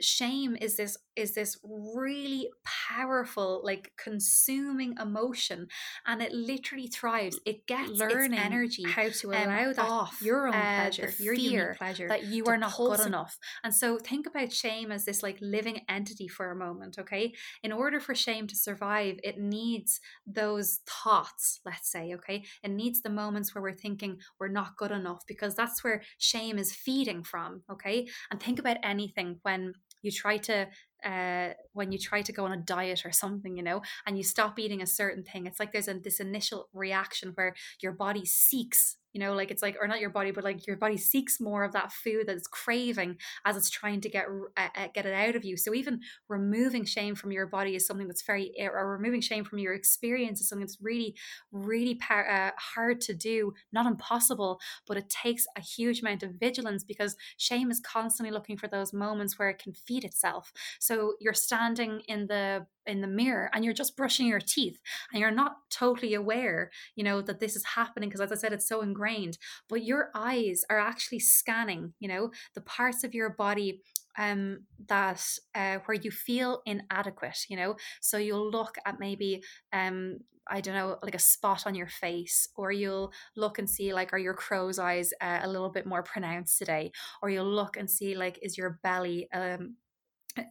shame 0.00 0.56
is 0.60 0.76
this 0.76 0.98
is 1.16 1.34
this 1.34 1.58
really 1.64 2.50
powerful 2.64 3.62
like 3.64 3.92
consuming 3.96 4.94
emotion 5.00 5.66
and 6.06 6.20
it 6.20 6.32
literally 6.32 6.86
thrives 6.86 7.38
it 7.46 7.66
gets 7.66 7.90
learning 7.92 8.38
energy 8.38 8.84
how 8.84 9.08
to 9.08 9.30
allow 9.30 9.68
um, 9.68 9.72
that 9.72 9.88
off 9.88 10.20
your 10.22 10.48
own 10.48 10.54
uh, 10.54 10.80
pleasure 10.82 11.12
your 11.18 11.34
fear 11.34 11.74
pleasure 11.78 12.08
that 12.08 12.24
you 12.24 12.44
are 12.46 12.56
not 12.56 12.76
good 12.76 13.00
enough. 13.00 13.38
And 13.64 13.74
so 13.74 13.98
think 13.98 14.26
about 14.26 14.52
shame 14.52 14.92
as 14.92 15.04
this 15.04 15.22
like 15.22 15.38
living 15.40 15.80
entity 15.88 16.28
for 16.28 16.50
a 16.50 16.56
moment 16.56 16.98
okay? 16.98 17.32
In 17.62 17.72
order 17.72 18.00
for 18.00 18.14
shame 18.14 18.46
to 18.48 18.56
survive 18.56 19.18
it 19.22 19.38
needs 19.38 20.00
those 20.26 20.80
thoughts 20.86 21.60
let's 21.64 21.90
say 21.90 22.14
okay? 22.14 22.44
It 22.62 22.70
needs 22.76 23.00
the 23.00 23.10
moments 23.10 23.54
where 23.54 23.62
we're 23.62 23.72
thinking 23.74 24.18
we're 24.38 24.48
not 24.48 24.76
good 24.76 24.90
enough 24.90 25.22
because 25.26 25.54
that's 25.54 25.82
where 25.82 26.02
shame 26.18 26.58
is 26.58 26.74
feeding 26.74 27.22
from 27.22 27.62
okay? 27.70 28.06
And 28.30 28.40
think 28.40 28.58
about 28.58 28.76
anything 28.82 29.38
when 29.42 29.72
you 30.02 30.10
try 30.10 30.36
to 30.38 30.68
uh, 31.06 31.54
when 31.72 31.92
you 31.92 31.98
try 31.98 32.22
to 32.22 32.32
go 32.32 32.44
on 32.44 32.52
a 32.52 32.56
diet 32.56 33.06
or 33.06 33.12
something, 33.12 33.56
you 33.56 33.62
know, 33.62 33.82
and 34.06 34.16
you 34.16 34.24
stop 34.24 34.58
eating 34.58 34.82
a 34.82 34.86
certain 34.86 35.22
thing, 35.22 35.46
it's 35.46 35.60
like 35.60 35.72
there's 35.72 35.88
a, 35.88 35.94
this 35.94 36.20
initial 36.20 36.68
reaction 36.72 37.32
where 37.34 37.54
your 37.80 37.92
body 37.92 38.24
seeks 38.24 38.96
you 39.16 39.20
know 39.20 39.32
like 39.32 39.50
it's 39.50 39.62
like 39.62 39.78
or 39.80 39.88
not 39.88 39.98
your 39.98 40.10
body 40.10 40.30
but 40.30 40.44
like 40.44 40.66
your 40.66 40.76
body 40.76 40.98
seeks 40.98 41.40
more 41.40 41.64
of 41.64 41.72
that 41.72 41.90
food 41.90 42.26
that 42.26 42.36
it's 42.36 42.46
craving 42.46 43.16
as 43.46 43.56
it's 43.56 43.70
trying 43.70 43.98
to 43.98 44.10
get 44.10 44.26
uh, 44.58 44.68
uh, 44.76 44.88
get 44.94 45.06
it 45.06 45.14
out 45.14 45.34
of 45.34 45.42
you. 45.42 45.56
So 45.56 45.72
even 45.72 46.00
removing 46.28 46.84
shame 46.84 47.14
from 47.14 47.32
your 47.32 47.46
body 47.46 47.74
is 47.74 47.86
something 47.86 48.08
that's 48.08 48.22
very 48.22 48.52
or 48.60 48.92
removing 48.92 49.22
shame 49.22 49.44
from 49.44 49.58
your 49.58 49.72
experience 49.72 50.42
is 50.42 50.50
something 50.50 50.66
that's 50.66 50.82
really 50.82 51.14
really 51.50 51.94
par- 51.94 52.28
uh, 52.28 52.50
hard 52.58 53.00
to 53.02 53.14
do 53.14 53.54
not 53.72 53.86
impossible 53.86 54.60
but 54.86 54.98
it 54.98 55.08
takes 55.08 55.46
a 55.56 55.62
huge 55.62 56.00
amount 56.00 56.22
of 56.22 56.32
vigilance 56.38 56.84
because 56.84 57.16
shame 57.38 57.70
is 57.70 57.80
constantly 57.80 58.30
looking 58.30 58.58
for 58.58 58.68
those 58.68 58.92
moments 58.92 59.38
where 59.38 59.48
it 59.48 59.58
can 59.58 59.72
feed 59.72 60.04
itself. 60.04 60.52
So 60.78 60.95
you're 61.20 61.34
standing 61.34 62.00
in 62.08 62.26
the 62.26 62.66
in 62.86 63.00
the 63.00 63.06
mirror 63.06 63.50
and 63.52 63.64
you're 63.64 63.74
just 63.74 63.96
brushing 63.96 64.26
your 64.26 64.40
teeth 64.40 64.80
and 65.12 65.20
you're 65.20 65.30
not 65.30 65.56
totally 65.70 66.14
aware 66.14 66.70
you 66.94 67.04
know 67.04 67.20
that 67.20 67.40
this 67.40 67.56
is 67.56 67.64
happening 67.64 68.08
because 68.08 68.20
as 68.20 68.32
i 68.32 68.34
said 68.34 68.52
it's 68.52 68.68
so 68.68 68.80
ingrained 68.80 69.38
but 69.68 69.84
your 69.84 70.10
eyes 70.14 70.62
are 70.70 70.78
actually 70.78 71.18
scanning 71.18 71.92
you 71.98 72.08
know 72.08 72.30
the 72.54 72.60
parts 72.60 73.02
of 73.04 73.14
your 73.14 73.30
body 73.30 73.80
um 74.18 74.60
that 74.88 75.22
uh, 75.54 75.78
where 75.86 75.96
you 75.96 76.10
feel 76.10 76.62
inadequate 76.66 77.38
you 77.48 77.56
know 77.56 77.76
so 78.00 78.16
you'll 78.18 78.50
look 78.50 78.76
at 78.86 79.00
maybe 79.00 79.42
um 79.72 80.18
I 80.48 80.60
don't 80.60 80.74
know, 80.74 80.98
like 81.02 81.14
a 81.14 81.18
spot 81.18 81.66
on 81.66 81.74
your 81.74 81.88
face, 81.88 82.48
or 82.56 82.70
you'll 82.70 83.12
look 83.36 83.58
and 83.58 83.68
see, 83.68 83.92
like, 83.92 84.12
are 84.12 84.18
your 84.18 84.34
crow's 84.34 84.78
eyes 84.78 85.12
uh, 85.20 85.40
a 85.42 85.48
little 85.48 85.70
bit 85.70 85.86
more 85.86 86.02
pronounced 86.02 86.58
today? 86.58 86.92
Or 87.22 87.30
you'll 87.30 87.50
look 87.52 87.76
and 87.76 87.90
see, 87.90 88.14
like, 88.14 88.38
is 88.42 88.56
your 88.56 88.78
belly 88.82 89.28
um, 89.32 89.74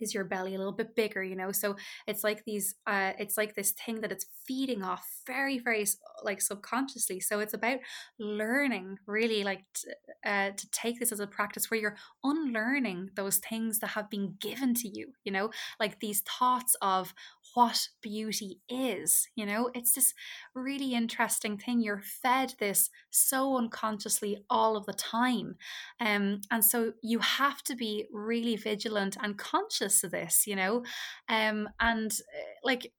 is 0.01 0.13
your 0.13 0.23
belly 0.23 0.55
a 0.55 0.57
little 0.57 0.73
bit 0.73 0.95
bigger 0.95 1.23
you 1.23 1.35
know? 1.35 1.51
So 1.51 1.75
it's 2.07 2.23
like 2.23 2.43
these 2.45 2.75
uh 2.87 3.13
it's 3.19 3.37
like 3.37 3.55
this 3.55 3.71
thing 3.71 4.01
that 4.01 4.11
it's 4.11 4.25
feeding 4.45 4.83
off 4.83 5.07
very 5.25 5.59
very 5.59 5.85
like 6.23 6.41
subconsciously. 6.41 7.19
So 7.19 7.39
it's 7.39 7.53
about 7.53 7.79
learning 8.19 8.97
really 9.07 9.43
like 9.43 9.63
t- 9.73 9.91
uh, 10.25 10.51
to 10.51 10.71
take 10.71 10.99
this 10.99 11.11
as 11.11 11.19
a 11.19 11.27
practice 11.27 11.69
where 11.69 11.79
you're 11.79 11.97
unlearning 12.23 13.11
those 13.15 13.37
things 13.37 13.79
that 13.79 13.91
have 13.91 14.09
been 14.09 14.35
given 14.39 14.73
to 14.75 14.87
you 14.87 15.13
you 15.23 15.31
know? 15.31 15.49
Like 15.79 15.99
these 15.99 16.21
thoughts 16.21 16.75
of 16.81 17.13
what 17.55 17.89
beauty 18.01 18.61
is 18.69 19.27
you 19.35 19.45
know? 19.45 19.71
It's 19.75 19.93
this 19.93 20.13
really 20.53 20.93
interesting 20.93 21.57
thing. 21.57 21.81
You're 21.81 22.01
fed 22.01 22.53
this 22.59 22.89
so 23.11 23.57
unconsciously 23.57 24.37
all 24.49 24.77
of 24.77 24.85
the 24.85 24.93
time 24.93 25.57
um 25.99 26.41
and 26.51 26.63
so 26.63 26.93
you 27.01 27.19
have 27.19 27.63
to 27.63 27.75
be 27.75 28.07
really 28.13 28.55
vigilant 28.57 29.17
and 29.21 29.37
conscious 29.37 30.03
of 30.03 30.11
this 30.11 30.47
you 30.47 30.55
know? 30.55 30.83
Um 31.29 31.69
and 31.79 32.11
uh, 32.11 32.43
like 32.63 32.85
eh, 32.85 32.89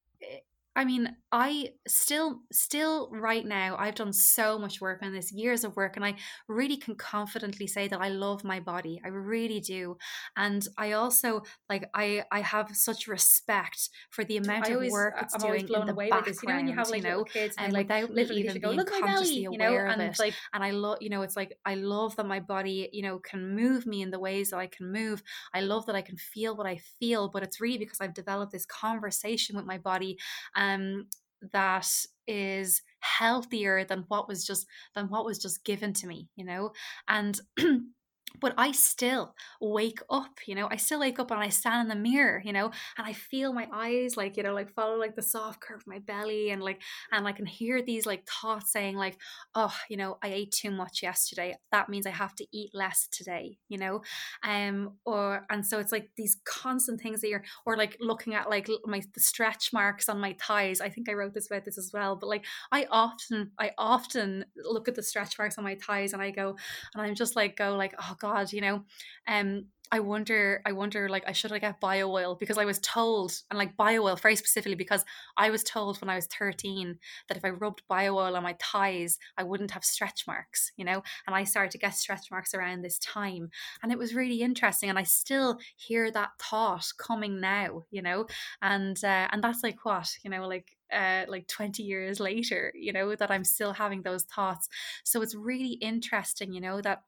I 0.76 0.84
mean, 0.84 1.16
I 1.32 1.70
still, 1.88 2.42
still 2.52 3.08
right 3.10 3.44
now, 3.44 3.76
I've 3.78 3.94
done 3.94 4.12
so 4.12 4.58
much 4.58 4.80
work 4.80 5.02
on 5.02 5.12
this, 5.14 5.32
years 5.32 5.64
of 5.64 5.74
work, 5.74 5.96
and 5.96 6.04
I 6.04 6.16
really 6.48 6.76
can 6.76 6.94
confidently 6.94 7.66
say 7.66 7.88
that 7.88 8.00
I 8.00 8.10
love 8.10 8.44
my 8.44 8.60
body. 8.60 9.00
I 9.02 9.08
really 9.08 9.60
do, 9.60 9.96
and 10.36 10.66
I 10.76 10.92
also 10.92 11.42
like 11.70 11.88
I 11.94 12.24
I 12.30 12.40
have 12.42 12.76
such 12.76 13.08
respect 13.08 13.88
for 14.10 14.22
the 14.22 14.36
amount 14.36 14.70
always, 14.70 14.88
of 14.88 14.92
work 14.92 15.14
it's 15.22 15.34
I'm 15.34 15.40
doing 15.40 15.66
blown 15.66 15.80
in 15.82 15.86
the 15.86 15.92
away 15.94 16.10
background. 16.10 16.34
This. 16.34 16.42
You 16.42 16.48
know, 16.50 16.56
when 16.56 16.68
you 16.68 16.74
have 16.74 16.90
like 16.90 17.02
you 17.02 17.08
know, 17.08 17.24
kids 17.24 17.54
and, 17.56 17.66
and 17.66 17.72
like 17.72 17.88
without 17.88 18.10
literally 18.10 18.42
even 18.42 18.60
go, 18.60 18.70
being 18.72 18.84
consciously 18.84 19.44
belly, 19.44 19.44
aware 19.46 19.52
you 19.52 19.58
know, 19.58 19.92
and 19.92 20.02
of 20.02 20.08
it, 20.10 20.18
like, 20.18 20.34
and 20.52 20.62
I 20.62 20.72
love, 20.72 20.98
you 21.00 21.08
know, 21.08 21.22
it's 21.22 21.36
like 21.36 21.56
I 21.64 21.74
love 21.74 22.16
that 22.16 22.26
my 22.26 22.40
body, 22.40 22.90
you 22.92 23.02
know, 23.02 23.18
can 23.18 23.56
move 23.56 23.86
me 23.86 24.02
in 24.02 24.10
the 24.10 24.18
ways 24.18 24.50
that 24.50 24.58
I 24.58 24.66
can 24.66 24.92
move. 24.92 25.22
I 25.54 25.62
love 25.62 25.86
that 25.86 25.96
I 25.96 26.02
can 26.02 26.18
feel 26.18 26.54
what 26.54 26.66
I 26.66 26.76
feel, 27.00 27.30
but 27.30 27.42
it's 27.42 27.62
really 27.62 27.78
because 27.78 28.00
I've 28.02 28.14
developed 28.14 28.52
this 28.52 28.66
conversation 28.66 29.56
with 29.56 29.64
my 29.64 29.78
body. 29.78 30.18
And 30.54 30.65
um, 30.74 31.06
that 31.52 31.88
is 32.26 32.82
healthier 33.00 33.84
than 33.84 34.04
what 34.08 34.28
was 34.28 34.44
just 34.44 34.66
than 34.94 35.08
what 35.08 35.24
was 35.24 35.38
just 35.38 35.64
given 35.64 35.92
to 35.92 36.06
me 36.06 36.28
you 36.36 36.44
know? 36.44 36.72
And 37.08 37.38
but 38.40 38.54
I 38.58 38.72
still 38.72 39.34
wake 39.60 40.00
up, 40.10 40.40
you 40.46 40.54
know, 40.54 40.68
I 40.70 40.76
still 40.76 41.00
wake 41.00 41.18
up 41.18 41.30
and 41.30 41.40
I 41.40 41.48
stand 41.48 41.82
in 41.82 41.88
the 41.88 42.10
mirror, 42.10 42.42
you 42.44 42.52
know, 42.52 42.70
and 42.98 43.06
I 43.06 43.12
feel 43.12 43.52
my 43.52 43.66
eyes 43.72 44.16
like, 44.16 44.36
you 44.36 44.42
know, 44.42 44.52
like 44.54 44.74
follow 44.74 44.98
like 44.98 45.16
the 45.16 45.22
soft 45.22 45.60
curve 45.60 45.80
of 45.80 45.86
my 45.86 46.00
belly 46.00 46.50
and 46.50 46.62
like, 46.62 46.82
and 47.12 47.26
I 47.26 47.32
can 47.32 47.46
hear 47.46 47.82
these 47.82 48.04
like 48.04 48.26
thoughts 48.26 48.72
saying 48.72 48.96
like, 48.96 49.16
oh, 49.54 49.74
you 49.88 49.96
know, 49.96 50.18
I 50.22 50.28
ate 50.28 50.52
too 50.52 50.70
much 50.70 51.02
yesterday. 51.02 51.56
That 51.72 51.88
means 51.88 52.06
I 52.06 52.10
have 52.10 52.34
to 52.36 52.46
eat 52.52 52.70
less 52.74 53.08
today, 53.10 53.58
you 53.68 53.78
know, 53.78 54.02
um, 54.42 54.94
or, 55.04 55.46
and 55.48 55.66
so 55.66 55.78
it's 55.78 55.92
like 55.92 56.10
these 56.16 56.36
constant 56.44 57.00
things 57.00 57.20
that 57.22 57.28
you're, 57.28 57.44
or 57.64 57.76
like 57.76 57.96
looking 58.00 58.34
at 58.34 58.50
like 58.50 58.68
my, 58.84 59.02
the 59.14 59.20
stretch 59.20 59.72
marks 59.72 60.08
on 60.08 60.20
my 60.20 60.36
thighs. 60.40 60.80
I 60.80 60.88
think 60.88 61.08
I 61.08 61.14
wrote 61.14 61.32
this 61.32 61.46
about 61.50 61.64
this 61.64 61.78
as 61.78 61.90
well, 61.92 62.16
but 62.16 62.28
like 62.28 62.44
I 62.70 62.86
often, 62.90 63.52
I 63.58 63.70
often 63.78 64.44
look 64.56 64.88
at 64.88 64.94
the 64.94 65.02
stretch 65.02 65.38
marks 65.38 65.56
on 65.58 65.64
my 65.64 65.76
thighs 65.76 66.12
and 66.12 66.20
I 66.20 66.30
go, 66.30 66.56
and 66.94 67.02
I'm 67.02 67.14
just 67.14 67.34
like, 67.36 67.56
go 67.56 67.76
like, 67.76 67.94
oh 67.98 68.15
God, 68.18 68.52
you 68.52 68.60
know, 68.60 68.84
um, 69.28 69.66
I 69.92 70.00
wonder, 70.00 70.62
I 70.66 70.72
wonder, 70.72 71.08
like, 71.08 71.22
I 71.28 71.32
should 71.32 71.52
I 71.52 71.60
get 71.60 71.78
bio 71.80 72.10
oil 72.10 72.34
because 72.34 72.58
I 72.58 72.64
was 72.64 72.80
told, 72.80 73.32
and 73.50 73.58
like 73.58 73.76
bio 73.76 74.02
oil 74.02 74.16
very 74.16 74.34
specifically 74.34 74.74
because 74.74 75.04
I 75.36 75.50
was 75.50 75.62
told 75.62 76.00
when 76.00 76.10
I 76.10 76.16
was 76.16 76.26
13 76.26 76.98
that 77.28 77.36
if 77.36 77.44
I 77.44 77.50
rubbed 77.50 77.82
bio 77.88 78.16
oil 78.16 78.36
on 78.36 78.42
my 78.42 78.56
thighs, 78.60 79.18
I 79.38 79.44
wouldn't 79.44 79.70
have 79.70 79.84
stretch 79.84 80.26
marks, 80.26 80.72
you 80.76 80.84
know, 80.84 81.02
and 81.26 81.36
I 81.36 81.44
started 81.44 81.70
to 81.72 81.78
get 81.78 81.94
stretch 81.94 82.30
marks 82.32 82.52
around 82.52 82.82
this 82.82 82.98
time. 82.98 83.50
And 83.82 83.92
it 83.92 83.98
was 83.98 84.14
really 84.14 84.40
interesting. 84.42 84.90
And 84.90 84.98
I 84.98 85.04
still 85.04 85.58
hear 85.76 86.10
that 86.10 86.30
thought 86.40 86.86
coming 86.98 87.40
now, 87.40 87.84
you 87.90 88.02
know, 88.02 88.26
and, 88.62 89.02
uh, 89.04 89.28
and 89.30 89.42
that's 89.42 89.62
like 89.62 89.84
what, 89.84 90.08
you 90.24 90.30
know, 90.30 90.48
like, 90.48 90.76
uh, 90.92 91.24
like 91.28 91.46
20 91.46 91.82
years 91.84 92.18
later, 92.18 92.72
you 92.74 92.92
know, 92.92 93.14
that 93.14 93.30
I'm 93.30 93.44
still 93.44 93.72
having 93.72 94.02
those 94.02 94.24
thoughts. 94.24 94.68
So 95.04 95.22
it's 95.22 95.34
really 95.34 95.74
interesting, 95.74 96.52
you 96.52 96.60
know, 96.60 96.80
that 96.80 97.02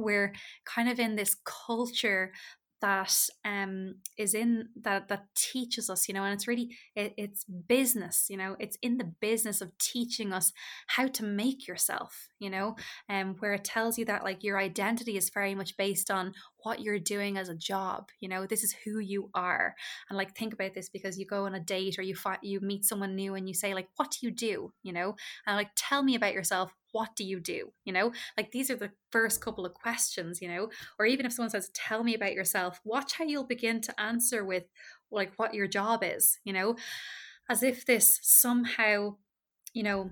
we're 0.00 0.32
kind 0.64 0.88
of 0.88 0.98
in 0.98 1.16
this 1.16 1.36
culture 1.44 2.32
that 2.80 3.14
um 3.44 3.96
is 4.16 4.34
in 4.34 4.68
that 4.80 5.08
that 5.08 5.24
teaches 5.34 5.90
us 5.90 6.08
you 6.08 6.14
know 6.14 6.24
and 6.24 6.32
it's 6.32 6.48
really 6.48 6.70
it, 6.96 7.12
it's 7.16 7.44
business 7.44 8.26
you 8.28 8.36
know 8.36 8.56
it's 8.58 8.78
in 8.82 8.96
the 8.96 9.12
business 9.20 9.60
of 9.60 9.76
teaching 9.78 10.32
us 10.32 10.52
how 10.88 11.06
to 11.06 11.22
make 11.22 11.68
yourself 11.68 12.28
you 12.38 12.48
know 12.48 12.74
and 13.08 13.30
um, 13.30 13.36
where 13.40 13.52
it 13.52 13.64
tells 13.64 13.98
you 13.98 14.04
that 14.04 14.24
like 14.24 14.42
your 14.42 14.58
identity 14.58 15.16
is 15.16 15.30
very 15.30 15.54
much 15.54 15.76
based 15.76 16.10
on 16.10 16.32
what 16.62 16.80
you're 16.80 16.98
doing 16.98 17.38
as 17.38 17.48
a 17.48 17.54
job 17.54 18.08
you 18.20 18.28
know 18.28 18.46
this 18.46 18.64
is 18.64 18.74
who 18.84 18.98
you 18.98 19.30
are. 19.34 19.74
And 20.08 20.16
like 20.16 20.36
think 20.36 20.52
about 20.52 20.74
this 20.74 20.88
because 20.88 21.18
you 21.18 21.26
go 21.26 21.46
on 21.46 21.54
a 21.54 21.60
date 21.60 21.98
or 21.98 22.02
you 22.02 22.14
find 22.14 22.38
you 22.42 22.60
meet 22.60 22.84
someone 22.84 23.14
new 23.14 23.34
and 23.34 23.48
you 23.48 23.54
say 23.54 23.74
like 23.74 23.88
what 23.96 24.10
do 24.10 24.26
you 24.26 24.32
do? 24.32 24.72
you 24.82 24.92
know? 24.92 25.16
And 25.46 25.56
like 25.56 25.70
tell 25.76 26.02
me 26.02 26.14
about 26.14 26.34
yourself. 26.34 26.72
What 26.92 27.14
do 27.14 27.24
you 27.24 27.38
do? 27.40 27.72
you 27.84 27.92
know? 27.92 28.12
Like 28.36 28.50
these 28.50 28.70
are 28.70 28.76
the 28.76 28.90
first 29.10 29.40
couple 29.40 29.64
of 29.64 29.74
questions 29.74 30.42
you 30.42 30.48
know? 30.48 30.70
Or 30.98 31.06
even 31.06 31.26
if 31.26 31.32
someone 31.32 31.50
says 31.50 31.70
tell 31.72 32.02
me 32.02 32.14
about 32.14 32.34
yourself 32.34 32.80
watch 32.84 33.14
how 33.14 33.24
you'll 33.24 33.44
begin 33.44 33.80
to 33.82 34.00
answer 34.00 34.44
with 34.44 34.64
like 35.10 35.32
what 35.36 35.54
your 35.54 35.68
job 35.68 36.02
is 36.04 36.38
you 36.44 36.52
know? 36.52 36.76
As 37.48 37.62
if 37.62 37.86
this 37.86 38.18
somehow 38.22 39.16
you 39.72 39.82
know 39.82 40.10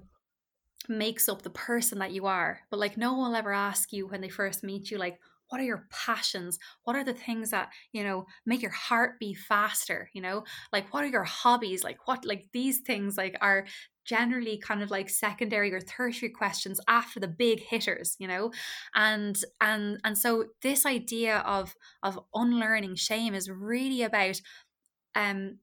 makes 0.88 1.28
up 1.28 1.42
the 1.42 1.51
person 1.51 1.99
that 1.99 2.12
you 2.12 2.26
are. 2.26 2.61
But 2.70 2.80
like 2.80 2.96
no 2.96 3.14
one 3.14 3.30
will 3.30 3.36
ever 3.36 3.53
ask 3.53 3.92
you 3.92 4.07
when 4.07 4.20
they 4.20 4.28
first 4.28 4.62
meet 4.62 4.90
you 4.90 4.99
like 4.99 5.18
what 5.49 5.61
are 5.61 5.64
your 5.64 5.86
passions? 5.90 6.59
What 6.84 6.96
are 6.96 7.05
the 7.05 7.14
things 7.14 7.51
that 7.51 7.70
you 7.92 8.03
know 8.03 8.26
make 8.46 8.62
your 8.62 8.70
heart 8.70 9.18
beat 9.18 9.38
faster 9.38 10.11
you 10.14 10.22
know? 10.22 10.44
Like 10.72 10.92
what 10.92 11.05
are 11.05 11.09
your 11.09 11.24
hobbies? 11.24 11.84
Like 11.84 12.07
what 12.07 12.24
like 12.24 12.46
these 12.53 12.80
things 12.80 13.16
like 13.16 13.36
are 13.40 13.66
generally 14.05 14.59
kind 14.59 14.82
of 14.82 14.90
like 14.90 15.11
secondary 15.11 15.72
or 15.72 15.80
tertiary 15.80 16.30
questions 16.30 16.80
after 16.88 17.20
the 17.20 17.28
big 17.28 17.61
hitters 17.61 18.16
you 18.18 18.28
know? 18.28 18.53
And 18.94 19.38
and 19.61 20.01
and 20.05 20.16
so 20.16 20.46
this 20.62 20.86
idea 20.86 21.38
of 21.38 21.74
of 22.03 22.18
unlearning 22.34 22.96
shame 22.96 23.34
is 23.34 23.51
really 23.51 24.03
about 24.03 24.40
um 25.14 25.59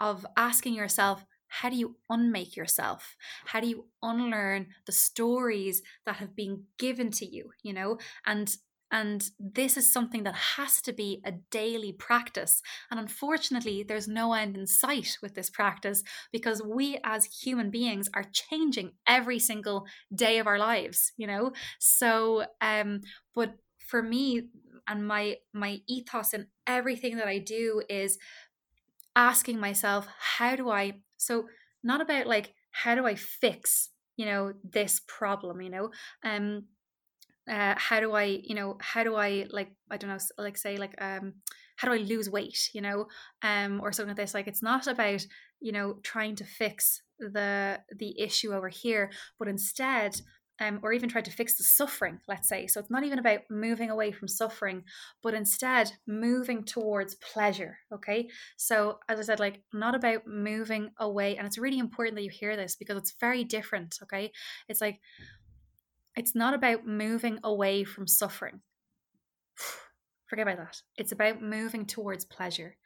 of 0.00 0.26
asking 0.36 0.74
yourself 0.74 1.24
how 1.48 1.68
do 1.68 1.76
you 1.76 1.94
unmake 2.10 2.56
yourself? 2.56 3.16
How 3.46 3.60
do 3.60 3.68
you 3.68 3.86
unlearn 4.02 4.66
the 4.86 4.92
stories 4.92 5.82
that 6.04 6.16
have 6.16 6.34
been 6.34 6.64
given 6.78 7.12
to 7.12 7.24
you? 7.24 7.52
you 7.62 7.72
know? 7.72 7.98
And 8.26 8.52
and 8.94 9.28
this 9.40 9.76
is 9.76 9.92
something 9.92 10.22
that 10.22 10.36
has 10.56 10.80
to 10.82 10.92
be 10.92 11.20
a 11.24 11.32
daily 11.50 11.92
practice. 11.92 12.62
And 12.92 13.00
unfortunately, 13.00 13.82
there's 13.82 14.06
no 14.06 14.34
end 14.34 14.56
in 14.56 14.68
sight 14.68 15.18
with 15.20 15.34
this 15.34 15.50
practice 15.50 16.04
because 16.30 16.62
we 16.62 16.98
as 17.02 17.24
human 17.24 17.70
beings 17.70 18.08
are 18.14 18.24
changing 18.32 18.92
every 19.06 19.40
single 19.40 19.84
day 20.14 20.38
of 20.38 20.46
our 20.46 20.58
lives, 20.58 21.12
you 21.16 21.26
know? 21.26 21.52
So, 21.80 22.44
um, 22.60 23.00
but 23.34 23.56
for 23.78 24.00
me, 24.00 24.42
and 24.86 25.06
my 25.08 25.36
my 25.52 25.80
ethos 25.88 26.34
in 26.34 26.46
everything 26.66 27.16
that 27.16 27.26
I 27.26 27.38
do 27.38 27.82
is 27.88 28.18
asking 29.16 29.58
myself, 29.60 30.06
how 30.18 30.56
do 30.56 30.70
I 30.70 31.00
so 31.16 31.48
not 31.82 32.00
about 32.00 32.26
like 32.26 32.54
how 32.70 32.94
do 32.94 33.06
I 33.06 33.14
fix, 33.14 33.90
you 34.16 34.26
know, 34.26 34.52
this 34.64 35.00
problem, 35.06 35.60
you 35.60 35.70
know? 35.70 35.90
Um 36.24 36.64
uh, 37.50 37.74
how 37.76 38.00
do 38.00 38.12
I, 38.12 38.24
you 38.42 38.54
know, 38.54 38.76
how 38.80 39.04
do 39.04 39.14
I 39.16 39.46
like, 39.50 39.72
I 39.90 39.96
don't 39.96 40.10
know, 40.10 40.18
like 40.38 40.56
say 40.56 40.76
like, 40.76 40.94
um, 41.00 41.34
how 41.76 41.88
do 41.88 41.94
I 41.94 41.98
lose 41.98 42.30
weight, 42.30 42.70
you 42.72 42.80
know, 42.80 43.06
um, 43.42 43.80
or 43.82 43.92
something 43.92 44.10
like 44.10 44.16
this. 44.16 44.34
Like, 44.34 44.46
it's 44.46 44.62
not 44.62 44.86
about, 44.86 45.26
you 45.60 45.72
know, 45.72 45.98
trying 46.02 46.36
to 46.36 46.44
fix 46.44 47.02
the 47.18 47.80
the 47.96 48.20
issue 48.20 48.52
over 48.52 48.68
here, 48.68 49.10
but 49.38 49.48
instead, 49.48 50.20
um, 50.60 50.78
or 50.82 50.92
even 50.92 51.08
try 51.08 51.20
to 51.20 51.30
fix 51.30 51.58
the 51.58 51.64
suffering, 51.64 52.20
let's 52.28 52.48
say. 52.48 52.66
So 52.68 52.78
it's 52.78 52.90
not 52.90 53.02
even 53.04 53.18
about 53.18 53.40
moving 53.50 53.90
away 53.90 54.12
from 54.12 54.28
suffering, 54.28 54.84
but 55.22 55.34
instead 55.34 55.90
moving 56.06 56.64
towards 56.64 57.16
pleasure. 57.16 57.78
Okay. 57.92 58.28
So 58.56 58.98
as 59.08 59.18
I 59.18 59.22
said, 59.22 59.40
like 59.40 59.62
not 59.72 59.94
about 59.96 60.26
moving 60.26 60.90
away, 60.98 61.36
and 61.36 61.46
it's 61.46 61.58
really 61.58 61.78
important 61.78 62.16
that 62.16 62.22
you 62.22 62.30
hear 62.30 62.56
this 62.56 62.76
because 62.76 62.96
it's 62.96 63.14
very 63.20 63.42
different. 63.42 63.98
Okay. 64.04 64.30
It's 64.68 64.80
like 64.80 65.00
it's 66.16 66.34
not 66.34 66.54
about 66.54 66.86
moving 66.86 67.38
away 67.42 67.84
from 67.84 68.06
suffering. 68.06 68.60
Forget 70.26 70.48
about 70.48 70.58
that. 70.58 70.82
It's 70.96 71.12
about 71.12 71.42
moving 71.42 71.86
towards 71.86 72.24
pleasure. 72.24 72.76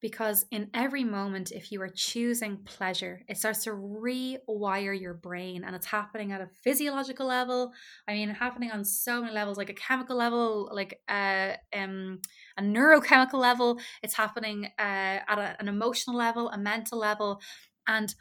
Because 0.00 0.46
in 0.52 0.70
every 0.74 1.02
moment, 1.02 1.50
if 1.50 1.72
you 1.72 1.82
are 1.82 1.88
choosing 1.88 2.58
pleasure, 2.58 3.22
it 3.28 3.36
starts 3.36 3.64
to 3.64 3.70
rewire 3.70 4.98
your 4.98 5.14
brain 5.14 5.64
and 5.64 5.74
it's 5.74 5.86
happening 5.86 6.30
at 6.30 6.40
a 6.40 6.48
physiological 6.62 7.26
level. 7.26 7.72
I 8.06 8.12
mean, 8.12 8.28
happening 8.30 8.70
on 8.70 8.84
so 8.84 9.20
many 9.20 9.34
levels, 9.34 9.58
like 9.58 9.70
a 9.70 9.74
chemical 9.74 10.16
level, 10.16 10.70
like 10.72 11.00
a, 11.10 11.56
uh, 11.74 11.78
um, 11.78 12.20
a 12.56 12.62
neurochemical 12.62 13.40
level. 13.40 13.80
It's 14.02 14.14
happening 14.14 14.66
uh, 14.78 15.18
at 15.26 15.38
a, 15.38 15.56
an 15.58 15.66
emotional 15.66 16.16
level, 16.16 16.48
a 16.50 16.58
mental 16.58 16.98
level. 16.98 17.40
And 17.88 18.14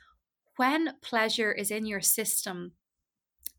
when 0.55 0.95
pleasure 1.03 1.51
is 1.51 1.69
in 1.69 1.85
your 1.85 2.01
system, 2.01 2.71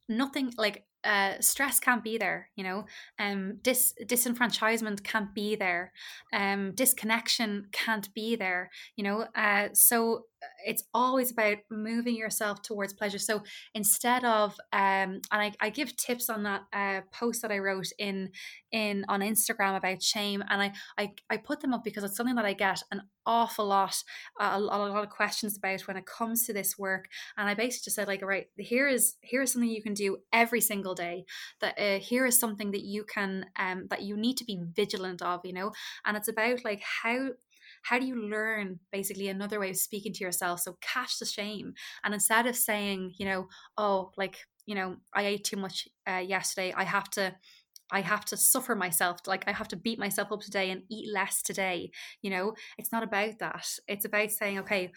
nothing 0.08 0.52
like 0.58 0.87
uh, 1.04 1.34
stress 1.40 1.78
can't 1.80 2.02
be 2.04 2.18
there, 2.18 2.50
you 2.56 2.64
know, 2.64 2.84
um, 3.18 3.58
dis- 3.62 3.94
disenfranchisement 4.04 5.04
can't 5.04 5.34
be 5.34 5.56
there, 5.56 5.92
um, 6.32 6.72
disconnection 6.74 7.66
can't 7.72 8.12
be 8.14 8.36
there, 8.36 8.70
you 8.96 9.04
know. 9.04 9.26
Uh, 9.34 9.68
so 9.72 10.24
it's 10.66 10.84
always 10.94 11.32
about 11.32 11.58
moving 11.70 12.16
yourself 12.16 12.62
towards 12.62 12.92
pleasure. 12.92 13.18
So 13.18 13.42
instead 13.74 14.24
of, 14.24 14.52
um, 14.72 15.20
and 15.30 15.42
I, 15.42 15.52
I 15.60 15.70
give 15.70 15.96
tips 15.96 16.28
on 16.30 16.42
that 16.44 16.62
uh, 16.72 17.00
post 17.12 17.42
that 17.42 17.52
I 17.52 17.58
wrote 17.58 17.88
in 17.98 18.30
in 18.70 19.04
on 19.08 19.20
Instagram 19.20 19.76
about 19.76 20.02
shame, 20.02 20.42
and 20.48 20.62
I 20.62 20.72
I, 20.96 21.12
I 21.30 21.36
put 21.38 21.60
them 21.60 21.74
up 21.74 21.84
because 21.84 22.04
it's 22.04 22.16
something 22.16 22.36
that 22.36 22.44
I 22.44 22.52
get 22.52 22.82
an 22.90 23.02
awful 23.28 23.66
lot, 23.66 23.94
a, 24.40 24.58
lot, 24.58 24.80
a 24.80 24.92
lot 24.92 25.04
of 25.04 25.10
questions 25.10 25.56
about 25.56 25.82
when 25.82 25.98
it 25.98 26.06
comes 26.06 26.46
to 26.46 26.52
this 26.52 26.78
work. 26.78 27.08
And 27.36 27.48
I 27.48 27.54
basically 27.54 27.84
just 27.84 27.96
said 27.96 28.08
like, 28.08 28.22
all 28.22 28.28
right, 28.28 28.46
here 28.56 28.88
is 28.88 29.16
here 29.20 29.42
is 29.42 29.52
something 29.52 29.68
you 29.68 29.82
can 29.82 29.94
do 29.94 30.18
every 30.32 30.60
single 30.60 30.94
day. 30.94 31.24
That 31.60 31.78
uh, 31.78 31.98
here 31.98 32.26
is 32.26 32.38
something 32.38 32.70
that 32.72 32.84
you 32.84 33.04
can 33.04 33.46
um 33.58 33.86
that 33.90 34.02
you 34.02 34.16
need 34.16 34.36
to 34.38 34.44
be 34.44 34.60
vigilant 34.74 35.22
of, 35.22 35.40
you 35.44 35.52
know. 35.52 35.72
And 36.04 36.16
it's 36.16 36.28
about 36.28 36.64
like 36.64 36.82
how 37.02 37.30
how 37.82 37.98
do 37.98 38.06
you 38.06 38.28
learn 38.28 38.78
basically 38.92 39.28
another 39.28 39.60
way 39.60 39.70
of 39.70 39.76
speaking 39.76 40.12
to 40.12 40.24
yourself 40.24 40.60
so 40.60 40.76
catch 40.80 41.18
the 41.18 41.26
shame 41.26 41.72
and 42.04 42.14
instead 42.14 42.46
of 42.46 42.56
saying 42.56 43.12
you 43.18 43.26
know 43.26 43.48
oh 43.76 44.10
like 44.16 44.38
you 44.66 44.74
know 44.74 44.96
i 45.14 45.22
ate 45.22 45.44
too 45.44 45.56
much 45.56 45.88
uh, 46.08 46.16
yesterday 46.18 46.72
i 46.76 46.84
have 46.84 47.08
to 47.10 47.34
I 47.90 48.02
have 48.02 48.24
to 48.26 48.36
suffer 48.36 48.74
myself, 48.74 49.20
like 49.26 49.44
I 49.46 49.52
have 49.52 49.68
to 49.68 49.76
beat 49.76 49.98
myself 49.98 50.30
up 50.30 50.40
today 50.40 50.70
and 50.70 50.82
eat 50.90 51.10
less 51.12 51.42
today. 51.42 51.90
You 52.20 52.30
know, 52.30 52.54
it's 52.76 52.92
not 52.92 53.02
about 53.02 53.38
that. 53.38 53.66
It's 53.86 54.04
about 54.04 54.30
saying, 54.30 54.58
okay, 54.58 54.92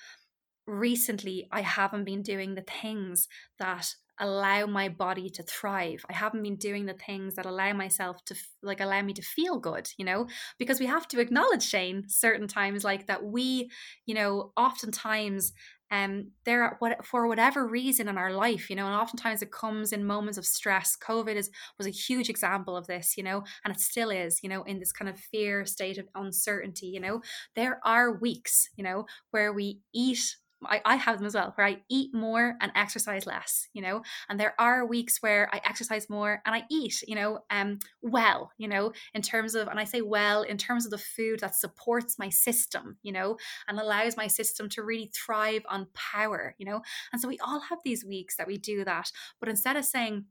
recently 0.68 1.48
I 1.52 1.62
haven't 1.62 2.06
been 2.06 2.22
doing 2.22 2.56
the 2.56 2.64
things 2.82 3.28
that 3.60 3.96
allow 4.20 4.66
my 4.66 4.90
body 4.90 5.30
to 5.30 5.44
thrive. 5.44 6.06
I 6.10 6.14
haven't 6.14 6.44
been 6.44 6.56
doing 6.56 6.86
the 6.86 6.94
things 6.94 7.36
that 7.36 7.46
allow 7.46 7.74
myself 7.74 8.24
to 8.26 8.36
like 8.62 8.80
allow 8.80 9.02
me 9.02 9.14
to 9.14 9.22
feel 9.22 9.60
good, 9.60 9.90
you 9.98 10.06
know, 10.06 10.28
because 10.60 10.80
we 10.80 10.86
have 10.86 11.08
to 11.10 11.20
acknowledge 11.20 11.64
Shane 11.64 12.06
certain 12.08 12.48
times 12.48 12.84
like 12.84 13.08
that 13.08 13.24
we, 13.24 13.70
you 14.06 14.14
know, 14.14 14.52
oftentimes 14.56 15.54
um, 15.92 16.32
there 16.46 16.78
what 16.80 17.06
for 17.06 17.28
whatever 17.28 17.68
reason 17.68 18.08
in 18.08 18.18
our 18.18 18.32
life, 18.32 18.70
you 18.70 18.76
know, 18.78 18.86
and 18.86 18.96
oftentimes 18.96 19.42
it 19.42 19.52
comes 19.52 19.92
in 19.92 20.06
moments 20.06 20.38
of 20.38 20.46
stress. 20.46 20.96
COVID 20.98 21.36
is 21.36 21.52
was 21.78 21.86
a 21.86 21.92
huge 21.92 22.30
example 22.30 22.78
of 22.78 22.88
this, 22.88 23.18
you 23.18 23.24
know, 23.24 23.44
and 23.66 23.76
it 23.76 23.80
still 23.80 24.10
is, 24.10 24.42
you 24.42 24.50
know, 24.50 24.64
in 24.64 24.80
this 24.80 24.94
kind 24.94 25.10
of 25.10 25.20
fear 25.20 25.66
state 25.66 25.98
of 25.98 26.08
uncertainty. 26.16 26.88
You 26.88 27.02
know, 27.02 27.22
there 27.56 27.82
are 27.84 28.18
weeks, 28.18 28.70
you 28.78 28.84
know, 28.84 29.06
where 29.32 29.52
we 29.52 29.80
eat 29.94 30.38
I, 30.66 30.82
I 30.86 30.96
have 30.96 31.18
them 31.18 31.26
as 31.26 31.34
well, 31.34 31.54
where 31.56 31.68
I 31.68 31.82
eat 31.90 32.14
more 32.14 32.56
and 32.62 32.72
exercise 32.76 33.26
less, 33.26 33.68
you 33.74 33.82
know, 33.82 34.04
and 34.30 34.40
there 34.40 34.54
are 34.60 34.86
weeks 34.86 35.18
where 35.22 35.50
I 35.54 35.62
exercise 35.66 36.10
more 36.10 36.42
and 36.46 36.56
I 36.56 36.64
eat, 36.70 37.04
you 37.08 37.16
know, 37.16 37.40
um, 37.50 37.80
well, 38.02 38.52
you 38.58 38.68
know, 38.68 38.94
in 39.14 39.22
terms 39.22 39.56
of, 39.56 39.68
and 39.68 39.80
I 39.80 39.84
say 39.84 40.02
well, 40.02 40.44
in 40.44 40.58
terms 40.58 40.86
of 40.86 40.92
the 40.92 40.98
food 40.98 41.40
that 41.40 41.56
supports 41.56 42.20
my 42.20 42.30
system, 42.30 42.98
you 43.04 43.12
know, 43.12 43.38
and 43.68 43.80
allows 43.80 44.18
my 44.18 44.28
system 44.28 44.70
to 44.70 44.84
really 44.84 45.12
thrive 45.14 45.64
on 45.68 45.88
power, 45.94 46.56
you 46.58 46.66
know, 46.66 46.82
and 47.12 47.22
so 47.22 47.28
we 47.28 47.40
all 47.40 47.62
have 47.62 47.80
these 47.84 48.06
weeks 48.06 48.38
that 48.38 48.48
we 48.48 48.58
do 48.58 48.84
that, 48.86 49.12
but 49.40 49.50
instead 49.50 49.78
of 49.78 49.86
saying, 49.86 50.26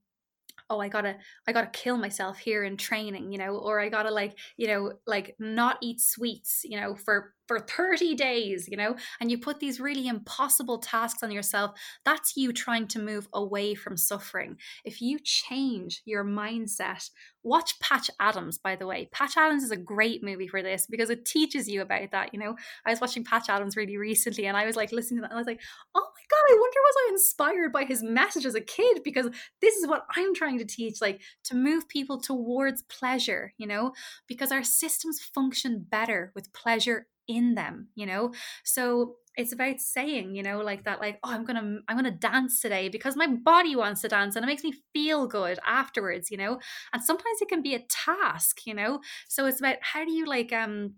oh 0.69 0.81
i 0.81 0.89
gotta 0.89 1.17
i 1.47 1.53
gotta 1.53 1.67
kill 1.69 1.97
myself 1.97 2.39
here 2.39 2.65
in 2.65 2.77
training 2.77 3.33
you 3.33 3.39
know 3.39 3.57
or 3.57 3.81
i 3.81 3.89
gotta 3.89 4.11
like 4.11 4.39
you 4.57 4.67
know 4.67 4.93
like 5.07 5.35
not 5.39 5.79
eat 5.81 6.01
sweets 6.01 6.63
you 6.65 6.79
know 6.79 6.95
for 6.95 7.35
for 7.51 7.59
30 7.59 8.15
days, 8.15 8.69
you 8.71 8.77
know, 8.77 8.95
and 9.21 9.29
you 9.29 9.37
put 9.37 9.59
these 9.59 9.81
really 9.81 10.07
impossible 10.07 10.79
tasks 10.79 11.25
on 11.25 11.33
yourself, 11.33 11.73
that's 12.05 12.37
you 12.37 12.53
trying 12.53 12.87
to 12.87 13.01
move 13.01 13.27
away 13.33 13.75
from 13.75 13.97
suffering. 13.97 14.57
If 14.85 15.03
you 15.03 15.19
change 15.19 16.01
your 16.05 16.25
mindset, 16.25 17.11
watch 17.43 17.81
Patch 17.81 18.09
Adams, 18.21 18.57
by 18.57 18.77
the 18.77 18.87
way. 18.87 19.09
Patch 19.11 19.37
Adams 19.37 19.65
is 19.65 19.73
a 19.73 19.77
great 19.77 20.23
movie 20.23 20.47
for 20.47 20.63
this 20.63 20.87
because 20.89 21.11
it 21.11 21.25
teaches 21.25 21.69
you 21.69 21.83
about 21.83 22.13
that. 22.13 22.33
You 22.33 22.39
know, 22.39 22.55
I 22.87 22.91
was 22.91 23.01
watching 23.01 23.25
Patch 23.25 23.49
Adams 23.49 23.77
really 23.77 23.97
recently 23.97 24.47
and 24.47 24.57
I 24.57 24.65
was 24.65 24.77
like 24.77 24.93
listening 24.93 25.19
to 25.19 25.23
that 25.23 25.33
and 25.33 25.39
I 25.39 25.41
was 25.41 25.49
like, 25.49 25.61
oh 25.97 26.07
my 26.15 26.23
God, 26.31 26.55
I 26.55 26.57
wonder 26.57 26.81
was 26.91 27.09
I 27.09 27.13
inspired 27.13 27.73
by 27.73 27.85
his 27.85 28.03
message 28.03 28.47
as 28.47 28.55
a 28.55 28.61
kid 28.61 29.03
because 29.05 29.27
this 29.61 29.77
is 29.77 29.87
what 29.87 30.05
I'm 30.17 30.35
trying 30.35 30.59
to 30.59 30.65
teach, 30.65 31.01
like 31.01 31.21
to 31.45 31.57
move 31.57 31.89
people 31.89 32.21
towards 32.21 32.83
pleasure, 32.83 33.53
you 33.59 33.67
know, 33.67 33.93
because 34.27 34.53
our 34.53 34.63
systems 34.63 35.21
function 35.21 35.87
better 35.89 36.33
with 36.35 36.53
pleasure 36.53 37.07
in 37.37 37.55
them 37.55 37.89
you 37.95 38.07
know? 38.07 38.33
So 38.65 39.17
it's 39.37 39.53
about 39.53 39.79
saying 39.81 40.35
you 40.35 40.43
know 40.43 40.59
like 40.61 40.85
that 40.85 41.01
like 41.01 41.19
oh 41.23 41.31
i'm 41.31 41.45
gonna 41.45 41.79
i'm 41.89 41.97
gonna 41.97 42.11
dance 42.11 42.61
today 42.61 42.89
because 42.89 43.15
my 43.15 43.29
body 43.29 43.77
wants 43.77 44.01
to 44.03 44.09
dance 44.09 44.35
and 44.35 44.45
it 44.45 44.49
makes 44.49 44.65
me 44.65 44.75
feel 44.93 45.29
good 45.29 45.59
afterwards 45.65 46.31
you 46.31 46.37
know? 46.37 46.59
And 46.93 47.03
sometimes 47.03 47.41
it 47.41 47.49
can 47.49 47.63
be 47.63 47.75
a 47.75 47.87
task 47.89 48.67
you 48.67 48.75
know? 48.75 49.01
So 49.29 49.47
it's 49.47 49.61
about 49.61 49.77
how 49.81 50.05
do 50.05 50.13
you 50.13 50.27
like 50.27 50.53
um 50.53 50.95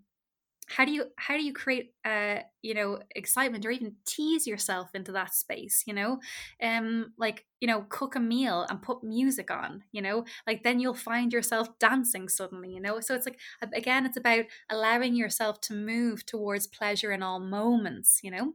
how 0.66 0.84
do 0.84 0.92
you 0.92 1.06
how 1.18 1.36
do 1.36 1.42
you 1.44 1.52
create 1.52 1.94
uh 2.04 2.38
you 2.62 2.72
know 2.72 3.00
excitement 3.14 3.66
or 3.66 3.70
even 3.70 3.96
tease 4.06 4.46
yourself 4.46 4.94
into 4.94 5.12
that 5.12 5.34
space 5.34 5.84
you 5.86 5.92
know? 5.94 6.20
Um 6.62 7.12
like 7.18 7.46
you 7.60 7.68
know 7.68 7.82
cook 7.88 8.14
a 8.16 8.20
meal 8.20 8.66
and 8.68 8.80
put 8.82 9.02
music 9.04 9.50
on 9.50 9.84
you 9.92 10.00
know? 10.02 10.24
Like 10.46 10.62
then 10.62 10.80
you'll 10.80 10.94
find 10.94 11.32
yourself 11.32 11.78
dancing 11.78 12.28
suddenly 12.28 12.70
you 12.72 12.80
know? 12.80 13.00
So 13.00 13.14
it's 13.14 13.26
like 13.26 13.38
again 13.74 14.06
it's 14.06 14.16
about 14.16 14.46
allowing 14.70 15.14
yourself 15.14 15.60
to 15.62 15.74
move 15.74 16.24
towards 16.26 16.66
pleasure 16.66 17.12
in 17.12 17.22
all 17.22 17.40
moments 17.40 18.20
you 18.22 18.30
know? 18.30 18.54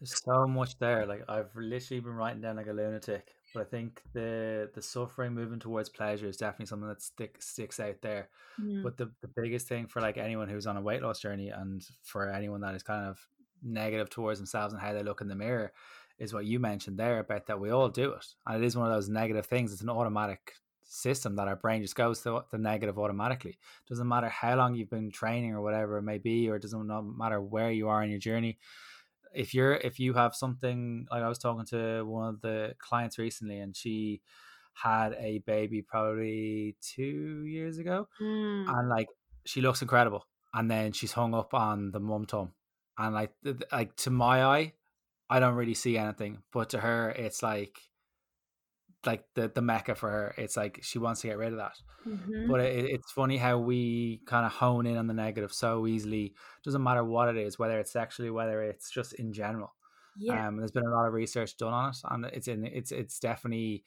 There's 0.00 0.22
so 0.22 0.46
much 0.46 0.78
there 0.78 1.06
like 1.06 1.22
i've 1.28 1.54
literally 1.54 2.00
been 2.00 2.12
writing 2.14 2.42
down 2.42 2.56
like 2.56 2.66
a 2.66 2.72
lunatic 2.72 3.34
but 3.56 3.62
I 3.62 3.70
think 3.70 4.02
the 4.12 4.68
the 4.74 4.82
suffering 4.82 5.32
moving 5.32 5.58
towards 5.58 5.88
pleasure 5.88 6.26
is 6.26 6.36
definitely 6.36 6.66
something 6.66 6.88
that 6.88 7.00
stick, 7.00 7.36
sticks 7.40 7.80
out 7.80 8.02
there. 8.02 8.28
Mm. 8.60 8.82
But 8.82 8.98
the, 8.98 9.10
the 9.22 9.30
biggest 9.34 9.66
thing 9.66 9.86
for 9.86 10.02
like 10.02 10.18
anyone 10.18 10.48
who's 10.48 10.66
on 10.66 10.76
a 10.76 10.80
weight 10.82 11.02
loss 11.02 11.20
journey 11.20 11.48
and 11.48 11.82
for 12.02 12.30
anyone 12.30 12.60
that 12.60 12.74
is 12.74 12.82
kind 12.82 13.06
of 13.06 13.18
negative 13.62 14.10
towards 14.10 14.38
themselves 14.38 14.74
and 14.74 14.82
how 14.82 14.92
they 14.92 15.02
look 15.02 15.22
in 15.22 15.28
the 15.28 15.34
mirror 15.34 15.72
is 16.18 16.34
what 16.34 16.44
you 16.44 16.60
mentioned 16.60 16.98
there 16.98 17.18
about 17.18 17.46
that 17.46 17.58
we 17.58 17.70
all 17.70 17.88
do 17.88 18.12
it. 18.12 18.26
And 18.46 18.62
it 18.62 18.66
is 18.66 18.76
one 18.76 18.88
of 18.88 18.92
those 18.92 19.08
negative 19.08 19.46
things. 19.46 19.72
It's 19.72 19.80
an 19.80 19.88
automatic 19.88 20.52
system 20.84 21.36
that 21.36 21.48
our 21.48 21.56
brain 21.56 21.80
just 21.80 21.96
goes 21.96 22.20
to 22.22 22.44
the 22.50 22.58
negative 22.58 22.98
automatically. 22.98 23.52
It 23.52 23.88
Doesn't 23.88 24.06
matter 24.06 24.28
how 24.28 24.56
long 24.56 24.74
you've 24.74 24.90
been 24.90 25.10
training 25.10 25.54
or 25.54 25.62
whatever 25.62 25.96
it 25.96 26.02
may 26.02 26.18
be, 26.18 26.50
or 26.50 26.56
it 26.56 26.62
doesn't 26.62 27.16
matter 27.16 27.40
where 27.40 27.70
you 27.70 27.88
are 27.88 28.02
in 28.02 28.10
your 28.10 28.18
journey 28.18 28.58
if 29.34 29.54
you're 29.54 29.74
if 29.74 29.98
you 29.98 30.14
have 30.14 30.34
something 30.34 31.06
like 31.10 31.22
I 31.22 31.28
was 31.28 31.38
talking 31.38 31.66
to 31.66 32.04
one 32.04 32.28
of 32.28 32.40
the 32.40 32.74
clients 32.78 33.18
recently 33.18 33.58
and 33.58 33.76
she 33.76 34.20
had 34.74 35.14
a 35.14 35.38
baby 35.46 35.82
probably 35.82 36.76
two 36.80 37.44
years 37.46 37.78
ago 37.78 38.08
mm. 38.20 38.68
and 38.68 38.88
like 38.88 39.08
she 39.44 39.60
looks 39.60 39.82
incredible 39.82 40.26
and 40.52 40.70
then 40.70 40.92
she's 40.92 41.12
hung 41.12 41.34
up 41.34 41.54
on 41.54 41.90
the 41.92 42.00
mum 42.00 42.26
tum 42.26 42.52
and 42.98 43.14
like 43.14 43.32
like 43.72 43.96
to 43.96 44.10
my 44.10 44.44
eye 44.44 44.72
I 45.30 45.40
don't 45.40 45.54
really 45.54 45.74
see 45.74 45.96
anything 45.96 46.42
but 46.52 46.70
to 46.70 46.78
her 46.78 47.10
it's 47.10 47.42
like 47.42 47.78
like 49.06 49.24
the 49.34 49.48
the 49.48 49.62
mecca 49.62 49.94
for 49.94 50.10
her. 50.10 50.34
It's 50.36 50.56
like 50.56 50.80
she 50.82 50.98
wants 50.98 51.20
to 51.22 51.28
get 51.28 51.38
rid 51.38 51.52
of 51.52 51.58
that. 51.58 51.76
Mm-hmm. 52.06 52.50
But 52.50 52.60
it, 52.60 52.86
it's 52.86 53.12
funny 53.12 53.36
how 53.36 53.58
we 53.58 54.20
kind 54.26 54.46
of 54.46 54.52
hone 54.52 54.86
in 54.86 54.96
on 54.96 55.06
the 55.06 55.14
negative 55.14 55.52
so 55.52 55.86
easily. 55.86 56.34
Doesn't 56.64 56.82
matter 56.82 57.04
what 57.04 57.28
it 57.28 57.36
is, 57.36 57.58
whether 57.58 57.78
it's 57.78 57.92
sexually, 57.92 58.30
whether 58.30 58.62
it's 58.62 58.90
just 58.90 59.14
in 59.14 59.32
general. 59.32 59.74
Yeah. 60.18 60.48
Um, 60.48 60.56
there's 60.56 60.72
been 60.72 60.86
a 60.86 60.90
lot 60.90 61.06
of 61.06 61.12
research 61.12 61.56
done 61.56 61.72
on 61.72 61.90
it, 61.90 61.96
and 62.10 62.24
it's 62.26 62.48
in 62.48 62.64
it's 62.64 62.92
it's 62.92 63.18
definitely 63.18 63.84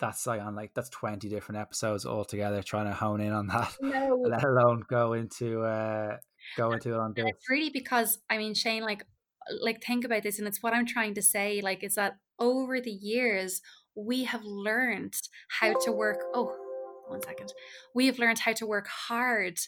that's 0.00 0.26
like 0.26 0.40
on 0.40 0.56
like 0.56 0.72
that's 0.74 0.88
20 0.88 1.28
different 1.28 1.60
episodes 1.60 2.06
altogether 2.06 2.62
trying 2.62 2.86
to 2.86 2.92
hone 2.92 3.20
in 3.20 3.32
on 3.32 3.46
that 3.46 3.76
no. 3.80 4.18
let 4.26 4.42
alone 4.42 4.82
go 4.88 5.12
into 5.12 5.62
uh 5.62 6.16
go 6.56 6.72
into 6.72 6.94
it 6.94 6.98
on 6.98 7.12
this. 7.14 7.26
it's 7.28 7.50
really 7.50 7.70
because 7.70 8.18
i 8.30 8.38
mean 8.38 8.54
shane 8.54 8.82
like 8.82 9.04
like 9.60 9.82
think 9.84 10.04
about 10.04 10.22
this 10.22 10.38
and 10.38 10.48
it's 10.48 10.62
what 10.62 10.72
i'm 10.72 10.86
trying 10.86 11.14
to 11.14 11.22
say 11.22 11.60
like 11.60 11.84
is 11.84 11.94
that 11.94 12.16
over 12.38 12.80
the 12.80 12.90
years 12.90 13.60
we 13.96 14.24
have 14.24 14.44
learned 14.44 15.14
how 15.48 15.78
to 15.80 15.92
work. 15.92 16.22
Oh, 16.34 16.54
one 17.08 17.22
second. 17.22 17.52
We 17.94 18.06
have 18.06 18.18
learned 18.18 18.38
how 18.40 18.52
to 18.52 18.66
work 18.66 18.86
hard 18.86 19.58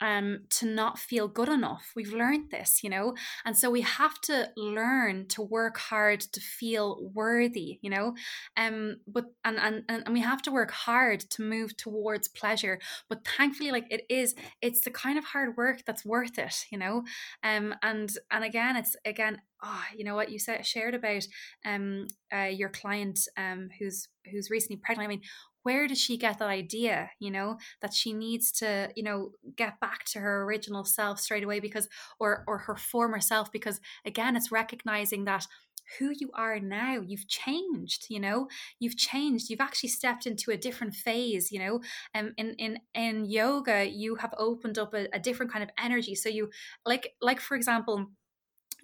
um, 0.00 0.40
to 0.50 0.66
not 0.66 0.98
feel 0.98 1.28
good 1.28 1.48
enough. 1.48 1.92
We've 1.94 2.12
learned 2.12 2.50
this, 2.50 2.82
you 2.82 2.90
know, 2.90 3.14
and 3.44 3.56
so 3.56 3.70
we 3.70 3.82
have 3.82 4.20
to 4.22 4.50
learn 4.56 5.26
to 5.28 5.42
work 5.42 5.78
hard 5.78 6.20
to 6.20 6.40
feel 6.40 7.10
worthy, 7.14 7.78
you 7.82 7.90
know, 7.90 8.14
um, 8.56 8.96
but 9.06 9.26
and 9.44 9.58
and 9.58 9.84
and 9.88 10.08
we 10.12 10.20
have 10.20 10.42
to 10.42 10.52
work 10.52 10.70
hard 10.70 11.20
to 11.30 11.42
move 11.42 11.76
towards 11.76 12.28
pleasure. 12.28 12.78
But 13.08 13.26
thankfully, 13.26 13.70
like 13.70 13.86
it 13.90 14.02
is, 14.08 14.34
it's 14.62 14.80
the 14.82 14.90
kind 14.90 15.18
of 15.18 15.24
hard 15.24 15.56
work 15.56 15.84
that's 15.86 16.04
worth 16.04 16.38
it, 16.38 16.66
you 16.70 16.78
know, 16.78 17.04
um, 17.42 17.74
and 17.82 18.10
and 18.30 18.44
again, 18.44 18.76
it's 18.76 18.96
again 19.04 19.38
oh, 19.62 19.84
you 19.96 20.04
know 20.04 20.14
what 20.14 20.30
you 20.30 20.38
said 20.38 20.64
shared 20.64 20.94
about 20.94 21.26
um 21.66 22.06
uh, 22.34 22.44
your 22.44 22.68
client 22.68 23.20
um 23.36 23.68
who's 23.78 24.08
who's 24.30 24.50
recently 24.50 24.80
pregnant. 24.82 25.06
I 25.06 25.08
mean, 25.08 25.22
where 25.62 25.86
does 25.86 26.00
she 26.00 26.16
get 26.16 26.38
that 26.38 26.48
idea 26.48 27.10
you 27.18 27.30
know 27.30 27.56
that 27.82 27.94
she 27.94 28.12
needs 28.12 28.52
to 28.52 28.90
you 28.96 29.02
know 29.02 29.32
get 29.56 29.80
back 29.80 30.04
to 30.04 30.18
her 30.20 30.44
original 30.44 30.84
self 30.84 31.20
straight 31.20 31.44
away 31.44 31.60
because 31.60 31.88
or 32.18 32.44
or 32.46 32.58
her 32.58 32.76
former 32.76 33.20
self? 33.20 33.50
Because 33.52 33.80
again 34.04 34.36
it's 34.36 34.52
recognizing 34.52 35.24
that 35.24 35.46
who 35.98 36.12
you 36.16 36.30
are 36.34 36.60
now 36.60 37.00
you've 37.00 37.26
changed 37.28 38.06
you 38.08 38.20
know? 38.20 38.48
You've 38.78 38.96
changed. 38.96 39.50
You've 39.50 39.60
actually 39.60 39.88
stepped 39.88 40.26
into 40.26 40.50
a 40.50 40.56
different 40.56 40.94
phase 40.94 41.50
you 41.50 41.58
know? 41.58 41.80
And 42.14 42.28
um, 42.28 42.34
in 42.36 42.54
in 42.54 42.78
in 42.94 43.24
yoga 43.24 43.88
you 43.88 44.16
have 44.16 44.34
opened 44.38 44.78
up 44.78 44.94
a, 44.94 45.08
a 45.12 45.18
different 45.18 45.52
kind 45.52 45.64
of 45.64 45.70
energy. 45.82 46.14
So 46.14 46.28
you 46.28 46.50
like 46.86 47.14
like 47.20 47.40
for 47.40 47.56
example 47.56 48.10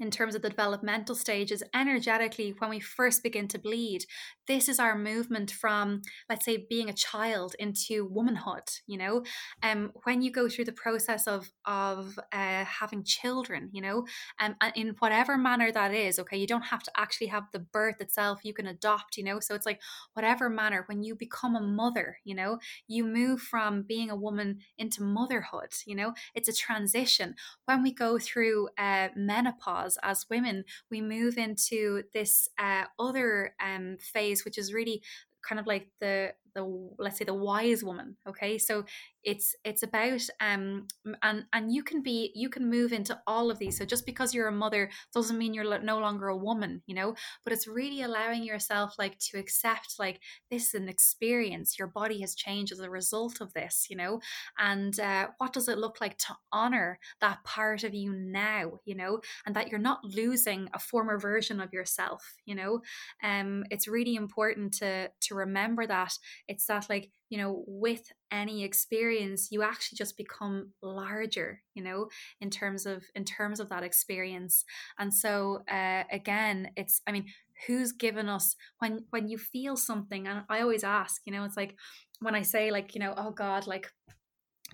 in 0.00 0.10
terms 0.10 0.34
of 0.34 0.42
the 0.42 0.50
developmental 0.50 1.14
stages 1.14 1.62
energetically 1.74 2.54
when 2.58 2.70
we 2.70 2.80
first 2.80 3.22
begin 3.22 3.48
to 3.48 3.58
bleed 3.58 4.04
this 4.46 4.68
is 4.68 4.78
our 4.78 4.96
movement 4.96 5.50
from 5.50 6.02
let's 6.28 6.44
say 6.44 6.66
being 6.68 6.88
a 6.88 6.92
child 6.94 7.54
into 7.58 8.04
womanhood 8.06 8.62
you 8.86 8.96
know? 8.98 9.22
Um 9.62 9.92
when 10.04 10.22
you 10.22 10.30
go 10.30 10.48
through 10.48 10.64
the 10.66 10.72
process 10.72 11.26
of 11.26 11.50
of 11.64 12.18
uh, 12.32 12.64
having 12.64 13.02
children 13.04 13.68
you 13.72 13.80
know 13.82 14.04
um, 14.40 14.54
in 14.74 14.94
whatever 14.98 15.36
manner 15.36 15.70
that 15.72 15.92
is 15.94 16.18
okay? 16.18 16.36
You 16.36 16.46
don't 16.46 16.62
have 16.66 16.82
to 16.84 16.90
actually 16.96 17.28
have 17.28 17.44
the 17.52 17.58
birth 17.58 18.00
itself 18.00 18.40
you 18.44 18.54
can 18.54 18.66
adopt 18.66 19.16
you 19.16 19.24
know? 19.24 19.40
So 19.40 19.54
it's 19.54 19.66
like 19.66 19.80
whatever 20.14 20.48
manner 20.48 20.84
when 20.86 21.02
you 21.02 21.14
become 21.14 21.56
a 21.56 21.60
mother 21.60 22.18
you 22.24 22.34
know 22.34 22.58
you 22.86 23.04
move 23.04 23.40
from 23.40 23.82
being 23.82 24.10
a 24.10 24.16
woman 24.16 24.58
into 24.78 25.02
motherhood 25.02 25.72
you 25.86 25.94
know? 25.94 26.14
It's 26.34 26.48
a 26.48 26.52
transition. 26.52 27.34
When 27.64 27.82
we 27.82 27.92
go 27.92 28.18
through 28.18 28.68
uh, 28.78 29.08
menopause 29.16 29.85
as 30.02 30.26
women, 30.28 30.64
we 30.90 31.00
move 31.00 31.38
into 31.38 32.02
this 32.12 32.48
uh, 32.58 32.84
other 32.98 33.54
um, 33.60 33.96
phase, 34.00 34.44
which 34.44 34.58
is 34.58 34.74
really 34.74 35.02
kind 35.46 35.60
of 35.60 35.66
like 35.66 35.88
the 36.00 36.32
the 36.56 36.64
let's 36.98 37.18
say 37.18 37.24
the 37.24 37.34
wise 37.34 37.84
woman 37.84 38.16
okay? 38.28 38.58
So 38.58 38.84
it's 39.26 39.56
it's 39.64 39.82
about 39.82 40.22
um 40.40 40.86
and 41.22 41.44
and 41.52 41.72
you 41.72 41.82
can 41.82 42.00
be 42.00 42.30
you 42.36 42.48
can 42.48 42.70
move 42.70 42.92
into 42.92 43.18
all 43.26 43.50
of 43.50 43.58
these. 43.58 43.76
So 43.76 43.84
just 43.84 44.06
because 44.06 44.32
you're 44.32 44.46
a 44.46 44.52
mother 44.52 44.88
doesn't 45.12 45.36
mean 45.36 45.52
you're 45.52 45.80
no 45.80 45.98
longer 45.98 46.28
a 46.28 46.36
woman 46.36 46.82
you 46.86 46.94
know? 46.94 47.14
But 47.44 47.52
it's 47.52 47.66
really 47.66 48.02
allowing 48.02 48.44
yourself 48.44 48.94
like 48.98 49.18
to 49.30 49.38
accept 49.38 49.96
like 49.98 50.20
this 50.50 50.68
is 50.68 50.74
an 50.74 50.88
experience. 50.88 51.76
Your 51.76 51.88
body 51.88 52.20
has 52.20 52.36
changed 52.36 52.72
as 52.72 52.78
a 52.78 52.88
result 52.88 53.40
of 53.40 53.52
this 53.52 53.88
you 53.90 53.96
know? 53.96 54.20
And 54.58 54.98
uh, 55.00 55.28
what 55.38 55.52
does 55.52 55.68
it 55.68 55.78
look 55.78 56.00
like 56.00 56.18
to 56.18 56.36
honor 56.52 57.00
that 57.20 57.42
part 57.44 57.82
of 57.82 57.94
you 57.94 58.12
now 58.12 58.78
you 58.84 58.94
know? 58.94 59.20
And 59.44 59.56
that 59.56 59.68
you're 59.68 59.80
not 59.80 60.04
losing 60.04 60.68
a 60.72 60.78
former 60.78 61.18
version 61.18 61.60
of 61.60 61.72
yourself 61.72 62.22
you 62.44 62.54
know? 62.54 62.80
Um 63.24 63.64
it's 63.72 63.88
really 63.88 64.14
important 64.14 64.74
to 64.74 65.10
to 65.22 65.34
remember 65.34 65.84
that 65.88 66.16
it's 66.48 66.66
that 66.66 66.88
like 66.88 67.10
you 67.28 67.38
know 67.38 67.64
with 67.66 68.12
any 68.30 68.64
experience 68.64 69.48
you 69.50 69.62
actually 69.62 69.96
just 69.96 70.16
become 70.16 70.70
larger 70.82 71.62
you 71.74 71.82
know 71.82 72.08
in 72.40 72.50
terms 72.50 72.86
of 72.86 73.04
in 73.14 73.24
terms 73.24 73.60
of 73.60 73.68
that 73.68 73.82
experience. 73.82 74.64
And 74.98 75.12
so 75.12 75.62
uh, 75.70 76.04
again 76.10 76.70
it's 76.76 77.00
i 77.06 77.12
mean 77.12 77.26
who's 77.66 77.92
given 77.92 78.28
us 78.28 78.54
when 78.78 79.04
when 79.10 79.28
you 79.28 79.38
feel 79.38 79.76
something 79.76 80.26
and 80.26 80.42
i 80.48 80.60
always 80.60 80.84
ask 80.84 81.22
you 81.24 81.32
know 81.32 81.44
it's 81.44 81.56
like 81.56 81.74
when 82.20 82.34
i 82.34 82.42
say 82.42 82.70
like 82.70 82.94
you 82.94 83.00
know 83.00 83.14
oh 83.16 83.30
god 83.30 83.66
like 83.66 83.90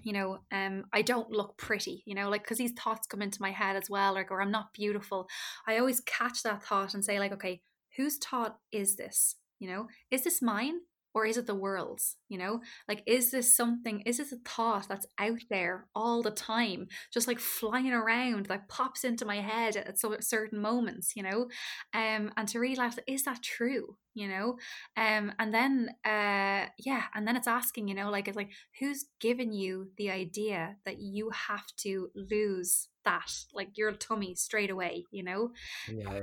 you 0.03 0.13
know 0.13 0.39
um 0.51 0.85
i 0.93 1.03
don't 1.03 1.31
look 1.31 1.57
pretty 1.57 2.03
you 2.07 2.15
know 2.15 2.29
like 2.29 2.43
because 2.43 2.59
these 2.59 2.73
thoughts 2.73 3.07
come 3.07 3.23
into 3.23 3.43
my 3.43 3.51
head 3.51 3.77
as 3.77 3.89
well 3.89 4.15
like 4.15 4.31
or 4.31 4.41
i'm 4.41 4.51
not 4.51 4.73
beautiful. 4.73 5.29
I 5.67 5.79
always 5.79 6.01
catch 6.01 6.43
that 6.43 6.63
thought 6.65 6.95
and 6.95 7.05
say 7.05 7.19
like 7.19 7.33
okay 7.33 7.61
whose 7.97 8.19
thought 8.19 8.57
is 8.71 8.97
this? 8.97 9.37
You 9.59 9.69
know 9.69 9.87
is 10.11 10.25
this 10.25 10.43
mine 10.43 10.81
or 11.15 11.27
is 11.27 11.37
it 11.37 11.47
the 11.47 11.55
world's 11.55 12.17
you 12.29 12.39
know? 12.39 12.61
Like 12.89 13.03
is 13.07 13.31
this 13.31 13.55
something 13.55 14.01
is 14.03 14.19
this 14.19 14.33
a 14.33 14.37
thought 14.37 14.89
that's 14.89 15.07
out 15.19 15.43
there 15.51 15.87
all 15.95 16.23
the 16.23 16.31
time 16.31 16.89
just 17.13 17.29
like 17.29 17.39
flying 17.39 17.93
around 17.93 18.47
that 18.47 18.69
pops 18.69 19.05
into 19.05 19.25
my 19.25 19.41
head 19.41 19.77
at 19.77 19.99
certain 20.25 20.61
moments 20.61 21.15
you 21.17 21.23
know? 21.23 21.49
Um 21.95 22.33
and 22.37 22.49
to 22.49 22.59
realize 22.59 22.99
is 23.07 23.25
that 23.25 23.43
true 23.43 23.97
you 24.15 24.29
know? 24.29 24.57
Um 24.97 25.33
and 25.39 25.53
then 25.53 25.91
uh 26.05 26.67
yeah 26.79 27.05
and 27.15 27.27
then 27.27 27.37
it's 27.37 27.49
asking 27.49 27.89
you 27.89 27.95
know 27.95 28.11
like 28.11 28.29
it's 28.29 28.37
like 28.37 28.51
who's 28.81 29.07
given 29.21 29.53
you 29.53 29.91
the 29.97 30.11
idea 30.11 30.77
that 30.85 30.99
you 30.99 31.31
have 31.31 31.67
to 31.79 32.09
lose 32.15 32.89
that 33.05 33.33
like 33.53 33.77
your 33.77 33.93
tummy 33.93 34.35
straight 34.35 34.71
away 34.71 35.05
you 35.11 35.23
know? 35.23 35.51
Yeah 35.89 36.21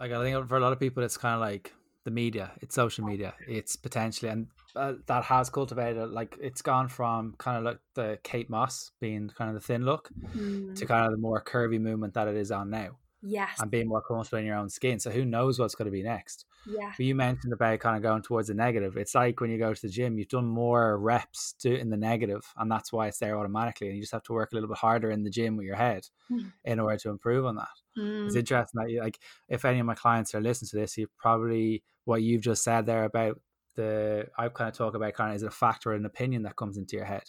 i 0.00 0.22
think 0.22 0.48
for 0.48 0.56
a 0.56 0.60
lot 0.60 0.72
of 0.72 0.80
people 0.80 1.02
it's 1.02 1.16
kind 1.16 1.34
of 1.34 1.40
like 1.40 1.72
the 2.04 2.10
media, 2.10 2.52
it's 2.60 2.74
social 2.74 3.04
media, 3.04 3.34
it's 3.48 3.76
potentially, 3.76 4.30
and 4.30 4.46
uh, 4.76 4.94
that 5.06 5.24
has 5.24 5.48
cultivated 5.50 6.10
like 6.10 6.36
it's 6.40 6.62
gone 6.62 6.88
from 6.88 7.34
kind 7.38 7.58
of 7.58 7.64
like 7.64 7.78
the 7.94 8.18
Kate 8.22 8.50
Moss 8.50 8.90
being 9.00 9.30
kind 9.36 9.48
of 9.48 9.54
the 9.54 9.60
thin 9.60 9.84
look 9.84 10.10
mm. 10.36 10.74
to 10.76 10.86
kind 10.86 11.06
of 11.06 11.12
the 11.12 11.18
more 11.18 11.42
curvy 11.42 11.80
movement 11.80 12.14
that 12.14 12.28
it 12.28 12.36
is 12.36 12.50
on 12.50 12.70
now. 12.70 12.98
Yes. 13.22 13.58
And 13.58 13.70
being 13.70 13.88
more 13.88 14.02
comfortable 14.02 14.38
in 14.38 14.44
your 14.44 14.56
own 14.56 14.68
skin. 14.68 15.00
So 15.00 15.10
who 15.10 15.24
knows 15.24 15.58
what's 15.58 15.74
going 15.74 15.86
to 15.86 15.92
be 15.92 16.02
next? 16.02 16.44
Yeah. 16.66 16.92
But 16.96 17.06
you 17.06 17.14
mentioned 17.14 17.52
about 17.52 17.80
kind 17.80 17.96
of 17.96 18.02
going 18.02 18.22
towards 18.22 18.48
the 18.48 18.54
negative. 18.54 18.96
It's 18.96 19.14
like 19.14 19.40
when 19.40 19.50
you 19.50 19.58
go 19.58 19.74
to 19.74 19.82
the 19.82 19.88
gym, 19.88 20.18
you've 20.18 20.28
done 20.28 20.46
more 20.46 20.98
reps 20.98 21.54
to, 21.60 21.78
in 21.78 21.90
the 21.90 21.96
negative, 21.96 22.42
and 22.56 22.70
that's 22.70 22.92
why 22.92 23.08
it's 23.08 23.18
there 23.18 23.38
automatically. 23.38 23.88
And 23.88 23.96
you 23.96 24.02
just 24.02 24.12
have 24.12 24.22
to 24.24 24.32
work 24.32 24.52
a 24.52 24.54
little 24.54 24.68
bit 24.68 24.78
harder 24.78 25.10
in 25.10 25.24
the 25.24 25.30
gym 25.30 25.56
with 25.56 25.66
your 25.66 25.76
head 25.76 26.06
mm. 26.30 26.52
in 26.64 26.80
order 26.80 26.96
to 26.98 27.10
improve 27.10 27.46
on 27.46 27.56
that. 27.56 27.68
Mm. 27.98 28.26
It's 28.26 28.36
interesting 28.36 28.80
that 28.80 28.90
you 28.90 29.00
like 29.00 29.18
if 29.48 29.64
any 29.64 29.80
of 29.80 29.86
my 29.86 29.94
clients 29.94 30.34
are 30.34 30.40
listening 30.40 30.68
to 30.70 30.76
this, 30.76 30.96
you 30.96 31.08
probably 31.18 31.82
what 32.04 32.22
you've 32.22 32.42
just 32.42 32.64
said 32.64 32.86
there 32.86 33.04
about 33.04 33.40
the 33.76 34.26
I've 34.38 34.54
kind 34.54 34.68
of 34.68 34.76
talk 34.76 34.94
about 34.94 35.14
kind 35.14 35.30
of 35.30 35.36
is 35.36 35.42
it 35.42 35.48
a 35.48 35.50
factor 35.50 35.90
or 35.90 35.94
an 35.94 36.06
opinion 36.06 36.42
that 36.42 36.56
comes 36.56 36.76
into 36.76 36.96
your 36.96 37.04
head. 37.04 37.24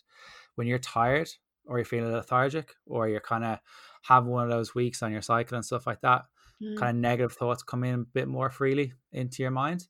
When 0.56 0.68
you're 0.68 0.80
tired 0.80 1.30
or 1.66 1.78
you're 1.78 1.86
feeling 1.86 2.12
lethargic 2.12 2.74
or 2.86 3.10
you're 3.10 3.20
kind 3.20 3.44
of 3.44 3.60
have 4.04 4.26
one 4.26 4.44
of 4.44 4.50
those 4.50 4.76
weeks 4.76 5.02
on 5.02 5.12
your 5.12 5.22
cycle 5.22 5.56
and 5.56 5.66
stuff 5.66 5.88
like 5.88 6.02
that, 6.02 6.26
mm. 6.62 6.78
kind 6.78 6.98
of 6.98 7.02
negative 7.02 7.34
thoughts 7.34 7.64
come 7.64 7.84
in 7.84 7.94
a 7.96 8.04
bit 8.14 8.28
more 8.28 8.50
freely 8.50 8.94
into 9.12 9.42
your 9.42 9.52
mind. 9.52 9.88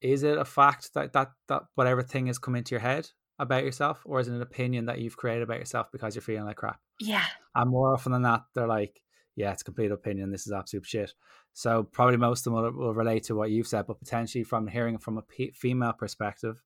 Is 0.00 0.22
it 0.22 0.38
a 0.38 0.44
fact 0.44 0.94
that 0.94 1.12
that 1.14 1.32
that 1.48 1.62
whatever 1.74 2.02
thing 2.02 2.26
has 2.26 2.38
come 2.38 2.54
into 2.54 2.72
your 2.72 2.80
head 2.80 3.08
about 3.38 3.64
yourself, 3.64 4.02
or 4.04 4.20
is 4.20 4.28
it 4.28 4.34
an 4.34 4.42
opinion 4.42 4.86
that 4.86 4.98
you've 4.98 5.16
created 5.16 5.42
about 5.42 5.58
yourself 5.58 5.90
because 5.92 6.14
you're 6.14 6.22
feeling 6.22 6.44
like 6.44 6.56
crap? 6.56 6.80
Yeah. 7.00 7.24
And 7.54 7.70
more 7.70 7.92
often 7.92 8.12
than 8.12 8.22
not, 8.22 8.46
they're 8.54 8.66
like, 8.66 9.00
yeah, 9.34 9.52
it's 9.52 9.62
complete 9.62 9.90
opinion. 9.90 10.30
This 10.30 10.46
is 10.46 10.52
absolute 10.52 10.86
shit. 10.86 11.12
So 11.52 11.82
probably 11.84 12.16
most 12.16 12.46
of 12.46 12.52
them 12.52 12.62
will, 12.62 12.72
will 12.72 12.94
relate 12.94 13.24
to 13.24 13.34
what 13.34 13.50
you've 13.50 13.66
said, 13.66 13.86
but 13.86 13.98
potentially 13.98 14.44
from 14.44 14.66
hearing 14.66 14.98
from 14.98 15.18
a 15.18 15.22
p- 15.22 15.52
female 15.52 15.92
perspective, 15.92 16.62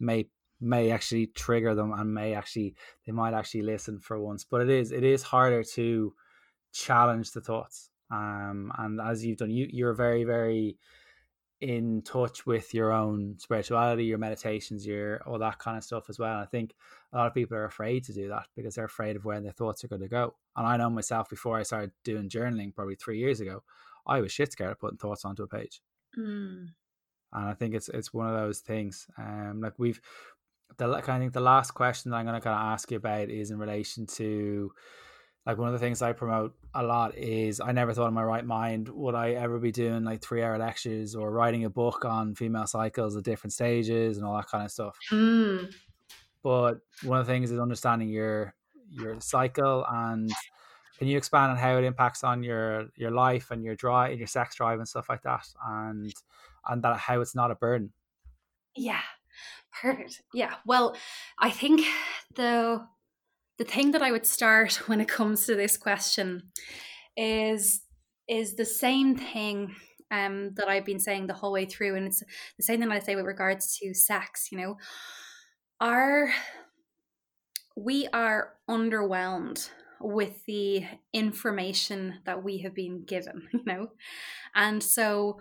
may 0.00 0.28
may 0.60 0.90
actually 0.90 1.28
trigger 1.28 1.74
them 1.74 1.92
and 1.92 2.12
may 2.12 2.34
actually 2.34 2.74
they 3.06 3.12
might 3.12 3.34
actually 3.34 3.62
listen 3.62 4.00
for 4.00 4.18
once. 4.18 4.44
But 4.44 4.62
it 4.62 4.70
is 4.70 4.90
it 4.90 5.04
is 5.04 5.22
harder 5.22 5.62
to 5.74 6.14
challenge 6.72 7.32
the 7.32 7.40
thoughts. 7.40 7.90
Um, 8.10 8.72
and 8.78 9.00
as 9.00 9.24
you've 9.24 9.38
done, 9.38 9.50
you 9.50 9.66
you're 9.70 9.94
very 9.94 10.24
very 10.24 10.78
in 11.60 12.02
touch 12.02 12.46
with 12.46 12.72
your 12.72 12.92
own 12.92 13.36
spirituality, 13.38 14.04
your 14.04 14.18
meditations, 14.18 14.86
your 14.86 15.20
all 15.26 15.38
that 15.38 15.58
kind 15.58 15.76
of 15.76 15.84
stuff 15.84 16.08
as 16.08 16.18
well. 16.18 16.32
And 16.32 16.40
I 16.40 16.46
think 16.46 16.74
a 17.12 17.16
lot 17.16 17.26
of 17.26 17.34
people 17.34 17.56
are 17.56 17.64
afraid 17.64 18.04
to 18.04 18.12
do 18.12 18.28
that 18.28 18.46
because 18.54 18.76
they're 18.76 18.84
afraid 18.84 19.16
of 19.16 19.24
where 19.24 19.40
their 19.40 19.52
thoughts 19.52 19.82
are 19.82 19.88
going 19.88 20.02
to 20.02 20.08
go. 20.08 20.34
And 20.56 20.66
I 20.66 20.76
know 20.76 20.90
myself 20.90 21.28
before 21.28 21.58
I 21.58 21.64
started 21.64 21.90
doing 22.04 22.28
journaling, 22.28 22.74
probably 22.74 22.94
three 22.94 23.18
years 23.18 23.40
ago, 23.40 23.62
I 24.06 24.20
was 24.20 24.30
shit 24.30 24.52
scared 24.52 24.72
of 24.72 24.78
putting 24.78 24.98
thoughts 24.98 25.24
onto 25.24 25.42
a 25.42 25.48
page. 25.48 25.80
Mm. 26.16 26.68
And 27.32 27.44
I 27.48 27.54
think 27.54 27.74
it's 27.74 27.88
it's 27.88 28.14
one 28.14 28.28
of 28.28 28.40
those 28.40 28.60
things. 28.60 29.06
Um, 29.18 29.60
like 29.60 29.74
we've 29.78 30.00
the 30.76 30.88
I 30.88 31.18
think 31.18 31.32
the 31.32 31.40
last 31.40 31.72
question 31.72 32.10
that 32.10 32.18
I'm 32.18 32.26
going 32.26 32.40
to 32.40 32.44
kind 32.44 32.54
of 32.54 32.72
ask 32.72 32.90
you 32.90 32.98
about 32.98 33.30
is 33.30 33.50
in 33.50 33.58
relation 33.58 34.06
to 34.06 34.70
like 35.48 35.56
one 35.56 35.68
of 35.68 35.72
the 35.72 35.78
things 35.78 36.02
I 36.02 36.12
promote 36.12 36.54
a 36.74 36.82
lot 36.82 37.16
is 37.16 37.58
I 37.58 37.72
never 37.72 37.94
thought 37.94 38.08
in 38.08 38.14
my 38.14 38.22
right 38.22 38.44
mind 38.44 38.90
would 38.90 39.14
I 39.14 39.30
ever 39.30 39.58
be 39.58 39.72
doing 39.72 40.04
like 40.04 40.20
three 40.20 40.42
hour 40.42 40.58
lectures 40.58 41.14
or 41.14 41.30
writing 41.30 41.64
a 41.64 41.70
book 41.70 42.04
on 42.04 42.34
female 42.34 42.66
cycles 42.66 43.16
at 43.16 43.24
different 43.24 43.54
stages 43.54 44.18
and 44.18 44.26
all 44.26 44.36
that 44.36 44.48
kind 44.48 44.66
of 44.66 44.70
stuff. 44.70 44.98
Mm. 45.10 45.74
But 46.42 46.80
one 47.02 47.18
of 47.18 47.26
the 47.26 47.32
things 47.32 47.50
is 47.50 47.58
understanding 47.58 48.10
your 48.10 48.54
your 48.90 49.18
cycle 49.20 49.86
and 49.88 50.30
can 50.98 51.08
you 51.08 51.16
expand 51.16 51.52
on 51.52 51.56
how 51.56 51.78
it 51.78 51.84
impacts 51.84 52.22
on 52.22 52.42
your 52.42 52.88
your 52.96 53.10
life 53.10 53.50
and 53.50 53.64
your 53.64 53.74
drive 53.74 54.18
your 54.18 54.26
sex 54.26 54.54
drive 54.54 54.78
and 54.78 54.88
stuff 54.88 55.08
like 55.08 55.22
that 55.22 55.46
and 55.66 56.12
and 56.68 56.82
that 56.82 56.96
how 56.96 57.20
it's 57.20 57.34
not 57.34 57.50
a 57.50 57.54
burden 57.54 57.92
yeah 58.74 59.02
perfect 59.70 60.22
yeah 60.32 60.54
well 60.64 60.96
i 61.38 61.50
think 61.50 61.86
the 62.34 62.80
the 63.58 63.64
thing 63.64 63.90
that 63.92 64.02
I 64.02 64.10
would 64.10 64.26
start 64.26 64.74
when 64.88 65.00
it 65.00 65.08
comes 65.08 65.46
to 65.46 65.54
this 65.54 65.76
question 65.76 66.50
is 67.16 67.82
is 68.28 68.56
the 68.56 68.64
same 68.64 69.16
thing 69.16 69.74
um, 70.10 70.52
that 70.54 70.68
I've 70.68 70.84
been 70.84 71.00
saying 71.00 71.26
the 71.26 71.34
whole 71.34 71.52
way 71.52 71.64
through, 71.64 71.96
and 71.96 72.06
it's 72.06 72.22
the 72.56 72.62
same 72.62 72.80
thing 72.80 72.90
I 72.90 72.98
say 72.98 73.16
with 73.16 73.24
regards 73.24 73.78
to 73.78 73.94
sex. 73.94 74.48
You 74.52 74.58
know, 74.58 74.76
are 75.80 76.30
we 77.76 78.08
are 78.12 78.54
underwhelmed 78.68 79.70
with 80.00 80.44
the 80.46 80.84
information 81.12 82.20
that 82.24 82.42
we 82.44 82.58
have 82.58 82.74
been 82.74 83.04
given, 83.04 83.48
you 83.52 83.62
know, 83.66 83.88
and 84.54 84.82
so 84.82 85.40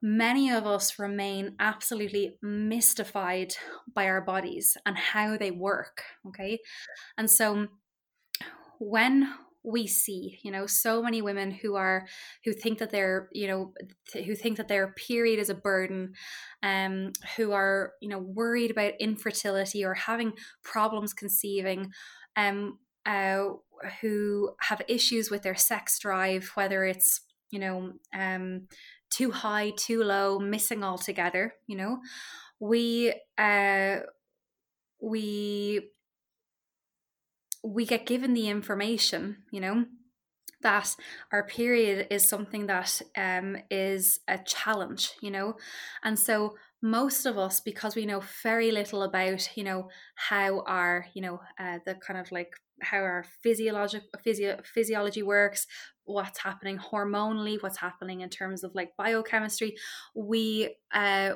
many 0.00 0.50
of 0.50 0.66
us 0.66 0.98
remain 0.98 1.54
absolutely 1.58 2.36
mystified 2.42 3.54
by 3.94 4.06
our 4.06 4.20
bodies 4.20 4.76
and 4.86 4.96
how 4.96 5.36
they 5.36 5.50
work. 5.50 6.02
Okay. 6.26 6.60
And 7.16 7.30
so 7.30 7.68
when 8.78 9.28
we 9.64 9.86
see 9.86 10.38
you 10.42 10.50
know 10.50 10.66
so 10.66 11.02
many 11.02 11.20
women 11.20 11.50
who 11.50 11.74
are 11.74 12.06
who 12.44 12.52
think 12.52 12.78
that 12.78 12.90
they're 12.90 13.28
you 13.32 13.46
know 13.46 13.72
th- 14.10 14.24
who 14.24 14.34
think 14.34 14.56
that 14.56 14.68
their 14.68 14.92
period 14.92 15.38
is 15.38 15.50
a 15.50 15.54
burden 15.54 16.12
um 16.62 17.12
who 17.36 17.52
are 17.52 17.92
you 18.00 18.08
know 18.08 18.18
worried 18.18 18.70
about 18.70 18.94
infertility 19.00 19.84
or 19.84 19.94
having 19.94 20.32
problems 20.62 21.12
conceiving 21.12 21.90
um 22.36 22.78
uh 23.04 23.44
who 24.00 24.50
have 24.60 24.82
issues 24.88 25.30
with 25.30 25.42
their 25.42 25.56
sex 25.56 25.98
drive 25.98 26.50
whether 26.54 26.84
it's 26.84 27.20
you 27.50 27.58
know 27.58 27.92
um 28.14 28.62
too 29.10 29.30
high, 29.30 29.72
too 29.76 30.02
low, 30.02 30.38
missing 30.38 30.84
altogether, 30.84 31.54
you 31.66 31.76
know. 31.76 31.98
We 32.60 33.14
uh 33.38 33.98
we 35.00 35.90
we 37.64 37.84
get 37.84 38.06
given 38.06 38.34
the 38.34 38.48
information, 38.48 39.38
you 39.50 39.60
know, 39.60 39.84
that 40.62 40.94
our 41.32 41.46
period 41.46 42.06
is 42.10 42.28
something 42.28 42.66
that 42.66 43.00
um, 43.16 43.56
is 43.70 44.20
a 44.28 44.38
challenge, 44.38 45.12
you 45.20 45.30
know, 45.30 45.54
and 46.02 46.18
so 46.18 46.56
most 46.82 47.26
of 47.26 47.36
us, 47.38 47.60
because 47.60 47.96
we 47.96 48.06
know 48.06 48.22
very 48.42 48.70
little 48.70 49.02
about, 49.02 49.56
you 49.56 49.64
know, 49.64 49.88
how 50.14 50.60
our, 50.66 51.06
you 51.14 51.22
know, 51.22 51.40
uh, 51.58 51.78
the 51.84 51.94
kind 51.96 52.20
of 52.20 52.30
like 52.32 52.52
how 52.82 52.98
our 52.98 53.24
physiologic 53.42 54.02
physio, 54.22 54.60
physiology 54.64 55.22
works, 55.22 55.66
what's 56.04 56.38
happening 56.38 56.78
hormonally, 56.78 57.62
what's 57.62 57.78
happening 57.78 58.20
in 58.20 58.30
terms 58.30 58.64
of 58.64 58.74
like 58.74 58.96
biochemistry. 58.96 59.76
We 60.14 60.76
uh 60.92 61.34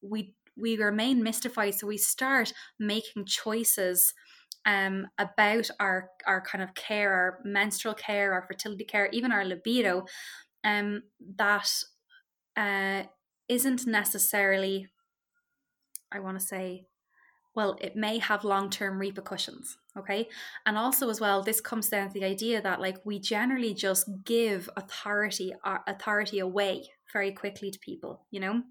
we 0.00 0.34
we 0.56 0.76
remain 0.76 1.22
mystified 1.22 1.74
so 1.74 1.86
we 1.86 1.98
start 1.98 2.52
making 2.78 3.26
choices 3.26 4.14
um, 4.66 5.06
about 5.16 5.70
our 5.78 6.10
our 6.26 6.40
kind 6.40 6.62
of 6.62 6.74
care, 6.74 7.12
our 7.12 7.38
menstrual 7.44 7.94
care, 7.94 8.32
our 8.32 8.42
fertility 8.42 8.84
care, 8.84 9.08
even 9.12 9.30
our 9.30 9.44
libido, 9.44 10.06
um, 10.64 11.04
that 11.36 11.70
uh, 12.56 13.04
isn't 13.48 13.86
necessarily, 13.86 14.88
I 16.10 16.18
want 16.18 16.38
to 16.40 16.44
say, 16.44 16.86
well, 17.54 17.76
it 17.80 17.94
may 17.94 18.18
have 18.18 18.44
long 18.44 18.68
term 18.68 18.98
repercussions. 18.98 19.78
Okay. 19.98 20.28
And 20.66 20.76
also, 20.76 21.08
as 21.08 21.20
well, 21.20 21.42
this 21.42 21.60
comes 21.60 21.88
down 21.88 22.08
to 22.08 22.14
the 22.14 22.24
idea 22.24 22.60
that, 22.60 22.80
like, 22.80 22.98
we 23.04 23.18
generally 23.18 23.72
just 23.72 24.08
give 24.24 24.68
authority, 24.76 25.54
uh, 25.64 25.78
authority 25.86 26.38
away 26.40 26.88
very 27.12 27.32
quickly 27.32 27.70
to 27.70 27.78
people, 27.78 28.26
you 28.30 28.40
know, 28.40 28.62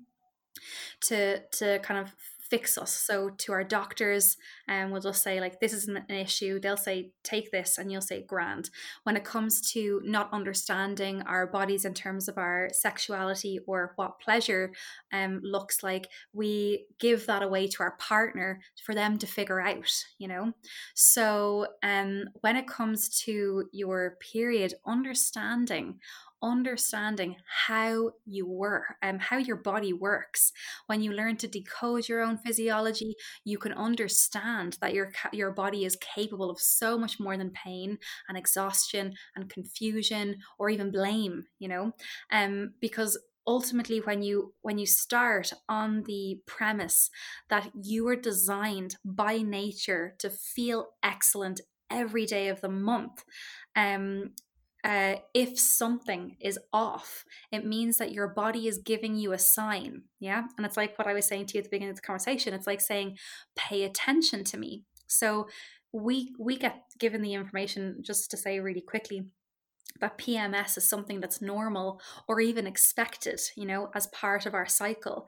to, 1.01 1.41
to 1.57 1.80
kind 1.80 1.99
of 1.99 2.13
fix 2.55 2.77
us. 2.77 2.91
So 2.91 3.31
to 3.39 3.51
our 3.51 3.65
doctors, 3.65 4.37
and 4.69 4.85
um, 4.85 4.91
we'll 4.91 5.01
just 5.01 5.21
say 5.21 5.41
like 5.41 5.59
this 5.59 5.73
isn't 5.73 5.97
an 5.97 6.15
issue. 6.15 6.57
They'll 6.57 6.77
say 6.77 7.11
take 7.21 7.51
this, 7.51 7.77
and 7.77 7.91
you'll 7.91 7.99
say 7.99 8.23
grand. 8.25 8.69
When 9.03 9.17
it 9.17 9.25
comes 9.25 9.59
to 9.73 9.99
not 10.05 10.31
understanding 10.31 11.21
our 11.23 11.47
bodies 11.47 11.83
in 11.83 11.93
terms 11.93 12.29
of 12.29 12.37
our 12.37 12.69
sexuality 12.71 13.59
or 13.67 13.91
what 13.97 14.21
pleasure 14.21 14.71
um, 15.11 15.41
looks 15.43 15.83
like, 15.83 16.07
we 16.31 16.85
give 16.97 17.25
that 17.25 17.43
away 17.43 17.67
to 17.67 17.83
our 17.83 17.97
partner 17.97 18.61
for 18.85 18.95
them 18.95 19.17
to 19.17 19.27
figure 19.27 19.59
out. 19.59 19.91
You 20.17 20.29
know, 20.29 20.53
so 20.93 21.67
um, 21.83 22.23
when 22.39 22.55
it 22.55 22.67
comes 22.69 23.09
to 23.25 23.65
your 23.73 24.17
period, 24.31 24.75
understanding 24.87 25.99
understanding 26.45 27.35
how 27.67 28.11
you 28.25 28.47
work 28.47 28.95
and 29.01 29.15
um, 29.15 29.19
how 29.19 29.37
your 29.37 29.57
body 29.57 29.93
works. 29.93 30.51
When 30.87 31.01
you 31.01 31.11
learn 31.11 31.37
to 31.37 31.47
decode 31.47 32.07
your 32.07 32.21
own 32.21 32.37
physiology, 32.37 33.15
you 33.43 33.57
can 33.57 33.73
understand 33.73 34.77
that 34.81 34.93
your 34.93 35.11
your 35.33 35.51
body 35.51 35.85
is 35.85 35.97
capable 35.97 36.49
of 36.49 36.59
so 36.59 36.97
much 36.97 37.19
more 37.19 37.37
than 37.37 37.51
pain 37.51 37.97
and 38.29 38.37
exhaustion 38.37 39.13
and 39.35 39.49
confusion 39.49 40.37
or 40.59 40.69
even 40.69 40.91
blame. 40.91 41.45
You 41.59 41.69
know, 41.69 41.91
um, 42.31 42.73
because 42.79 43.17
ultimately 43.47 43.99
when 43.99 44.21
you 44.21 44.53
when 44.61 44.77
you 44.77 44.85
start 44.85 45.53
on 45.69 46.03
the 46.03 46.39
premise 46.45 47.09
that 47.49 47.69
you 47.81 48.07
are 48.07 48.15
designed 48.15 48.95
by 49.03 49.37
nature 49.37 50.15
to 50.19 50.29
feel 50.29 50.87
excellent 51.03 51.61
every 51.91 52.25
day 52.25 52.47
of 52.47 52.61
the 52.61 52.69
month 52.69 53.23
um 53.75 54.31
uh, 54.86 55.15
if 55.33 55.59
something 55.59 56.38
is 56.39 56.59
off, 56.71 57.25
it 57.51 57.65
means 57.65 57.97
that 57.97 58.11
your 58.11 58.27
body 58.27 58.67
is 58.67 58.77
giving 58.77 59.15
you 59.15 59.33
a 59.33 59.39
sign. 59.39 60.03
Yeah. 60.19 60.43
And 60.57 60.65
it's 60.65 60.77
like 60.77 60.95
what 60.99 61.07
I 61.07 61.13
was 61.13 61.25
saying 61.25 61.47
to 61.47 61.53
you 61.55 61.59
at 61.59 61.63
the 61.63 61.71
beginning 61.71 61.89
of 61.89 61.95
the 61.95 62.03
conversation. 62.03 62.53
It's 62.53 62.67
like 62.67 62.81
saying, 62.81 63.17
pay 63.55 63.83
attention 63.83 64.43
to 64.43 64.57
me. 64.57 64.83
So 65.07 65.47
we 65.91 66.36
we 66.38 66.55
get 66.55 66.83
given 66.99 67.23
the 67.23 67.33
information 67.33 67.97
just 68.01 68.29
to 68.29 68.38
say 68.38 68.59
really 68.59 68.81
quickly 68.81 69.25
that 70.01 70.19
PMS 70.19 70.77
is 70.77 70.88
something 70.88 71.19
that's 71.19 71.41
normal 71.41 71.99
or 72.27 72.39
even 72.39 72.67
expected, 72.67 73.41
you 73.55 73.65
know, 73.65 73.89
as 73.95 74.05
part 74.07 74.45
of 74.45 74.53
our 74.53 74.67
cycle. 74.67 75.25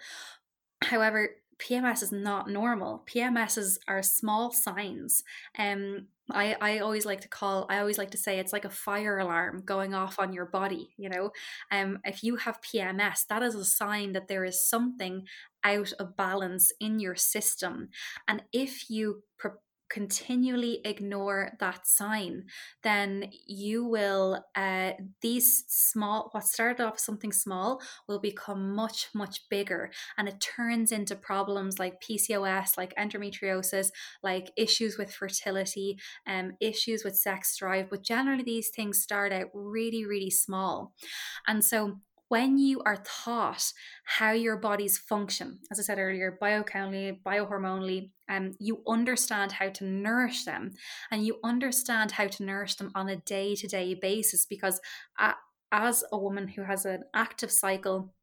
However, 0.84 1.30
PMS 1.60 2.04
is 2.04 2.12
not 2.12 2.50
normal. 2.50 3.04
PMSs 3.08 3.78
are 3.88 4.04
small 4.04 4.52
signs. 4.52 5.24
Um, 5.58 6.08
I, 6.32 6.56
I 6.60 6.80
always 6.80 7.06
like 7.06 7.22
to 7.22 7.28
call 7.30 7.66
I 7.70 7.80
always 7.80 7.98
like 7.98 8.12
to 8.12 8.18
say 8.18 8.40
it's 8.40 8.52
like 8.52 8.66
a 8.66 8.70
fire 8.70 9.18
alarm 9.18 9.64
going 9.66 9.94
off 9.94 10.20
on 10.20 10.34
your 10.34 10.46
body, 10.46 10.90
you 10.98 11.10
know. 11.10 11.32
Um 11.72 12.00
if 12.04 12.24
you 12.24 12.36
have 12.36 12.60
PMS, 12.62 13.26
that 13.30 13.42
is 13.44 13.56
a 13.56 13.64
sign 13.64 14.12
that 14.14 14.28
there 14.28 14.44
is 14.44 14.68
something 14.68 15.26
out 15.64 15.94
of 16.00 16.18
balance 16.18 16.72
in 16.80 17.00
your 17.00 17.16
system. 17.16 17.90
And 18.28 18.44
if 18.52 18.90
you 18.90 19.24
continually 19.90 20.82
ignore 20.86 21.52
that 21.60 21.88
sign, 21.88 22.46
then 22.84 23.30
you 23.46 23.86
will, 23.86 24.44
uh, 24.56 24.92
these 25.22 25.64
small, 25.68 26.30
what 26.32 26.44
started 26.44 26.84
off 26.84 27.00
something 27.00 27.32
small 27.32 27.82
will 28.08 28.20
become 28.20 28.76
much, 28.76 29.10
much 29.14 29.48
bigger. 29.50 29.92
And 30.18 30.28
it 30.28 30.42
turns 30.42 30.92
into 30.92 31.16
problems 31.16 31.80
like 31.80 32.02
PCOS, 32.02 32.78
like 32.78 32.94
endometriosis, 32.96 33.92
like 34.24 34.52
issues 34.58 34.98
with 34.98 35.14
fertility, 35.14 35.98
um, 36.26 36.54
issues 36.60 37.04
with 37.04 37.16
sex 37.16 37.56
drive. 37.58 37.90
But 37.90 38.04
generally, 38.04 38.44
these 38.44 38.70
things 38.70 39.02
start 39.02 39.32
out 39.32 39.48
really, 39.54 40.06
really 40.06 40.32
small. 40.32 40.94
And 41.48 41.64
so 41.64 42.00
when 42.30 42.58
you 42.58 42.82
are 42.86 43.04
taught 43.06 43.72
how 44.04 44.32
your 44.32 44.58
bodies 44.58 44.98
function, 44.98 45.60
as 45.72 45.80
I 45.80 45.84
said 45.84 46.00
earlier, 46.00 46.38
biochemically, 46.42 47.22
biohormonally, 47.24 48.12
um, 48.30 48.54
you 48.60 48.84
understand 48.88 49.54
how 49.54 49.70
to 49.70 49.86
nourish 49.86 50.44
them 50.44 50.74
and 51.12 51.26
you 51.26 51.38
understand 51.44 52.12
how 52.12 52.28
to 52.28 52.44
nourish 52.44 52.76
them 52.76 52.92
on 52.96 53.08
a 53.10 53.16
day 53.16 53.56
to 53.56 53.68
day 53.68 53.94
basis 53.94 54.46
because 54.46 54.82
as 55.72 56.04
a 56.12 56.18
woman 56.18 56.48
who 56.48 56.64
has 56.64 56.86
an 56.86 57.04
active 57.14 57.52
cycle, 57.52 58.14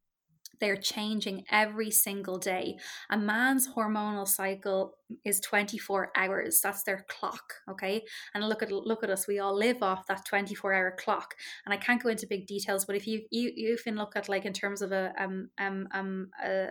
they're 0.60 0.76
changing 0.76 1.44
every 1.50 1.90
single 1.90 2.38
day. 2.38 2.76
A 3.10 3.16
man's 3.16 3.68
hormonal 3.68 4.26
cycle 4.26 4.94
is 5.24 5.40
24 5.40 6.12
hours. 6.16 6.60
That's 6.62 6.82
their 6.82 7.04
clock, 7.08 7.54
okay? 7.70 8.02
And 8.34 8.48
look 8.48 8.62
at 8.62 8.72
look 8.72 9.04
at 9.04 9.10
us. 9.10 9.26
We 9.26 9.38
all 9.38 9.56
live 9.56 9.82
off 9.82 10.06
that 10.06 10.24
24 10.26 10.72
hour 10.72 10.96
clock. 10.98 11.34
And 11.64 11.72
I 11.72 11.76
can't 11.76 12.02
go 12.02 12.08
into 12.08 12.26
big 12.26 12.46
details, 12.46 12.84
but 12.84 12.96
if 12.96 13.06
you 13.06 13.22
you 13.30 13.52
you 13.54 13.76
can 13.82 13.96
look 13.96 14.16
at 14.16 14.28
like 14.28 14.44
in 14.44 14.52
terms 14.52 14.82
of 14.82 14.92
a 14.92 15.12
um 15.18 15.50
um 15.58 15.88
um 15.92 16.30
a, 16.44 16.68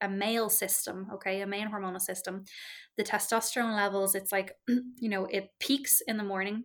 a 0.00 0.08
male 0.08 0.48
system, 0.48 1.08
okay, 1.14 1.40
a 1.40 1.46
male 1.46 1.68
hormonal 1.68 2.00
system, 2.00 2.44
the 2.96 3.04
testosterone 3.04 3.76
levels, 3.76 4.14
it's 4.14 4.32
like, 4.32 4.52
you 4.68 5.08
know, 5.08 5.26
it 5.26 5.50
peaks 5.60 6.00
in 6.06 6.16
the 6.16 6.24
morning, 6.24 6.64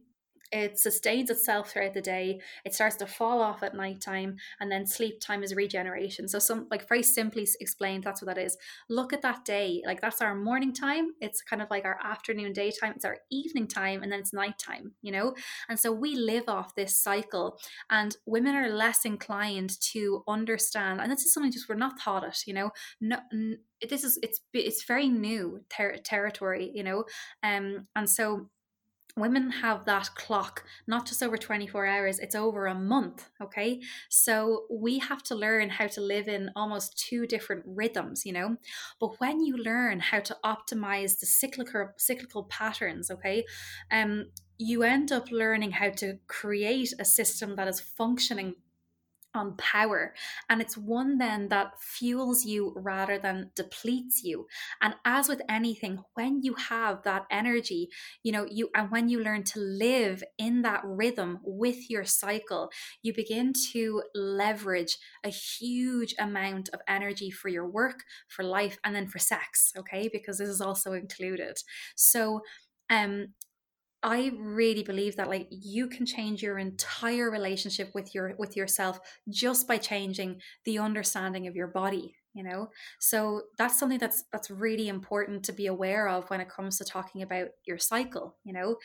it 0.54 0.78
sustains 0.78 1.32
itself 1.32 1.72
throughout 1.72 1.95
the 1.95 2.01
day. 2.01 2.39
It 2.64 2.76
starts 2.76 2.95
to 2.97 3.08
fall 3.08 3.41
off 3.41 3.64
at 3.64 3.76
nighttime 3.76 4.38
and 4.60 4.72
then 4.72 4.86
sleep 4.86 5.20
time 5.20 5.43
is 5.43 5.56
regeneration. 5.56 6.28
So 6.28 6.38
some 6.38 6.68
like 6.70 6.88
very 6.88 7.01
simply 7.01 7.47
explained 7.60 8.04
that's 8.04 8.22
what 8.22 8.34
that 8.34 8.41
is. 8.41 8.56
Look 8.88 9.14
at 9.14 9.24
that 9.24 9.45
day. 9.45 9.82
Like 9.86 9.99
that's 9.99 10.22
our 10.22 10.36
morning 10.36 10.72
time. 10.72 11.14
It's 11.20 11.41
kind 11.41 11.62
of 11.62 11.70
like 11.72 11.86
our 11.86 11.97
afternoon 12.04 12.54
daytime. 12.54 12.93
It's 12.95 13.06
our 13.06 13.18
evening 13.32 13.68
time 13.68 14.04
and 14.04 14.12
then 14.12 14.20
it's 14.20 14.32
nighttime 14.32 14.93
you 15.01 15.12
know? 15.12 15.34
And 15.70 15.80
so 15.80 15.91
we 15.91 16.16
live 16.16 16.47
off 16.47 16.76
this 16.76 16.95
cycle 16.95 17.58
and 17.89 18.16
women 18.28 18.56
are 18.56 18.70
less 18.70 19.06
inclined 19.06 19.80
to 19.91 20.24
understand 20.28 21.01
and 21.01 21.12
this 21.12 21.24
is 21.24 21.34
something 21.34 21.51
just 21.51 21.68
we're 21.68 21.76
not 21.76 21.99
taught 21.99 22.24
it 22.24 22.43
you 22.45 22.54
know? 22.54 22.70
No 23.01 23.18
this 23.89 24.04
is 24.04 24.20
it's 24.22 24.39
it's 24.54 24.84
very 24.84 25.10
new 25.10 25.62
ter- 25.70 25.97
territory 25.97 26.72
you 26.76 26.84
know? 26.84 27.06
Um 27.41 27.88
and 27.95 28.08
so 28.08 28.49
women 29.16 29.51
have 29.51 29.86
that 29.86 30.09
clock 30.16 30.64
not 30.88 31.05
just 31.05 31.22
over 31.22 31.38
24 31.38 31.86
hours 31.86 32.20
it's 32.20 32.36
over 32.36 32.66
a 32.66 32.76
month 32.76 33.30
okay? 33.41 33.80
So 34.09 34.66
we 34.70 34.99
have 34.99 35.24
to 35.24 35.36
learn 35.36 35.70
how 35.70 35.88
to 35.88 36.01
live 36.01 36.28
in 36.28 36.49
almost 36.55 36.97
two 36.97 37.28
different 37.28 37.64
rhythms 37.66 38.26
you 38.26 38.34
know? 38.34 38.57
But 38.99 39.20
when 39.20 39.43
you 39.43 39.57
learn 39.57 39.99
how 39.99 40.20
to 40.22 40.38
optimize 40.43 41.20
the 41.20 41.26
cyclical 41.26 41.89
cyclical 41.97 42.43
patterns 42.45 43.11
okay 43.11 43.45
um 43.91 44.26
you 44.57 44.84
end 44.84 45.11
up 45.11 45.32
learning 45.32 45.72
how 45.72 45.89
to 45.89 46.18
create 46.28 46.93
a 46.99 47.05
system 47.05 47.55
that 47.55 47.68
is 47.68 47.80
functioning 47.80 48.55
on 49.34 49.55
power. 49.57 50.13
And 50.49 50.61
it's 50.61 50.77
one 50.77 51.17
then 51.17 51.49
that 51.49 51.79
fuels 51.79 52.45
you 52.45 52.73
rather 52.75 53.17
than 53.17 53.51
depletes 53.55 54.23
you. 54.23 54.47
And 54.81 54.95
as 55.05 55.27
with 55.27 55.41
anything 55.49 55.99
when 56.13 56.41
you 56.43 56.53
have 56.55 57.03
that 57.03 57.25
energy 57.31 57.89
you 58.23 58.31
know 58.31 58.45
you 58.49 58.69
and 58.75 58.91
when 58.91 59.09
you 59.09 59.19
learn 59.21 59.43
to 59.43 59.59
live 59.59 60.23
in 60.38 60.61
that 60.61 60.81
rhythm 60.84 61.39
with 61.43 61.89
your 61.89 62.03
cycle 62.03 62.69
you 63.01 63.13
begin 63.13 63.53
to 63.71 64.03
leverage 64.15 64.97
a 65.23 65.29
huge 65.29 66.15
amount 66.19 66.69
of 66.73 66.81
energy 66.88 67.29
for 67.29 67.49
your 67.49 67.67
work 67.67 68.03
for 68.27 68.43
life 68.43 68.77
and 68.84 68.95
then 68.95 69.07
for 69.07 69.19
sex 69.19 69.73
okay? 69.77 70.09
Because 70.11 70.38
this 70.38 70.49
is 70.49 70.61
also 70.61 70.93
included. 70.93 71.57
So 71.95 72.41
um 72.89 73.34
I 74.06 74.34
really 74.38 74.84
believe 74.84 75.16
that 75.16 75.30
like 75.30 75.47
you 75.49 75.88
can 75.88 76.06
change 76.06 76.43
your 76.43 76.58
entire 76.60 77.32
relationship 77.32 77.91
with 77.95 78.14
your 78.14 78.36
with 78.38 78.58
yourself 78.58 78.99
just 79.30 79.66
by 79.68 79.78
changing 79.78 80.41
the 80.66 80.78
understanding 80.80 81.47
of 81.47 81.56
your 81.56 81.68
body, 81.68 82.18
you 82.34 82.43
know? 82.43 82.70
So 82.99 83.43
that's 83.58 83.80
something 83.80 83.99
that's 83.99 84.24
that's 84.34 84.51
really 84.51 84.89
important 84.89 85.45
to 85.45 85.54
be 85.54 85.68
aware 85.68 86.10
of 86.10 86.30
when 86.30 86.41
it 86.41 86.49
comes 86.49 86.78
to 86.80 86.84
talking 86.84 87.22
about 87.22 87.47
your 87.66 87.78
cycle, 87.78 88.36
you 88.43 88.51
know? 88.51 88.76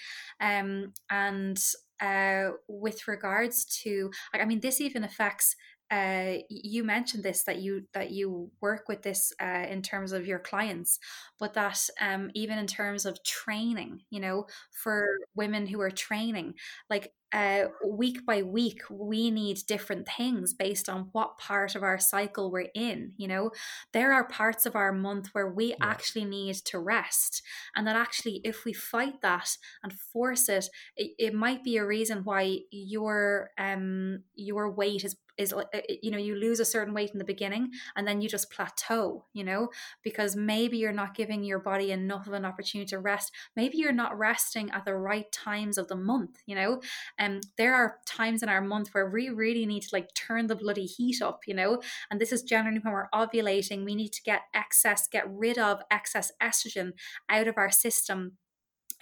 Um 0.40 0.92
and 1.10 1.58
uh 2.00 2.50
with 2.68 3.08
regards 3.08 3.64
to 3.82 4.12
I 4.32 4.44
mean 4.44 4.60
this 4.60 4.80
even 4.80 5.02
affects 5.02 5.56
uh, 5.90 6.34
you 6.50 6.84
mentioned 6.84 7.24
this 7.24 7.44
that 7.44 7.58
you 7.60 7.84
that 7.94 8.10
you 8.10 8.50
work 8.60 8.88
with 8.88 9.02
this 9.02 9.32
uh, 9.40 9.66
in 9.68 9.82
terms 9.82 10.12
of 10.12 10.26
your 10.26 10.38
clients, 10.38 10.98
but 11.38 11.54
that 11.54 11.80
um, 12.00 12.30
even 12.34 12.58
in 12.58 12.66
terms 12.66 13.06
of 13.06 13.22
training, 13.24 14.00
you 14.10 14.20
know, 14.20 14.46
for 14.70 15.06
women 15.34 15.66
who 15.66 15.80
are 15.80 15.90
training, 15.90 16.54
like 16.90 17.12
uh, 17.32 17.64
week 17.86 18.24
by 18.26 18.42
week, 18.42 18.80
we 18.90 19.30
need 19.30 19.58
different 19.66 20.08
things 20.08 20.54
based 20.54 20.88
on 20.88 21.08
what 21.12 21.36
part 21.36 21.74
of 21.74 21.82
our 21.82 21.98
cycle 21.98 22.50
we're 22.50 22.68
in. 22.74 23.12
You 23.16 23.28
know, 23.28 23.50
there 23.92 24.12
are 24.12 24.26
parts 24.28 24.64
of 24.66 24.74
our 24.74 24.92
month 24.92 25.28
where 25.32 25.48
we 25.50 25.68
yeah. 25.70 25.76
actually 25.82 26.24
need 26.24 26.56
to 26.66 26.78
rest. 26.78 27.42
And 27.76 27.86
that 27.86 27.96
actually, 27.96 28.40
if 28.44 28.64
we 28.64 28.72
fight 28.72 29.20
that 29.22 29.56
and 29.82 29.92
force 29.92 30.48
it, 30.48 30.68
it, 30.96 31.12
it 31.18 31.34
might 31.34 31.62
be 31.62 31.76
a 31.76 31.86
reason 31.86 32.24
why 32.24 32.58
your 32.70 33.50
um 33.58 34.22
your 34.34 34.70
weight 34.70 35.04
is 35.04 35.16
is 35.38 35.52
uh, 35.52 35.62
you 36.02 36.10
know 36.10 36.18
you 36.18 36.34
lose 36.34 36.60
a 36.60 36.64
certain 36.64 36.92
weight 36.92 37.10
in 37.12 37.18
the 37.18 37.24
beginning 37.24 37.70
and 37.96 38.06
then 38.06 38.20
you 38.20 38.28
just 38.28 38.50
plateau 38.50 39.24
you 39.32 39.44
know? 39.44 39.68
Because 40.02 40.36
maybe 40.36 40.78
you're 40.78 40.92
not 40.92 41.14
giving 41.14 41.44
your 41.44 41.58
body 41.58 41.92
enough 41.92 42.26
of 42.26 42.32
an 42.32 42.44
opportunity 42.44 42.88
to 42.88 42.98
rest. 42.98 43.32
Maybe 43.56 43.78
you're 43.78 43.92
not 43.92 44.18
resting 44.18 44.70
at 44.70 44.84
the 44.84 44.94
right 44.94 45.30
times 45.32 45.78
of 45.78 45.88
the 45.88 45.96
month 45.96 46.38
you 46.46 46.54
know? 46.54 46.80
And 47.18 47.36
um, 47.36 47.40
there 47.56 47.74
are 47.74 47.98
times 48.06 48.42
in 48.42 48.48
our 48.48 48.60
month 48.60 48.88
where 48.92 49.08
we 49.08 49.28
really 49.28 49.66
need 49.66 49.82
to 49.82 49.88
like 49.92 50.12
turn 50.14 50.46
the 50.46 50.56
bloody 50.56 50.86
heat 50.86 51.22
up 51.22 51.40
you 51.46 51.54
know? 51.54 51.80
And 52.10 52.20
this 52.20 52.32
is 52.32 52.42
generally 52.42 52.78
when 52.78 52.92
we're 52.92 53.10
ovulating 53.14 53.84
we 53.84 53.94
need 53.94 54.12
to 54.12 54.22
get 54.22 54.42
excess 54.54 55.08
get 55.08 55.24
rid 55.28 55.58
of 55.58 55.80
excess 55.90 56.32
estrogen 56.42 56.92
out 57.28 57.48
of 57.48 57.56
our 57.56 57.70
system 57.70 58.32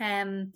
um 0.00 0.52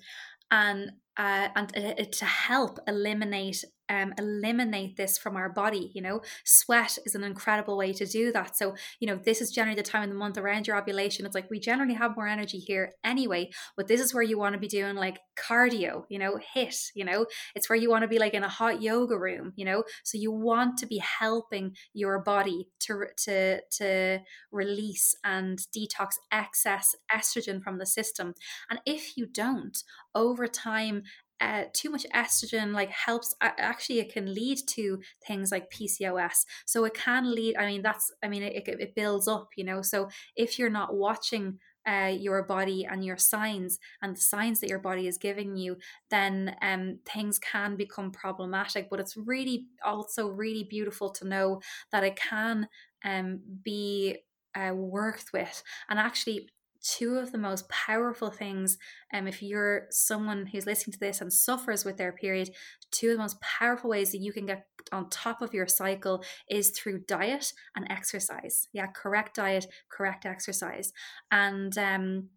and 0.51 0.93
uh, 1.17 1.49
and 1.55 1.77
uh, 1.77 2.05
to 2.11 2.25
help 2.25 2.79
eliminate 2.87 3.65
um, 3.91 4.15
eliminate 4.17 4.97
this 4.97 5.19
from 5.19 5.37
our 5.37 5.51
body. 5.51 5.91
You 5.95 6.01
know, 6.01 6.23
sweat 6.45 6.97
is 7.05 7.15
an 7.15 7.25
incredible 7.25 7.77
way 7.77 7.93
to 7.93 8.07
do 8.07 8.33
that. 8.33 8.57
So, 8.57 8.75
you 9.01 9.07
know, 9.07 9.17
this 9.17 9.43
is 9.43 9.51
generally 9.51 9.77
the 9.77 9.83
time 9.83 10.05
in 10.05 10.09
the 10.11 10.15
month 10.15 10.39
around 10.39 10.67
your 10.67 10.77
ovulation. 10.77 11.27
It's 11.27 11.35
like 11.35 11.51
we 11.51 11.59
generally 11.59 11.95
have 11.95 12.17
more 12.17 12.29
energy 12.29 12.59
here 12.59 12.93
anyway, 13.05 13.51
but 13.77 13.89
this 13.89 14.01
is 14.01 14.15
where 14.15 14.23
you 14.23 14.39
want 14.39 14.55
to 14.55 14.61
be 14.61 14.69
doing 14.69 14.95
like 14.95 15.19
cardio, 15.37 16.05
you 16.09 16.19
know, 16.19 16.39
HIIT, 16.55 16.91
you 16.95 17.05
know, 17.05 17.27
it's 17.55 17.69
where 17.69 17.79
you 17.79 17.91
want 17.91 18.03
to 18.03 18.09
be 18.09 18.19
like 18.19 18.35
in 18.35 18.45
a 18.45 18.49
hot 18.49 18.81
yoga 18.81 19.19
room, 19.19 19.53
you 19.57 19.65
know, 19.65 19.83
so 20.05 20.17
you 20.17 20.31
want 20.31 20.79
to 20.79 20.87
be 20.87 20.99
helping 20.99 21.75
your 21.93 22.21
body 22.21 22.69
to, 22.81 23.07
to, 23.25 23.61
to 23.71 24.21
release 24.53 25.17
and 25.25 25.59
detox 25.77 26.11
excess 26.31 26.95
estrogen 27.13 27.61
from 27.61 27.79
the 27.79 27.87
system. 27.87 28.35
And 28.71 28.81
if 28.87 29.17
you 29.17 29.27
don't, 29.27 29.83
over 30.15 30.47
time, 30.47 31.03
uh, 31.41 31.65
too 31.73 31.91
much 31.91 32.07
estrogen 32.15 32.73
like 32.73 32.91
helps 32.91 33.35
actually 33.41 33.99
it 33.99 34.13
can 34.13 34.33
lead 34.35 34.59
to 34.67 35.01
things 35.27 35.51
like 35.51 35.71
pcos 35.71 36.45
so 36.67 36.85
it 36.85 36.95
can 36.95 37.35
lead 37.35 37.57
i 37.57 37.67
mean 37.67 37.83
that's 37.83 38.13
i 38.23 38.29
mean 38.29 38.43
it, 38.43 38.63
it 38.67 38.95
builds 38.95 39.27
up 39.27 39.49
you 39.57 39.65
know 39.65 39.83
so 39.83 40.09
if 40.37 40.59
you're 40.59 40.71
not 40.71 40.95
watching 40.95 41.59
uh, 41.87 42.13
your 42.15 42.43
body 42.43 42.87
and 42.89 43.05
your 43.05 43.17
signs 43.17 43.79
and 44.03 44.15
the 44.15 44.21
signs 44.21 44.61
that 44.61 44.69
your 44.69 44.79
body 44.79 45.07
is 45.07 45.17
giving 45.17 45.57
you, 45.57 45.77
then 46.11 46.55
um, 46.61 46.99
things 47.07 47.39
can 47.39 47.77
become 47.77 48.11
problematic. 48.11 48.91
But 48.91 49.01
it's 49.01 49.17
really 49.17 49.67
also 49.85 50.29
really 50.29 50.65
beautiful 50.65 51.11
to 51.13 51.27
know 51.27 51.61
that 51.91 52.05
it 52.05 52.17
can 52.17 52.69
um, 53.05 53.41
be 53.65 54.19
uh, 54.55 54.75
worked 54.75 55.33
with. 55.33 55.63
And 55.89 55.99
actually, 55.99 56.49
two 56.83 57.17
of 57.17 57.33
the 57.33 57.39
most 57.39 57.69
powerful 57.69 58.31
things 58.31 58.79
um, 59.13 59.27
if 59.27 59.43
you're 59.43 59.87
someone 59.91 60.47
who's 60.47 60.67
listening 60.67 60.93
to 60.93 60.99
this 61.01 61.21
and 61.21 61.33
suffers 61.33 61.85
with 61.85 61.97
their 61.97 62.13
period 62.13 62.51
two 62.91 63.11
of 63.11 63.17
the 63.17 63.23
most 63.23 63.41
powerful 63.41 63.91
ways 63.91 64.13
that 64.13 64.19
you 64.19 64.33
can 64.33 64.47
get 64.47 64.67
on 64.93 65.09
top 65.11 65.43
of 65.43 65.55
your 65.55 65.67
cycle 65.67 66.23
is 66.49 66.71
through 66.71 67.01
diet 67.07 67.53
and 67.77 67.87
exercise. 67.91 68.69
Yeah 68.73 68.87
correct 68.95 69.37
diet 69.37 69.67
correct 69.91 70.27
exercise. 70.27 70.93
And 71.31 71.77
um 71.79 72.29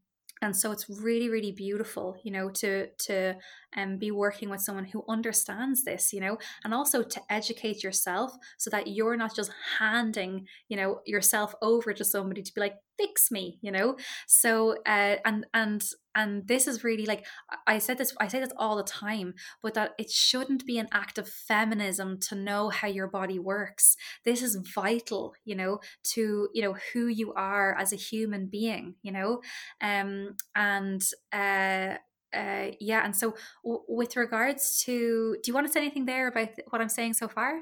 and 0.41 0.55
so 0.55 0.71
it's 0.71 0.89
really 0.89 1.29
really 1.29 1.51
beautiful 1.51 2.17
you 2.23 2.31
know 2.31 2.49
to 2.49 2.87
to 2.99 3.33
um, 3.77 3.97
be 3.97 4.11
working 4.11 4.49
with 4.49 4.59
someone 4.61 4.83
who 4.85 5.03
understands 5.07 5.83
this 5.83 6.11
you 6.11 6.19
know 6.19 6.37
and 6.63 6.73
also 6.73 7.01
to 7.01 7.21
educate 7.29 7.81
yourself 7.83 8.31
so 8.57 8.69
that 8.69 8.87
you're 8.87 9.15
not 9.15 9.35
just 9.35 9.51
handing 9.79 10.45
you 10.67 10.75
know 10.75 10.99
yourself 11.05 11.55
over 11.61 11.93
to 11.93 12.03
somebody 12.03 12.41
to 12.41 12.53
be 12.53 12.61
like 12.61 12.75
fix 12.97 13.31
me 13.31 13.59
you 13.61 13.71
know? 13.71 13.95
So 14.27 14.77
uh, 14.85 15.15
and 15.25 15.45
and 15.53 15.83
and 16.15 16.47
this 16.47 16.67
is 16.67 16.83
really 16.83 17.05
like 17.05 17.25
i 17.65 17.79
said 17.79 17.97
this 17.97 18.13
i 18.19 18.27
say 18.27 18.39
this 18.39 18.53
all 18.57 18.75
the 18.75 18.83
time 18.83 19.33
but 19.63 19.73
that 19.73 19.93
it 19.97 20.11
shouldn't 20.11 20.63
be 20.65 20.77
an 20.77 20.87
act 20.91 21.17
of 21.17 21.27
feminism 21.27 22.19
to 22.19 22.35
know 22.35 22.69
how 22.69 22.87
your 22.87 23.07
body 23.07 23.39
works. 23.39 23.95
This 24.25 24.41
is 24.41 24.55
vital 24.75 25.33
you 25.45 25.55
know 25.55 25.79
to 26.13 26.49
you 26.53 26.61
know 26.61 26.75
who 26.93 27.07
you 27.07 27.33
are 27.33 27.75
as 27.79 27.93
a 27.93 27.97
human 27.97 28.47
being 28.47 28.95
you 29.01 29.11
know? 29.11 29.41
Um 29.81 30.35
and 30.55 31.01
uh 31.31 31.95
uh, 32.35 32.71
yeah 32.79 33.05
and 33.05 33.15
so 33.15 33.35
w- 33.63 33.83
with 33.87 34.15
regards 34.17 34.81
to 34.83 35.37
do 35.43 35.49
you 35.49 35.53
want 35.53 35.67
to 35.67 35.71
say 35.71 35.79
anything 35.79 36.05
there 36.05 36.27
about 36.27 36.49
what 36.71 36.81
i'm 36.81 36.89
saying 36.89 37.13
so 37.13 37.27
far 37.27 37.59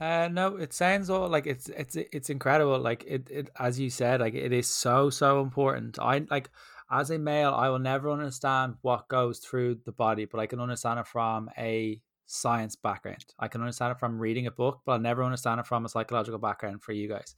uh, 0.00 0.28
no, 0.28 0.56
it 0.56 0.72
sounds 0.72 1.10
all 1.10 1.28
like 1.28 1.46
it's 1.46 1.68
it's 1.68 1.96
it's 1.96 2.30
incredible. 2.30 2.78
Like 2.78 3.04
it, 3.06 3.30
it 3.30 3.50
as 3.58 3.80
you 3.80 3.90
said, 3.90 4.20
like 4.20 4.34
it 4.34 4.52
is 4.52 4.68
so 4.68 5.10
so 5.10 5.40
important. 5.42 5.98
I 5.98 6.24
like 6.30 6.50
as 6.90 7.10
a 7.10 7.18
male, 7.18 7.52
I 7.52 7.68
will 7.68 7.80
never 7.80 8.10
understand 8.10 8.76
what 8.82 9.08
goes 9.08 9.40
through 9.40 9.80
the 9.84 9.92
body, 9.92 10.24
but 10.24 10.38
I 10.40 10.46
can 10.46 10.60
understand 10.60 11.00
it 11.00 11.06
from 11.06 11.50
a 11.58 12.00
science 12.26 12.76
background. 12.76 13.24
I 13.38 13.48
can 13.48 13.60
understand 13.60 13.92
it 13.92 13.98
from 13.98 14.18
reading 14.18 14.46
a 14.46 14.50
book, 14.50 14.80
but 14.86 14.92
I'll 14.92 14.98
never 14.98 15.24
understand 15.24 15.60
it 15.60 15.66
from 15.66 15.84
a 15.84 15.88
psychological 15.88 16.38
background 16.38 16.82
for 16.82 16.92
you 16.92 17.08
guys. 17.08 17.34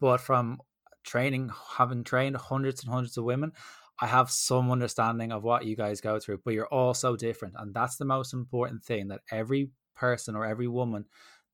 But 0.00 0.20
from 0.20 0.58
training, 1.04 1.50
having 1.76 2.04
trained 2.04 2.36
hundreds 2.36 2.82
and 2.82 2.92
hundreds 2.92 3.16
of 3.16 3.24
women, 3.24 3.52
I 4.00 4.06
have 4.06 4.30
some 4.30 4.70
understanding 4.70 5.32
of 5.32 5.42
what 5.42 5.64
you 5.64 5.74
guys 5.74 6.00
go 6.00 6.20
through, 6.20 6.42
but 6.44 6.54
you're 6.54 6.68
all 6.68 6.94
so 6.94 7.16
different. 7.16 7.54
And 7.58 7.74
that's 7.74 7.96
the 7.96 8.04
most 8.04 8.32
important 8.32 8.84
thing 8.84 9.08
that 9.08 9.22
every 9.30 9.70
person 9.96 10.36
or 10.36 10.46
every 10.46 10.68
woman 10.68 11.06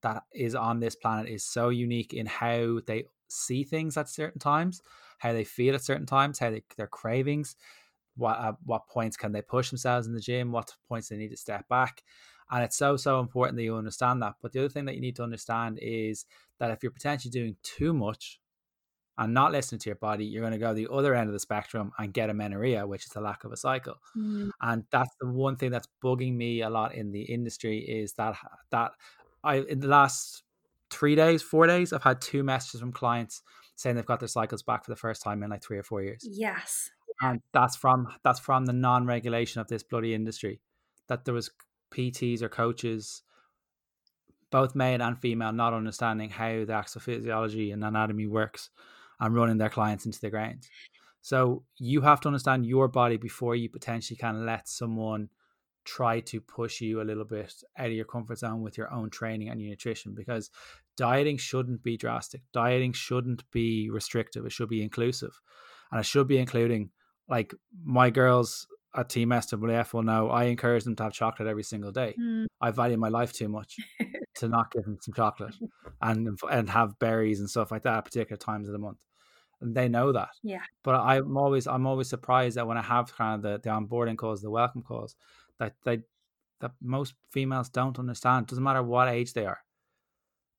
that 0.05 0.22
is 0.32 0.55
on 0.55 0.78
this 0.78 0.94
planet 0.94 1.28
is 1.28 1.44
so 1.44 1.70
unique 1.70 2.14
in 2.14 2.26
how 2.26 2.78
they 2.86 3.05
see 3.28 3.64
things 3.64 3.96
at 3.96 4.09
certain 4.09 4.38
times, 4.38 4.80
how 5.18 5.32
they 5.32 5.44
feel 5.44 5.74
at 5.74 5.82
certain 5.82 6.07
times, 6.07 6.38
how 6.38 6.50
they, 6.50 6.62
their 6.76 6.86
cravings, 6.86 7.57
what 8.16 8.38
uh, 8.38 8.52
what 8.64 8.86
points 8.86 9.16
can 9.16 9.32
they 9.32 9.42
push 9.42 9.70
themselves 9.70 10.07
in 10.07 10.14
the 10.14 10.20
gym, 10.20 10.52
what 10.52 10.76
points 10.88 11.09
they 11.09 11.16
need 11.16 11.30
to 11.30 11.36
step 11.36 11.66
back. 11.68 12.02
And 12.50 12.62
it's 12.62 12.76
so, 12.76 12.96
so 12.96 13.20
important 13.20 13.57
that 13.57 13.64
you 13.64 13.74
understand 13.74 14.22
that. 14.22 14.34
But 14.42 14.52
the 14.52 14.61
other 14.61 14.68
thing 14.68 14.84
that 14.84 14.94
you 14.94 15.00
need 15.00 15.16
to 15.16 15.22
understand 15.22 15.78
is 15.80 16.26
that 16.61 16.70
if 16.70 16.82
you're 16.82 16.92
potentially 16.92 17.30
doing 17.30 17.57
too 17.62 17.94
much 17.94 18.38
and 19.16 19.32
not 19.32 19.50
listening 19.50 19.78
to 19.78 19.88
your 19.88 19.96
body, 19.96 20.26
you're 20.26 20.42
going 20.42 20.52
to 20.52 20.59
go 20.59 20.74
the 20.74 20.88
other 20.92 21.14
end 21.14 21.28
of 21.28 21.32
the 21.32 21.40
spectrum 21.40 21.92
and 21.98 22.12
get 22.12 22.28
amenorrhea, 22.28 22.86
which 22.86 23.07
is 23.07 23.12
the 23.12 23.20
lack 23.20 23.44
of 23.44 23.52
a 23.52 23.57
cycle. 23.57 23.94
Mm. 24.16 24.50
And 24.61 24.84
that's 24.90 25.14
the 25.20 25.28
one 25.28 25.57
thing 25.57 25.70
that's 25.70 25.88
bugging 26.05 26.34
me 26.34 26.61
a 26.61 26.68
lot 26.68 26.94
in 26.94 27.12
the 27.12 27.22
industry 27.22 27.78
is 27.78 28.12
that 28.14 28.36
that 28.70 28.92
I 29.45 29.57
in 29.57 29.80
the 29.80 29.88
last 29.88 30.42
three 30.90 31.14
days, 31.14 31.42
four 31.42 31.66
days, 31.66 31.92
I've 31.92 32.03
had 32.03 32.20
two 32.20 32.42
messages 32.42 32.80
from 32.80 32.92
clients 32.92 33.42
saying 33.76 33.97
they've 33.97 34.07
got 34.07 34.20
their 34.20 34.28
cycles 34.28 34.62
back 34.62 34.84
for 34.84 34.90
the 34.90 34.97
first 34.97 35.22
time 35.22 35.42
in 35.42 35.51
like 35.51 35.62
three 35.62 35.78
or 35.78 35.82
four 35.82 36.03
years. 36.03 36.26
Yes. 36.28 36.90
And 37.20 37.40
that's 37.53 37.76
from 37.76 38.09
that's 38.22 38.40
from 38.40 38.66
the 38.66 38.72
non-regulation 38.72 39.61
of 39.61 39.68
this 39.68 39.82
bloody 39.82 40.14
industry. 40.14 40.61
That 41.09 41.24
there 41.24 41.34
was 41.34 41.51
PTs 41.92 42.42
or 42.42 42.49
coaches, 42.49 43.22
both 44.51 44.74
male 44.74 45.03
and 45.03 45.18
female, 45.18 45.53
not 45.53 45.74
understanding 45.74 46.30
how 46.30 46.64
the 46.64 46.72
actual 46.72 47.01
physiology 47.01 47.70
and 47.70 47.84
anatomy 47.84 48.26
works 48.26 48.70
and 49.20 49.34
running 49.34 49.59
their 49.59 49.70
clients 49.70 50.07
into 50.07 50.20
the 50.20 50.30
ground. 50.30 50.66
So 51.20 51.64
you 51.78 52.03
have 52.03 52.20
to 52.22 52.28
understand 52.28 52.66
your 52.66 52.88
body 52.88 53.16
before 53.16 53.55
you 53.55 53.68
potentially 53.70 54.16
can 54.16 54.45
let 54.45 54.68
someone 54.68 55.30
try 55.85 56.20
to 56.20 56.41
push 56.41 56.80
you 56.80 57.01
a 57.01 57.05
little 57.05 57.24
bit 57.24 57.53
out 57.78 57.87
of 57.87 57.93
your 57.93 58.05
comfort 58.05 58.39
zone 58.39 58.62
with 58.62 58.78
your 58.78 58.93
own 58.93 59.11
training 59.11 59.49
and 59.49 59.61
your 59.61 59.70
nutrition 59.70 60.14
because 60.14 60.51
dieting 60.97 61.37
shouldn't 61.37 61.82
be 61.82 61.97
drastic. 61.97 62.43
Dieting 62.53 62.93
shouldn't 62.93 63.49
be 63.51 63.91
restrictive. 63.91 64.47
It 64.47 64.53
should 64.53 64.68
be 64.68 64.82
inclusive. 64.82 65.41
And 65.91 66.01
it 66.01 66.07
should 66.07 66.28
be 66.28 66.39
including 66.39 66.91
like 67.28 67.55
my 67.85 68.11
girls 68.11 68.66
at 68.97 69.09
Team 69.09 69.30
SWF 69.30 69.93
will 69.93 70.03
know 70.03 70.30
I 70.30 70.45
encourage 70.45 70.85
them 70.85 70.97
to 70.97 71.03
have 71.05 71.12
chocolate 71.12 71.49
every 71.49 71.62
single 71.62 71.91
day. 71.91 72.14
Mm. 72.20 72.47
I 72.61 72.70
value 72.70 72.97
my 72.97 73.09
life 73.09 73.32
too 73.32 73.49
much 73.49 73.76
to 74.37 74.49
not 74.49 74.70
give 74.72 74.85
them 74.85 74.99
some 75.01 75.14
chocolate 75.14 75.55
and 76.01 76.39
and 76.51 76.70
have 76.70 76.99
berries 76.99 77.41
and 77.41 77.51
stuff 77.51 77.70
like 77.70 77.82
that 77.82 77.99
at 77.99 78.05
particular 78.05 78.37
times 78.37 78.68
of 78.68 78.72
the 78.72 78.78
month. 78.78 78.99
And 79.61 79.74
they 79.74 79.89
know 79.89 80.12
that. 80.12 80.30
Yeah. 80.43 80.62
But 80.82 80.97
I'm 80.97 81.37
always 81.37 81.66
I'm 81.66 81.87
always 81.87 82.09
surprised 82.09 82.57
that 82.57 82.66
when 82.66 82.78
I 82.78 82.82
have 82.82 83.14
kind 83.16 83.35
of 83.35 83.43
the, 83.43 83.68
the 83.68 83.74
onboarding 83.74 84.16
calls, 84.16 84.43
the 84.43 84.51
welcome 84.51 84.82
calls, 84.82 85.16
that 85.59 85.74
they 85.84 86.00
that 86.61 86.72
most 86.80 87.14
females 87.30 87.68
don't 87.68 87.98
understand. 87.98 88.46
Doesn't 88.46 88.64
matter 88.64 88.82
what 88.82 89.09
age 89.09 89.32
they 89.32 89.46
are, 89.46 89.59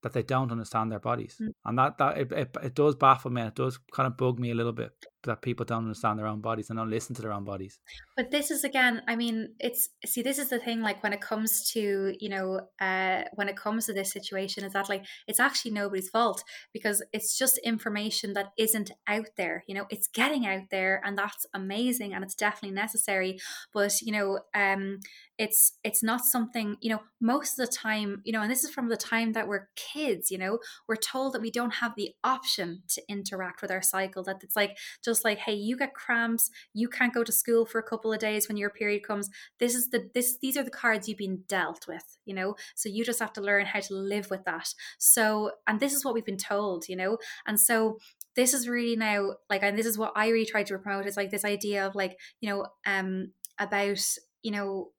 that 0.02 0.12
they 0.12 0.22
don't 0.22 0.52
understand 0.52 0.92
their 0.92 1.00
bodies, 1.00 1.36
mm. 1.40 1.52
and 1.64 1.78
that 1.78 1.98
that 1.98 2.18
it, 2.18 2.32
it, 2.32 2.56
it 2.62 2.74
does 2.74 2.94
baffle 2.94 3.30
me. 3.30 3.42
It 3.42 3.54
does 3.54 3.78
kind 3.92 4.06
of 4.06 4.16
bug 4.16 4.38
me 4.38 4.50
a 4.50 4.54
little 4.54 4.72
bit 4.72 4.92
that 5.26 5.42
people 5.42 5.64
don't 5.64 5.84
understand 5.84 6.18
their 6.18 6.26
own 6.26 6.40
bodies 6.40 6.70
and 6.70 6.78
don't 6.78 6.90
listen 6.90 7.14
to 7.16 7.22
their 7.22 7.32
own 7.32 7.44
bodies. 7.44 7.78
But 8.16 8.30
this 8.30 8.50
is 8.50 8.64
again, 8.64 9.02
I 9.06 9.16
mean, 9.16 9.54
it's 9.58 9.88
see, 10.04 10.22
this 10.22 10.38
is 10.38 10.48
the 10.48 10.58
thing. 10.58 10.80
Like 10.80 11.02
when 11.02 11.12
it 11.12 11.20
comes 11.20 11.70
to 11.72 12.14
you 12.18 12.28
know, 12.28 12.60
uh, 12.80 13.22
when 13.34 13.48
it 13.48 13.56
comes 13.56 13.86
to 13.86 13.92
this 13.92 14.12
situation, 14.12 14.64
is 14.64 14.72
that 14.72 14.88
like 14.88 15.04
it's 15.26 15.40
actually 15.40 15.72
nobody's 15.72 16.08
fault 16.08 16.42
because 16.72 17.02
it's 17.12 17.36
just 17.36 17.58
information 17.58 18.32
that 18.32 18.52
isn't 18.56 18.90
out 19.06 19.28
there. 19.36 19.64
You 19.66 19.74
know, 19.74 19.86
it's 19.90 20.08
getting 20.08 20.46
out 20.46 20.70
there, 20.70 21.00
and 21.04 21.16
that's 21.16 21.46
amazing, 21.54 22.14
and 22.14 22.24
it's 22.24 22.34
definitely 22.34 22.74
necessary. 22.74 23.38
But 23.72 24.00
you 24.00 24.12
know, 24.12 24.40
um, 24.54 25.00
it's 25.38 25.72
it's 25.84 26.02
not 26.02 26.24
something 26.24 26.76
you 26.80 26.90
know 26.90 27.00
most 27.20 27.58
of 27.58 27.66
the 27.66 27.72
time 27.72 28.22
you 28.24 28.32
know 28.32 28.40
and 28.40 28.50
this 28.50 28.64
is 28.64 28.70
from 28.70 28.88
the 28.88 28.96
time 28.96 29.32
that 29.32 29.46
we're 29.46 29.68
kids 29.76 30.30
you 30.30 30.38
know 30.38 30.58
we're 30.88 30.96
told 30.96 31.32
that 31.32 31.42
we 31.42 31.50
don't 31.50 31.74
have 31.74 31.92
the 31.96 32.10
option 32.24 32.82
to 32.88 33.02
interact 33.08 33.60
with 33.60 33.70
our 33.70 33.82
cycle 33.82 34.22
that 34.22 34.42
it's 34.42 34.56
like 34.56 34.76
just 35.04 35.15
like 35.24 35.38
hey 35.38 35.54
you 35.54 35.76
get 35.76 35.94
cramps 35.94 36.50
you 36.72 36.88
can't 36.88 37.14
go 37.14 37.24
to 37.24 37.32
school 37.32 37.66
for 37.66 37.78
a 37.78 37.82
couple 37.82 38.12
of 38.12 38.18
days 38.18 38.48
when 38.48 38.56
your 38.56 38.70
period 38.70 39.02
comes. 39.02 39.30
This 39.58 39.74
is 39.74 39.90
the 39.90 40.10
this 40.14 40.38
these 40.38 40.56
are 40.56 40.62
the 40.62 40.70
cards 40.70 41.08
you've 41.08 41.18
been 41.18 41.42
dealt 41.48 41.86
with 41.88 42.18
you 42.24 42.34
know? 42.34 42.56
So 42.74 42.88
you 42.88 43.04
just 43.04 43.20
have 43.20 43.32
to 43.34 43.40
learn 43.40 43.66
how 43.66 43.80
to 43.80 43.94
live 43.94 44.30
with 44.30 44.44
that. 44.44 44.74
So 44.98 45.52
and 45.66 45.80
this 45.80 45.94
is 45.94 46.04
what 46.04 46.14
we've 46.14 46.24
been 46.24 46.36
told 46.36 46.88
you 46.88 46.96
know? 46.96 47.18
And 47.46 47.58
so 47.58 47.98
this 48.34 48.52
is 48.52 48.68
really 48.68 48.96
now 48.96 49.34
like 49.50 49.62
and 49.62 49.76
this 49.76 49.86
is 49.86 49.98
what 49.98 50.12
i 50.14 50.28
really 50.28 50.44
try 50.44 50.62
to 50.62 50.78
promote 50.78 51.06
is 51.06 51.16
like 51.16 51.30
this 51.30 51.44
idea 51.44 51.86
of 51.86 51.94
like 51.94 52.18
you 52.40 52.50
know 52.50 52.66
um 52.84 53.32
about 53.58 53.98
you 54.42 54.50
know 54.50 54.90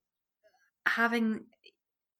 having 0.87 1.41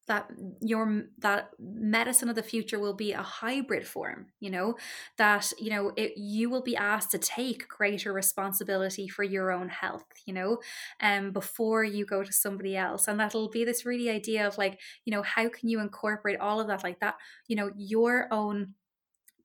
that 0.08 0.32
your 0.62 1.03
that 1.20 1.49
medicine 1.60 2.30
of 2.30 2.36
the 2.36 2.43
future 2.43 2.80
will 2.80 2.93
be 2.93 3.12
a 3.12 3.22
hybrid 3.22 3.86
form 3.86 4.28
you 4.39 4.49
know? 4.49 4.76
That 5.18 5.51
you 5.60 5.70
know 5.70 5.91
it, 5.95 6.18
you 6.18 6.49
will 6.49 6.64
be 6.64 6.76
asked 6.76 7.12
to 7.12 7.18
take 7.18 7.68
greater 7.68 8.14
responsibility 8.14 9.08
for 9.08 9.24
your 9.24 9.51
own 9.51 9.70
health 9.70 10.05
you 10.26 10.34
know 10.34 10.60
um 11.01 11.32
before 11.32 11.84
you 11.84 12.05
go 12.05 12.24
to 12.24 12.34
somebody 12.34 12.76
else. 12.76 13.08
And 13.08 13.20
that'll 13.20 13.49
be 13.49 13.66
this 13.66 13.86
really 13.86 14.10
idea 14.10 14.47
of 14.47 14.58
like 14.58 14.80
you 15.05 15.12
know 15.12 15.22
how 15.22 15.49
can 15.49 15.70
you 15.70 15.80
incorporate 15.80 16.39
all 16.39 16.60
of 16.60 16.68
that 16.68 16.84
like 16.84 16.99
that 16.99 17.16
you 17.47 17.55
know 17.55 17.72
your 17.76 18.28
own 18.32 18.74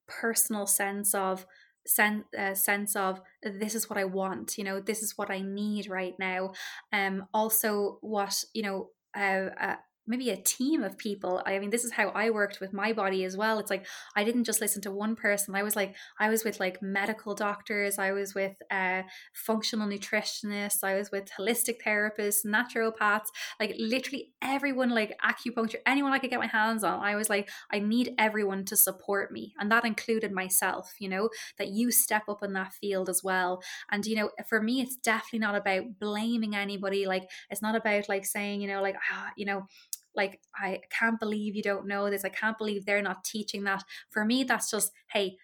personal 0.07 0.67
sense 0.67 1.15
of 1.15 1.47
sense 1.87 2.25
uh, 2.39 2.55
sense 2.55 2.95
of 2.95 3.21
this 3.43 3.75
is 3.75 3.91
what 3.91 3.99
I 3.99 4.05
want 4.05 4.57
you 4.57 4.65
know 4.65 4.81
this 4.81 5.03
is 5.03 5.19
what 5.19 5.31
I 5.31 5.41
need 5.41 5.89
right 5.89 6.15
now. 6.19 6.53
Um 6.93 7.27
also 7.35 7.99
what 8.01 8.45
you 8.53 8.63
know 8.63 8.91
uh, 9.17 9.51
uh, 9.61 9.77
maybe 10.07 10.31
a 10.31 10.37
team 10.37 10.83
of 10.83 10.99
people. 10.99 11.43
I 11.47 11.59
mean 11.59 11.71
this 11.71 11.85
is 11.85 11.93
how 11.93 12.09
i 12.09 12.31
worked 12.31 12.61
with 12.61 12.73
my 12.73 12.93
body 12.93 13.25
as 13.25 13.37
well. 13.37 13.59
It's 13.59 13.71
like 13.71 13.87
i 14.17 14.25
didn't 14.25 14.45
just 14.45 14.61
listen 14.61 14.83
to 14.83 14.91
one 14.91 15.17
person. 15.17 15.55
I 15.55 15.63
was 15.63 15.77
like 15.77 15.95
i 16.19 16.29
was 16.29 16.45
with 16.45 16.61
like 16.61 16.83
medical 16.83 17.35
doctors. 17.35 17.99
I 17.99 18.13
was 18.13 18.35
with 18.35 18.57
uh, 18.71 19.03
functional 19.33 19.89
nutritionists. 19.89 20.83
I 20.83 20.95
was 20.97 21.11
with 21.11 21.31
holistic 21.39 21.77
therapists 21.87 22.45
naturopaths 22.47 23.29
like 23.61 23.75
literally 23.79 24.33
everyone 24.43 24.91
like 24.91 25.17
acupuncture 25.25 25.77
anyone 25.87 26.13
i 26.13 26.19
could 26.19 26.31
get 26.31 26.39
my 26.39 26.47
hands 26.47 26.85
on 26.85 27.01
i 27.01 27.15
was 27.15 27.29
like 27.31 27.49
i 27.71 27.79
need 27.79 28.15
everyone 28.19 28.65
to 28.65 28.77
support 28.77 29.33
me. 29.33 29.55
And 29.59 29.71
that 29.71 29.85
included 29.85 30.33
myself 30.33 30.93
you 30.99 31.09
know 31.09 31.29
that 31.59 31.69
you 31.69 31.91
step 31.91 32.25
up 32.29 32.43
in 32.43 32.53
that 32.55 32.73
field 32.73 33.09
as 33.09 33.23
well. 33.23 33.63
And 33.91 34.05
you 34.07 34.17
know 34.17 34.31
for 34.49 34.61
me 34.63 34.81
it's 34.81 34.97
definitely 34.97 35.41
not 35.41 35.55
about 35.55 35.99
blaming 36.01 36.55
anybody. 36.55 37.07
Like 37.07 37.29
it's 37.51 37.63
not 37.63 37.77
about 37.77 38.09
like 38.09 38.25
saying 38.25 38.61
you 38.61 38.69
know 38.69 38.83
like 38.83 38.97
ah, 39.13 39.31
you 39.37 39.47
know 39.47 39.67
like 40.15 40.41
i 40.57 40.81
can't 40.91 41.19
believe 41.19 41.57
you 41.57 41.63
don't 41.63 41.87
know 41.87 42.11
this. 42.11 42.25
I 42.25 42.29
can't 42.29 42.59
believe 42.59 42.85
they're 42.85 43.03
not 43.03 43.25
teaching 43.25 43.65
that. 43.65 43.85
For 44.11 44.25
me 44.25 44.45
that's 44.45 44.71
just 44.71 44.93
hey 45.13 45.37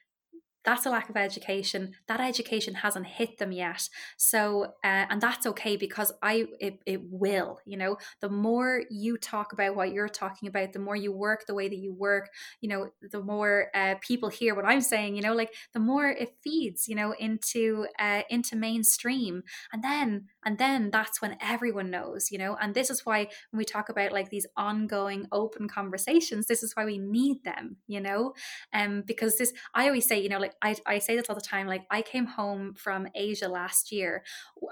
that's 0.69 0.85
a 0.85 0.91
lack 0.91 1.09
of 1.09 1.16
education. 1.16 1.95
That 2.09 2.21
education 2.21 2.75
hasn't 2.75 3.07
hit 3.07 3.39
them 3.39 3.53
yet. 3.53 3.89
So 4.19 4.64
uh, 4.85 5.07
and 5.09 5.19
that's 5.19 5.47
okay 5.47 5.77
because 5.79 6.12
i 6.23 6.45
it, 6.61 6.83
it 6.85 7.01
will 7.11 7.59
you 7.64 7.79
know? 7.79 7.97
The 8.21 8.29
more 8.29 8.83
you 8.91 9.16
talk 9.16 9.55
about 9.55 9.75
what 9.77 9.93
you're 9.93 10.11
talking 10.11 10.47
about 10.47 10.75
the 10.75 10.79
more 10.79 10.95
you 10.95 11.11
work 11.11 11.47
the 11.47 11.55
way 11.55 11.69
that 11.71 11.79
you 11.79 11.95
work 11.95 12.29
you 12.61 12.69
know 12.69 12.91
the 13.01 13.23
more 13.23 13.69
uh, 13.75 13.95
people 14.03 14.29
hear 14.29 14.55
what 14.55 14.66
i'm 14.66 14.83
saying 14.83 15.16
you 15.16 15.23
know? 15.23 15.35
Like 15.35 15.55
the 15.73 15.81
more 15.81 16.07
it 16.09 16.37
feeds 16.45 16.87
you 16.87 16.95
know 16.95 17.12
into 17.12 17.87
uh, 17.99 18.23
into 18.29 18.55
mainstream. 18.55 19.45
And 19.73 19.83
then 19.83 20.27
and 20.45 20.59
then 20.59 20.91
that's 20.91 21.23
when 21.23 21.39
everyone 21.41 21.91
knows 21.91 22.31
you 22.31 22.37
know? 22.37 22.59
And 22.61 22.75
this 22.75 22.91
is 22.91 23.07
why 23.07 23.21
when 23.51 23.59
we 23.59 23.64
talk 23.64 23.89
about 23.89 24.12
like 24.12 24.29
these 24.29 24.47
ongoing 24.55 25.25
open 25.33 25.66
conversations 25.66 26.47
this 26.47 26.62
is 26.62 26.77
why 26.77 26.85
we 26.85 26.99
need 26.99 27.43
them 27.45 27.77
you 27.87 28.01
know? 28.03 28.35
Um 28.75 29.03
because 29.07 29.39
this 29.39 29.55
i 29.75 29.87
always 29.87 30.07
say 30.07 30.21
you 30.21 30.29
know 30.29 30.39
like 30.39 30.55
I, 30.63 30.77
I 30.87 30.99
say 30.99 31.17
this 31.17 31.27
all 31.29 31.35
the 31.35 31.41
time 31.41 31.67
like 31.67 31.85
i 31.91 32.03
came 32.03 32.27
home 32.27 32.75
from 32.75 33.09
asia 33.15 33.49
last 33.49 33.93
year 33.93 34.25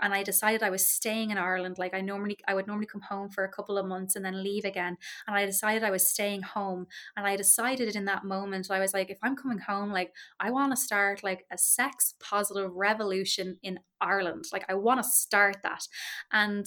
and 0.03 0.13
i 0.15 0.23
decided 0.23 0.63
i 0.63 0.71
was 0.71 0.87
staying 0.87 1.31
in 1.31 1.39
ireland. 1.39 1.77
Like 1.79 1.95
i 1.95 2.01
normally 2.01 2.39
i 2.49 2.55
would 2.55 2.67
normally 2.67 2.87
come 2.87 3.03
home 3.03 3.29
for 3.29 3.45
a 3.45 3.53
couple 3.53 3.79
of 3.79 3.87
months 3.87 4.17
and 4.17 4.25
then 4.25 4.43
leave 4.43 4.65
again 4.65 4.97
and 5.27 5.37
i 5.37 5.47
decided 5.47 5.85
i 5.85 5.91
was 5.91 6.09
staying 6.09 6.43
home 6.43 6.87
and 7.17 7.27
i 7.27 7.37
decided 7.37 7.95
in 7.95 8.05
that 8.07 8.25
moment 8.25 8.71
i 8.71 8.79
was 8.79 8.95
like 8.95 9.11
if 9.11 9.19
i'm 9.23 9.37
coming 9.37 9.59
home 9.59 9.91
like 9.91 10.13
i 10.41 10.51
want 10.51 10.73
to 10.73 10.77
start 10.77 11.23
like 11.23 11.45
a 11.53 11.59
sex 11.59 12.15
positive 12.21 12.71
revolution 12.75 13.59
in 13.63 13.79
ireland. 14.01 14.45
Like 14.53 14.65
i 14.69 14.75
want 14.75 15.03
to 15.03 15.09
start 15.09 15.59
that. 15.63 15.87
And 16.33 16.67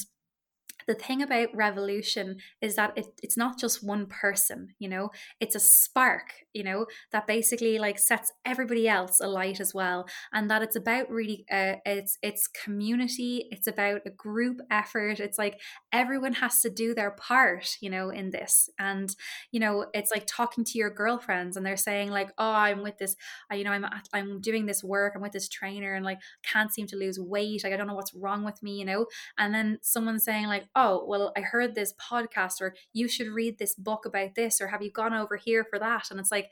the 0.88 0.95
thing 0.95 1.21
about 1.21 1.49
revolution 1.53 2.38
is 2.61 2.75
that 2.75 2.93
it, 2.97 3.07
it's 3.21 3.38
not 3.38 3.59
just 3.59 3.84
one 3.84 4.05
person 4.07 4.69
you 4.80 4.89
know? 4.89 5.09
It's 5.39 5.55
a 5.55 5.59
spark 5.59 6.34
you 6.53 6.63
know 6.63 6.86
that 7.11 7.27
basically 7.27 7.77
like 7.77 7.99
sets 7.99 8.32
everybody 8.45 8.88
else 8.88 9.19
alight 9.19 9.59
as 9.59 9.73
well 9.73 10.07
and 10.34 10.49
that 10.49 10.63
it's 10.63 10.75
about 10.75 11.09
really 11.09 11.45
uh, 11.51 11.75
it's 11.86 12.17
it's 12.23 12.47
community 12.47 13.45
it's 13.51 13.67
about 13.67 14.01
a 14.05 14.09
group 14.09 14.59
effort 14.71 15.19
it's 15.19 15.38
like 15.38 15.59
everyone 15.91 16.34
has 16.34 16.61
to 16.61 16.69
do 16.69 16.93
their 16.95 17.11
part 17.11 17.77
you 17.82 17.89
know 17.89 18.09
in 18.09 18.32
this 18.32 18.69
and 18.80 19.15
you 19.51 19.59
know 19.59 19.86
it's 19.93 20.11
like 20.11 20.25
talking 20.25 20.63
to 20.63 20.77
your 20.77 20.89
girlfriends 20.89 21.55
and 21.55 21.65
they're 21.65 21.77
saying 21.77 22.09
like 22.09 22.32
oh 22.38 22.51
i'm 22.51 22.82
with 22.82 22.97
this 22.97 23.15
you 23.51 23.63
know 23.63 23.71
i'm 23.71 23.86
i'm 24.13 24.41
doing 24.41 24.65
this 24.65 24.84
work 24.84 25.13
i'm 25.15 25.21
with 25.21 25.32
this 25.32 25.49
trainer 25.49 25.93
and 25.93 26.05
like 26.05 26.19
can't 26.43 26.73
seem 26.73 26.88
to 26.88 26.95
lose 26.95 27.19
weight 27.19 27.63
like 27.63 27.73
i 27.73 27.77
don't 27.77 27.88
know 27.88 27.93
what's 27.93 28.13
wrong 28.13 28.43
with 28.43 28.61
me 28.63 28.80
you 28.80 28.86
know? 28.86 29.05
And 29.38 29.53
then 29.53 29.77
someone 29.82 30.19
saying 30.19 30.47
like 30.47 30.67
oh 30.76 31.03
well 31.07 31.32
i 31.36 31.41
heard 31.41 31.76
this 31.76 31.93
podcast 31.93 32.61
or 32.61 32.76
you 32.93 33.07
should 33.07 33.28
read 33.28 33.57
this 33.57 33.76
book 33.76 34.05
about 34.05 34.36
this 34.36 34.61
or 34.61 34.67
have 34.67 34.82
you 34.82 34.91
gone 34.91 35.13
over 35.13 35.36
here 35.38 35.65
for 35.70 35.80
that? 35.80 36.11
And 36.11 36.20
it's 36.20 36.32
like 36.32 36.51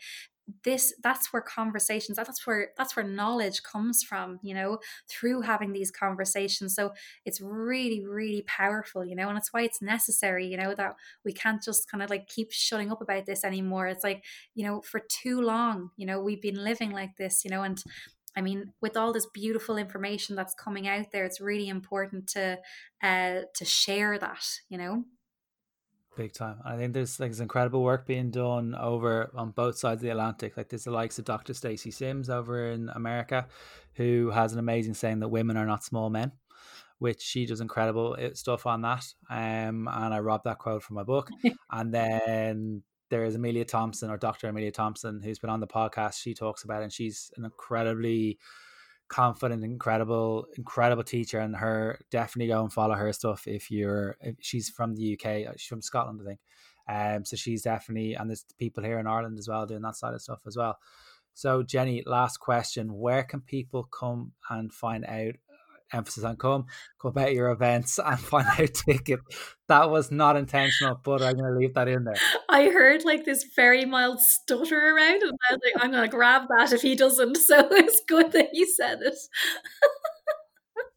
this 0.63 0.93
that's 1.03 1.33
where 1.33 1.41
conversations 1.41 2.15
that's 2.15 2.47
where 2.47 2.69
that's 2.77 2.95
where 2.95 3.05
knowledge 3.05 3.63
comes 3.63 4.01
from 4.01 4.39
you 4.41 4.53
know 4.53 4.79
through 5.09 5.41
having 5.41 5.73
these 5.73 5.91
conversations. 5.91 6.73
So 6.73 6.93
it's 7.25 7.41
really 7.41 8.05
really 8.05 8.43
powerful 8.47 9.03
you 9.03 9.13
know 9.13 9.27
and 9.27 9.35
that's 9.35 9.51
why 9.51 9.63
it's 9.63 9.81
necessary 9.81 10.47
you 10.47 10.55
know 10.55 10.73
that 10.75 10.95
we 11.25 11.33
can't 11.33 11.61
just 11.61 11.91
kind 11.91 12.01
of 12.01 12.09
like 12.09 12.27
keep 12.29 12.53
shutting 12.53 12.91
up 12.91 13.01
about 13.01 13.25
this 13.25 13.43
anymore. 13.43 13.87
It's 13.87 14.05
like 14.05 14.23
you 14.55 14.65
know 14.65 14.81
for 14.81 15.01
too 15.09 15.41
long 15.41 15.89
you 15.97 16.05
know 16.05 16.21
we've 16.21 16.41
been 16.41 16.63
living 16.63 16.91
like 16.91 17.17
this 17.17 17.43
you 17.43 17.51
know 17.51 17.63
and 17.63 17.83
I 18.37 18.41
mean, 18.41 18.71
with 18.81 18.95
all 18.95 19.11
this 19.11 19.25
beautiful 19.25 19.77
information 19.77 20.35
that's 20.35 20.53
coming 20.53 20.87
out 20.87 21.11
there, 21.11 21.25
it's 21.25 21.41
really 21.41 21.67
important 21.67 22.27
to 22.29 22.59
uh, 23.01 23.41
to 23.55 23.65
share 23.65 24.19
that. 24.19 24.45
You 24.69 24.77
know. 24.77 25.03
Big 26.15 26.33
time. 26.33 26.57
I 26.63 26.77
think 26.77 26.93
there's 26.93 27.19
like 27.19 27.29
there's 27.29 27.39
incredible 27.39 27.83
work 27.83 28.05
being 28.05 28.29
done 28.29 28.75
over 28.75 29.31
on 29.35 29.51
both 29.51 29.77
sides 29.77 29.99
of 29.99 30.03
the 30.03 30.09
Atlantic. 30.09 30.55
Like 30.55 30.69
there's 30.69 30.83
the 30.83 30.91
likes 30.91 31.17
of 31.17 31.25
Dr. 31.25 31.53
Stacy 31.53 31.91
Sims 31.91 32.29
over 32.29 32.71
in 32.71 32.89
America, 32.89 33.47
who 33.93 34.29
has 34.31 34.53
an 34.53 34.59
amazing 34.59 34.93
saying 34.93 35.19
that 35.19 35.29
women 35.29 35.57
are 35.57 35.65
not 35.65 35.83
small 35.83 36.09
men, 36.11 36.31
which 36.99 37.21
she 37.21 37.47
does 37.47 37.61
incredible 37.61 38.17
uh, 38.19 38.33
stuff 38.33 38.67
on 38.67 38.81
that. 38.81 39.05
Um, 39.29 39.87
and 39.91 40.13
I 40.13 40.19
robbed 40.19 40.45
that 40.45 40.59
quote 40.59 40.83
from 40.83 40.95
my 40.95 41.03
book. 41.03 41.29
and 41.71 41.93
then 41.93 42.83
there 43.09 43.25
is 43.25 43.35
Amelia 43.35 43.65
Thompson 43.65 44.09
or 44.09 44.17
Dr. 44.17 44.47
Amelia 44.47 44.71
Thompson 44.71 45.21
who's 45.21 45.39
been 45.39 45.49
on 45.49 45.59
the 45.59 45.67
podcast. 45.67 46.21
She 46.21 46.33
talks 46.33 46.63
about 46.63 46.81
it 46.81 46.85
and 46.85 46.93
she's 46.93 47.31
an 47.37 47.45
incredibly 47.45 48.37
confident, 49.07 49.63
incredible, 49.63 50.47
incredible 50.57 51.03
teacher. 51.03 51.39
And 51.39 51.55
her 51.55 51.99
definitely 52.11 52.47
go 52.47 52.61
and 52.61 52.71
follow 52.71 52.95
her 52.95 53.11
stuff 53.13 53.47
if 53.47 53.71
you're. 53.71 54.17
If 54.21 54.35
she's 54.39 54.69
from 54.69 54.95
the 54.95 55.13
UK. 55.13 55.47
Uh, 55.47 55.53
she's 55.57 55.67
from 55.67 55.81
Scotland, 55.81 56.19
I 56.21 56.25
think. 56.25 56.39
Um, 56.89 57.25
so 57.25 57.35
she's 57.35 57.63
definitely 57.63 58.13
and 58.13 58.29
there's 58.29 58.45
people 58.57 58.83
here 58.83 58.99
in 58.99 59.07
Ireland 59.07 59.37
as 59.37 59.49
well 59.49 59.65
doing 59.65 59.81
that 59.81 59.97
side 59.97 60.13
of 60.13 60.21
stuff 60.21 60.39
as 60.47 60.55
well. 60.55 60.77
So 61.33 61.61
Jenny, 61.61 62.03
last 62.05 62.37
question: 62.37 62.97
Where 62.97 63.23
can 63.23 63.41
people 63.41 63.83
come 63.83 64.31
and 64.49 64.73
find 64.73 65.05
out 65.05 65.35
emphasis 65.93 66.23
on 66.23 66.35
come, 66.35 66.65
come 67.01 67.09
about 67.09 67.33
your 67.33 67.49
events 67.49 67.99
and 68.05 68.19
find 68.19 68.47
out 68.47 68.73
ticket. 68.73 69.19
That 69.67 69.89
was 69.89 70.11
not 70.11 70.37
intentional, 70.37 70.99
but 71.03 71.21
I'm 71.21 71.35
going 71.35 71.53
to 71.53 71.59
leave 71.59 71.73
that 71.73 71.87
in 71.87 72.03
there. 72.03 72.15
I 72.49 72.65
heard 72.65 73.03
like 73.03 73.25
this 73.25 73.45
very 73.55 73.85
mild 73.85 74.21
stutter 74.21 74.95
around, 74.95 75.21
and 75.23 75.31
I 75.49 75.53
was 75.53 75.59
like, 75.63 75.83
I'm 75.83 75.91
going 75.91 76.09
to 76.09 76.15
grab 76.15 76.43
that 76.57 76.71
if 76.73 76.81
he 76.81 76.95
doesn't. 76.95 77.37
So 77.47 77.67
it's 77.71 78.01
good 78.07 78.33
that 78.33 78.49
you 78.53 78.65
said 78.65 78.99
it. 79.01 79.15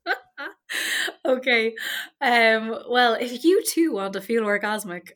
okay. 1.24 1.74
Um, 2.20 2.76
well, 2.88 3.14
if 3.14 3.45
you 3.45 3.62
too 3.64 3.93
want 3.93 4.14
to 4.14 4.20
feel 4.20 4.43
orgasmic. 4.43 5.11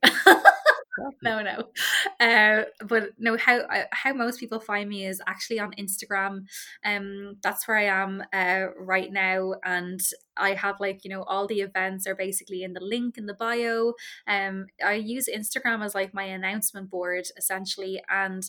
No, 1.22 1.42
no. 1.42 1.68
Uh, 2.20 2.64
but 2.86 3.10
no, 3.18 3.36
how 3.36 3.58
uh, 3.58 3.84
how 3.90 4.12
most 4.12 4.38
people 4.40 4.60
find 4.60 4.88
me 4.88 5.04
is 5.04 5.20
actually 5.26 5.58
on 5.58 5.72
Instagram. 5.72 6.46
Um, 6.84 7.36
that's 7.42 7.66
where 7.66 7.76
I 7.76 7.84
am 7.84 8.22
uh, 8.32 8.66
right 8.78 9.12
now, 9.12 9.54
and 9.64 10.00
I 10.36 10.54
have 10.54 10.80
like 10.80 11.04
you 11.04 11.10
know 11.10 11.22
all 11.24 11.46
the 11.46 11.60
events 11.60 12.06
are 12.06 12.14
basically 12.14 12.62
in 12.62 12.72
the 12.72 12.80
link 12.82 13.18
in 13.18 13.26
the 13.26 13.34
bio. 13.34 13.94
Um, 14.26 14.66
I 14.82 14.94
use 14.94 15.28
Instagram 15.28 15.84
as 15.84 15.94
like 15.94 16.14
my 16.14 16.22
announcement 16.24 16.88
board 16.90 17.26
essentially, 17.36 18.02
and 18.08 18.48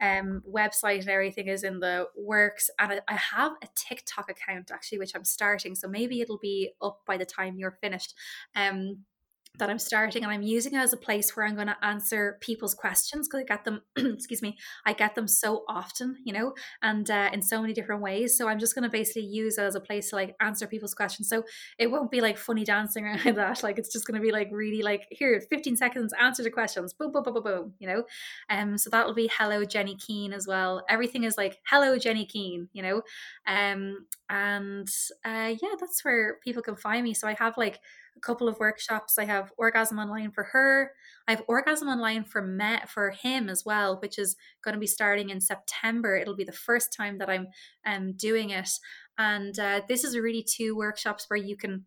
um 0.00 0.42
website 0.50 1.00
and 1.00 1.08
everything 1.08 1.48
is 1.48 1.64
in 1.64 1.80
the 1.80 2.06
works 2.16 2.68
and 2.78 3.00
I 3.08 3.14
have 3.14 3.52
a 3.62 3.68
TikTok 3.74 4.30
account 4.30 4.70
actually 4.70 4.98
which 4.98 5.14
I'm 5.14 5.24
starting 5.24 5.74
so 5.74 5.88
maybe 5.88 6.20
it'll 6.20 6.38
be 6.38 6.72
up 6.82 7.00
by 7.06 7.16
the 7.16 7.24
time 7.24 7.58
you're 7.58 7.78
finished 7.80 8.14
um 8.54 8.98
that 9.58 9.70
I'm 9.70 9.78
starting 9.78 10.22
and 10.22 10.32
I'm 10.32 10.42
using 10.42 10.74
it 10.74 10.78
as 10.78 10.92
a 10.92 10.96
place 10.96 11.36
where 11.36 11.46
I'm 11.46 11.54
going 11.54 11.66
to 11.66 11.76
answer 11.84 12.38
people's 12.40 12.74
questions 12.74 13.28
because 13.28 13.40
I 13.40 13.44
get 13.44 13.64
them 13.64 13.82
excuse 13.96 14.42
me 14.42 14.56
I 14.84 14.92
get 14.92 15.14
them 15.14 15.28
so 15.28 15.64
often 15.68 16.16
you 16.24 16.32
know 16.32 16.54
and 16.82 17.10
uh, 17.10 17.30
in 17.32 17.42
so 17.42 17.60
many 17.60 17.72
different 17.72 18.02
ways. 18.02 18.36
So 18.36 18.48
I'm 18.48 18.58
just 18.58 18.74
going 18.74 18.84
to 18.84 18.90
basically 18.90 19.22
use 19.22 19.58
it 19.58 19.62
as 19.62 19.74
a 19.74 19.80
place 19.80 20.10
to 20.10 20.16
like 20.16 20.36
answer 20.40 20.66
people's 20.66 20.94
questions. 20.94 21.28
So 21.28 21.44
it 21.78 21.90
won't 21.90 22.10
be 22.10 22.20
like 22.20 22.38
funny 22.38 22.64
dancing 22.64 23.04
or 23.04 23.18
like 23.24 23.34
that. 23.36 23.62
Like 23.62 23.78
it's 23.78 23.92
just 23.92 24.06
going 24.06 24.20
to 24.20 24.24
be 24.24 24.32
like 24.32 24.48
really 24.50 24.82
like 24.82 25.06
here 25.10 25.40
15 25.40 25.76
seconds 25.76 26.12
answer 26.20 26.42
the 26.42 26.50
questions. 26.50 26.92
Boom 26.92 27.12
boom 27.12 27.22
boom 27.22 27.34
boom 27.34 27.42
boom 27.42 27.74
you 27.78 27.86
know? 27.86 28.04
Um 28.50 28.78
so 28.78 28.90
that'll 28.90 29.14
be 29.14 29.30
hello 29.38 29.64
Jenny 29.64 29.96
Keane 29.96 30.32
as 30.32 30.46
well. 30.46 30.84
Everything 30.88 31.24
is 31.24 31.36
like 31.36 31.58
hello 31.68 31.98
Jenny 31.98 32.26
Keane 32.26 32.68
you 32.72 32.82
know? 32.82 33.02
Um 33.46 34.06
and 34.28 34.88
uh 35.24 35.54
yeah 35.62 35.74
that's 35.78 36.04
where 36.04 36.36
people 36.44 36.62
can 36.62 36.76
find 36.76 37.04
me. 37.04 37.14
So 37.14 37.28
I 37.28 37.36
have 37.38 37.56
like 37.56 37.80
a 38.16 38.20
couple 38.20 38.48
of 38.48 38.58
workshops. 38.58 39.18
I 39.18 39.24
have 39.24 39.52
Orgasm 39.58 39.98
Online 39.98 40.30
for 40.30 40.44
her. 40.44 40.92
I 41.28 41.32
have 41.32 41.44
Orgasm 41.48 41.88
Online 41.88 42.24
for 42.24 42.42
Met 42.42 42.88
for 42.88 43.10
him 43.10 43.48
as 43.48 43.64
well, 43.64 43.98
which 44.00 44.18
is 44.18 44.36
going 44.62 44.74
to 44.74 44.80
be 44.80 44.86
starting 44.86 45.30
in 45.30 45.40
September. 45.40 46.16
It'll 46.16 46.36
be 46.36 46.44
the 46.44 46.52
first 46.52 46.92
time 46.92 47.18
that 47.18 47.30
I'm 47.30 47.48
um, 47.84 48.12
doing 48.14 48.50
it. 48.50 48.70
And 49.18 49.58
uh, 49.58 49.82
this 49.88 50.04
is 50.04 50.18
really 50.18 50.44
two 50.44 50.76
workshops 50.76 51.26
where 51.28 51.38
you 51.38 51.56
can 51.56 51.84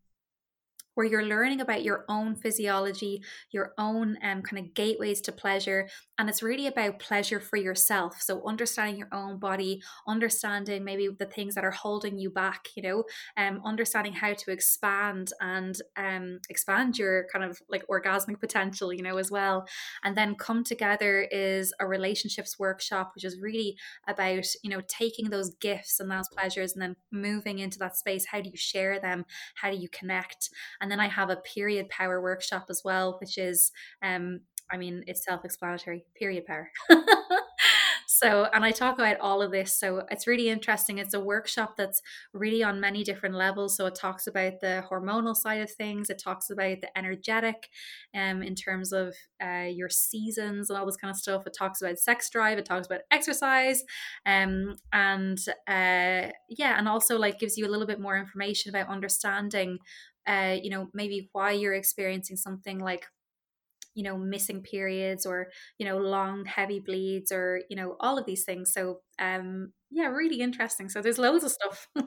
where 0.96 1.08
you're 1.08 1.26
learning 1.26 1.62
about 1.62 1.82
your 1.82 2.04
own 2.10 2.36
physiology, 2.36 3.24
your 3.52 3.74
own 3.78 4.18
um, 4.22 4.42
kind 4.42 4.66
of 4.66 4.74
gateways 4.74 5.22
to 5.22 5.32
pleasure. 5.32 5.88
And 6.20 6.28
it's 6.28 6.44
really 6.44 6.68
about 6.68 7.00
pleasure 7.00 7.40
for 7.40 7.56
yourself. 7.56 8.22
So, 8.22 8.46
understanding 8.46 8.98
your 8.98 9.08
own 9.14 9.40
body, 9.40 9.82
understanding 10.06 10.84
maybe 10.84 11.08
the 11.08 11.26
things 11.26 11.56
that 11.56 11.64
are 11.64 11.72
holding 11.72 12.20
you 12.20 12.30
back, 12.30 12.68
you 12.76 12.84
know, 12.84 13.06
um, 13.38 13.62
understanding 13.64 14.12
how 14.12 14.34
to 14.34 14.52
expand 14.52 15.32
and 15.40 15.82
um, 15.96 16.40
expand 16.50 16.98
your 16.98 17.26
kind 17.32 17.46
of 17.46 17.62
like 17.70 17.88
orgasmic 17.88 18.40
potential, 18.41 18.91
you 18.91 19.02
know, 19.02 19.18
as 19.18 19.32
well. 19.32 19.66
And 20.04 20.18
then 20.18 20.36
come 20.36 20.66
together 20.66 21.22
is 21.32 21.74
a 21.80 21.88
relationships 21.88 22.60
workshop, 22.60 23.12
which 23.16 23.24
is 23.24 23.40
really 23.40 23.78
about, 24.06 24.46
you 24.62 24.70
know, 24.70 24.82
taking 24.90 25.30
those 25.30 25.56
gifts 25.62 26.02
and 26.02 26.12
those 26.12 26.28
pleasures 26.28 26.74
and 26.74 26.82
then 26.82 26.98
moving 27.14 27.60
into 27.60 27.80
that 27.80 27.96
space. 27.96 28.26
How 28.26 28.41
do 28.41 28.50
you 28.50 28.58
share 28.58 29.00
them? 29.00 29.24
How 29.56 29.72
do 29.72 29.78
you 29.78 29.88
connect? 29.88 30.50
And 30.82 30.91
then 30.91 31.00
I 31.00 31.08
have 31.08 31.30
a 31.30 31.38
period 31.38 31.88
power 31.88 32.22
workshop 32.22 32.66
as 32.70 32.82
well, 32.84 33.16
which 33.22 33.38
is, 33.38 33.72
um, 34.04 34.41
I 34.72 34.78
mean, 34.78 35.04
it's 35.08 35.24
self 35.24 35.46
explanatory 35.46 36.06
period 36.18 36.46
power. 36.46 36.70
so, 38.08 38.48
and 38.54 38.66
I 38.66 38.72
talk 38.72 38.96
about 38.96 39.20
all 39.20 39.41
of 39.41 39.52
this. 39.52 39.74
So 39.80 40.06
it's 40.12 40.28
really 40.28 40.50
interesting. 40.50 40.98
It's 40.98 41.14
a 41.14 41.20
workshop 41.20 41.76
that's 41.78 42.02
really 42.34 42.64
on 42.64 42.80
many 42.80 43.04
different 43.04 43.36
levels. 43.36 43.78
So 43.78 43.86
it 43.86 43.96
talks 43.96 44.28
about 44.28 44.60
the 44.62 44.84
hormonal 44.90 45.36
side 45.36 45.62
of 45.62 45.72
things, 45.72 46.10
it 46.10 46.20
talks 46.20 46.50
about 46.50 46.82
the 46.82 46.98
energetic 46.98 47.70
um, 48.14 48.44
in 48.44 48.56
terms 48.56 48.91
of 48.91 49.16
uh, 49.44 49.68
your 49.70 49.90
seasons 49.90 50.70
and 50.70 50.78
all 50.78 50.86
this 50.86 50.98
kind 50.98 51.12
of 51.12 51.18
stuff. 51.18 51.48
It 51.48 51.56
talks 51.58 51.82
about 51.82 51.98
sex 51.98 52.30
drive, 52.30 52.58
it 52.58 52.66
talks 52.66 52.88
about 52.88 53.02
exercise. 53.12 53.84
Um, 54.26 54.76
and 54.91 55.40
uh, 55.68 56.34
yeah, 56.50 56.78
and 56.78 56.88
also 56.88 57.18
like 57.18 57.40
gives 57.40 57.58
you 57.58 57.66
a 57.66 57.72
little 57.72 57.88
bit 57.88 58.00
more 58.00 58.18
information 58.18 58.74
about 58.74 58.90
understanding 58.90 59.80
uh, 60.28 60.56
you 60.62 60.70
know, 60.70 60.90
maybe 60.94 61.30
why 61.32 61.52
you're 61.52 61.74
experiencing 61.74 62.38
something 62.38 62.78
like 62.78 63.06
you 63.94 64.03
know 64.03 64.18
missing 64.18 64.61
periods 64.61 65.26
or 65.26 65.48
you 65.78 65.86
know 65.86 65.98
long 65.98 66.45
heavy 66.45 66.80
bleeds 66.80 67.32
or 67.32 67.61
you 67.70 67.76
know 67.76 67.95
all 67.99 68.18
of 68.18 68.26
these 68.26 68.44
things. 68.44 68.74
So 68.74 69.02
um 69.20 69.74
yeah 69.91 70.07
really 70.07 70.41
interesting. 70.41 70.90
So 70.90 71.02
there's 71.02 71.20
loads 71.20 71.44
of 71.44 71.52
stuff. 71.52 71.88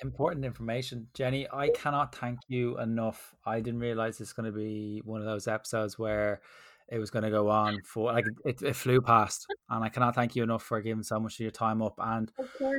Important 0.00 0.44
information. 0.44 1.08
Jenny 1.12 1.48
i 1.52 1.70
cannot 1.74 2.14
thank 2.14 2.38
you 2.46 2.78
enough. 2.78 3.34
I 3.44 3.60
didn't 3.60 3.80
realize 3.80 4.20
it's 4.20 4.32
going 4.32 4.46
to 4.46 4.56
be 4.56 5.02
one 5.04 5.20
of 5.20 5.26
those 5.26 5.48
episodes 5.48 5.98
where 5.98 6.40
it 6.88 6.98
was 6.98 7.10
going 7.10 7.24
to 7.24 7.30
go 7.30 7.48
on 7.48 7.78
for 7.84 8.12
like 8.12 8.24
it, 8.44 8.62
it 8.62 8.74
flew 8.74 9.00
past 9.00 9.46
and 9.68 9.84
i 9.84 9.88
cannot 9.88 10.14
thank 10.14 10.34
you 10.34 10.42
enough 10.42 10.62
for 10.62 10.80
giving 10.80 11.02
so 11.02 11.20
much 11.20 11.34
of 11.34 11.40
your 11.40 11.50
time 11.50 11.82
up 11.82 11.94
and 11.98 12.32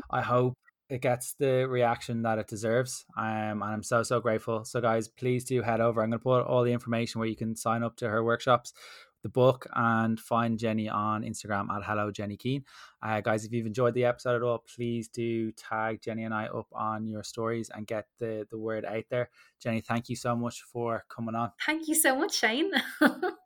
i 0.10 0.22
hope 0.22 0.58
it 0.90 1.02
gets 1.02 1.34
the 1.34 1.68
reaction 1.68 2.24
that 2.24 2.40
it 2.40 2.48
deserves. 2.48 3.06
Um, 3.16 3.62
and 3.62 3.64
I'm 3.64 3.84
so 3.84 4.04
so 4.04 4.20
grateful. 4.20 4.66
So 4.66 4.82
guys, 4.82 5.08
please 5.08 5.44
do 5.44 5.62
head 5.62 5.82
over. 5.82 6.02
I'm 6.02 6.10
going 6.10 6.20
to 6.20 6.24
put 6.24 6.42
all 6.42 6.64
the 6.64 6.74
information 6.74 7.20
where 7.20 7.30
you 7.30 7.36
can 7.36 7.56
sign 7.56 7.84
up 7.84 7.96
to 7.98 8.10
her 8.10 8.24
workshops, 8.24 8.74
the 9.22 9.30
book, 9.30 9.68
and 9.76 10.20
find 10.20 10.58
Jenny 10.58 10.90
on 10.90 11.24
Instagram 11.24 11.70
at 11.70 11.84
Hello 11.84 12.10
Jenny 12.10 12.38
Keane. 12.38 12.66
Uh, 13.04 13.22
guys, 13.22 13.46
if 13.46 13.52
you've 13.52 13.68
enjoyed 13.68 13.94
the 13.94 14.06
episode 14.06 14.36
at 14.36 14.42
all, 14.42 14.64
please 14.76 15.08
do 15.08 15.52
tag 15.52 16.02
Jenny 16.02 16.24
and 16.24 16.34
I 16.34 16.48
up 16.48 16.68
on 16.72 17.06
your 17.06 17.24
stories 17.24 17.70
and 17.74 17.86
get 17.86 18.08
the 18.18 18.48
the 18.50 18.58
word 18.58 18.84
out 18.84 19.06
there. 19.10 19.30
Jenny, 19.62 19.82
thank 19.82 20.10
you 20.10 20.16
so 20.16 20.36
much 20.36 20.64
for 20.64 21.06
coming 21.08 21.36
on. 21.36 21.52
Thank 21.66 21.88
you 21.88 21.96
so 21.96 22.18
much, 22.18 22.34
Shane. 22.34 22.72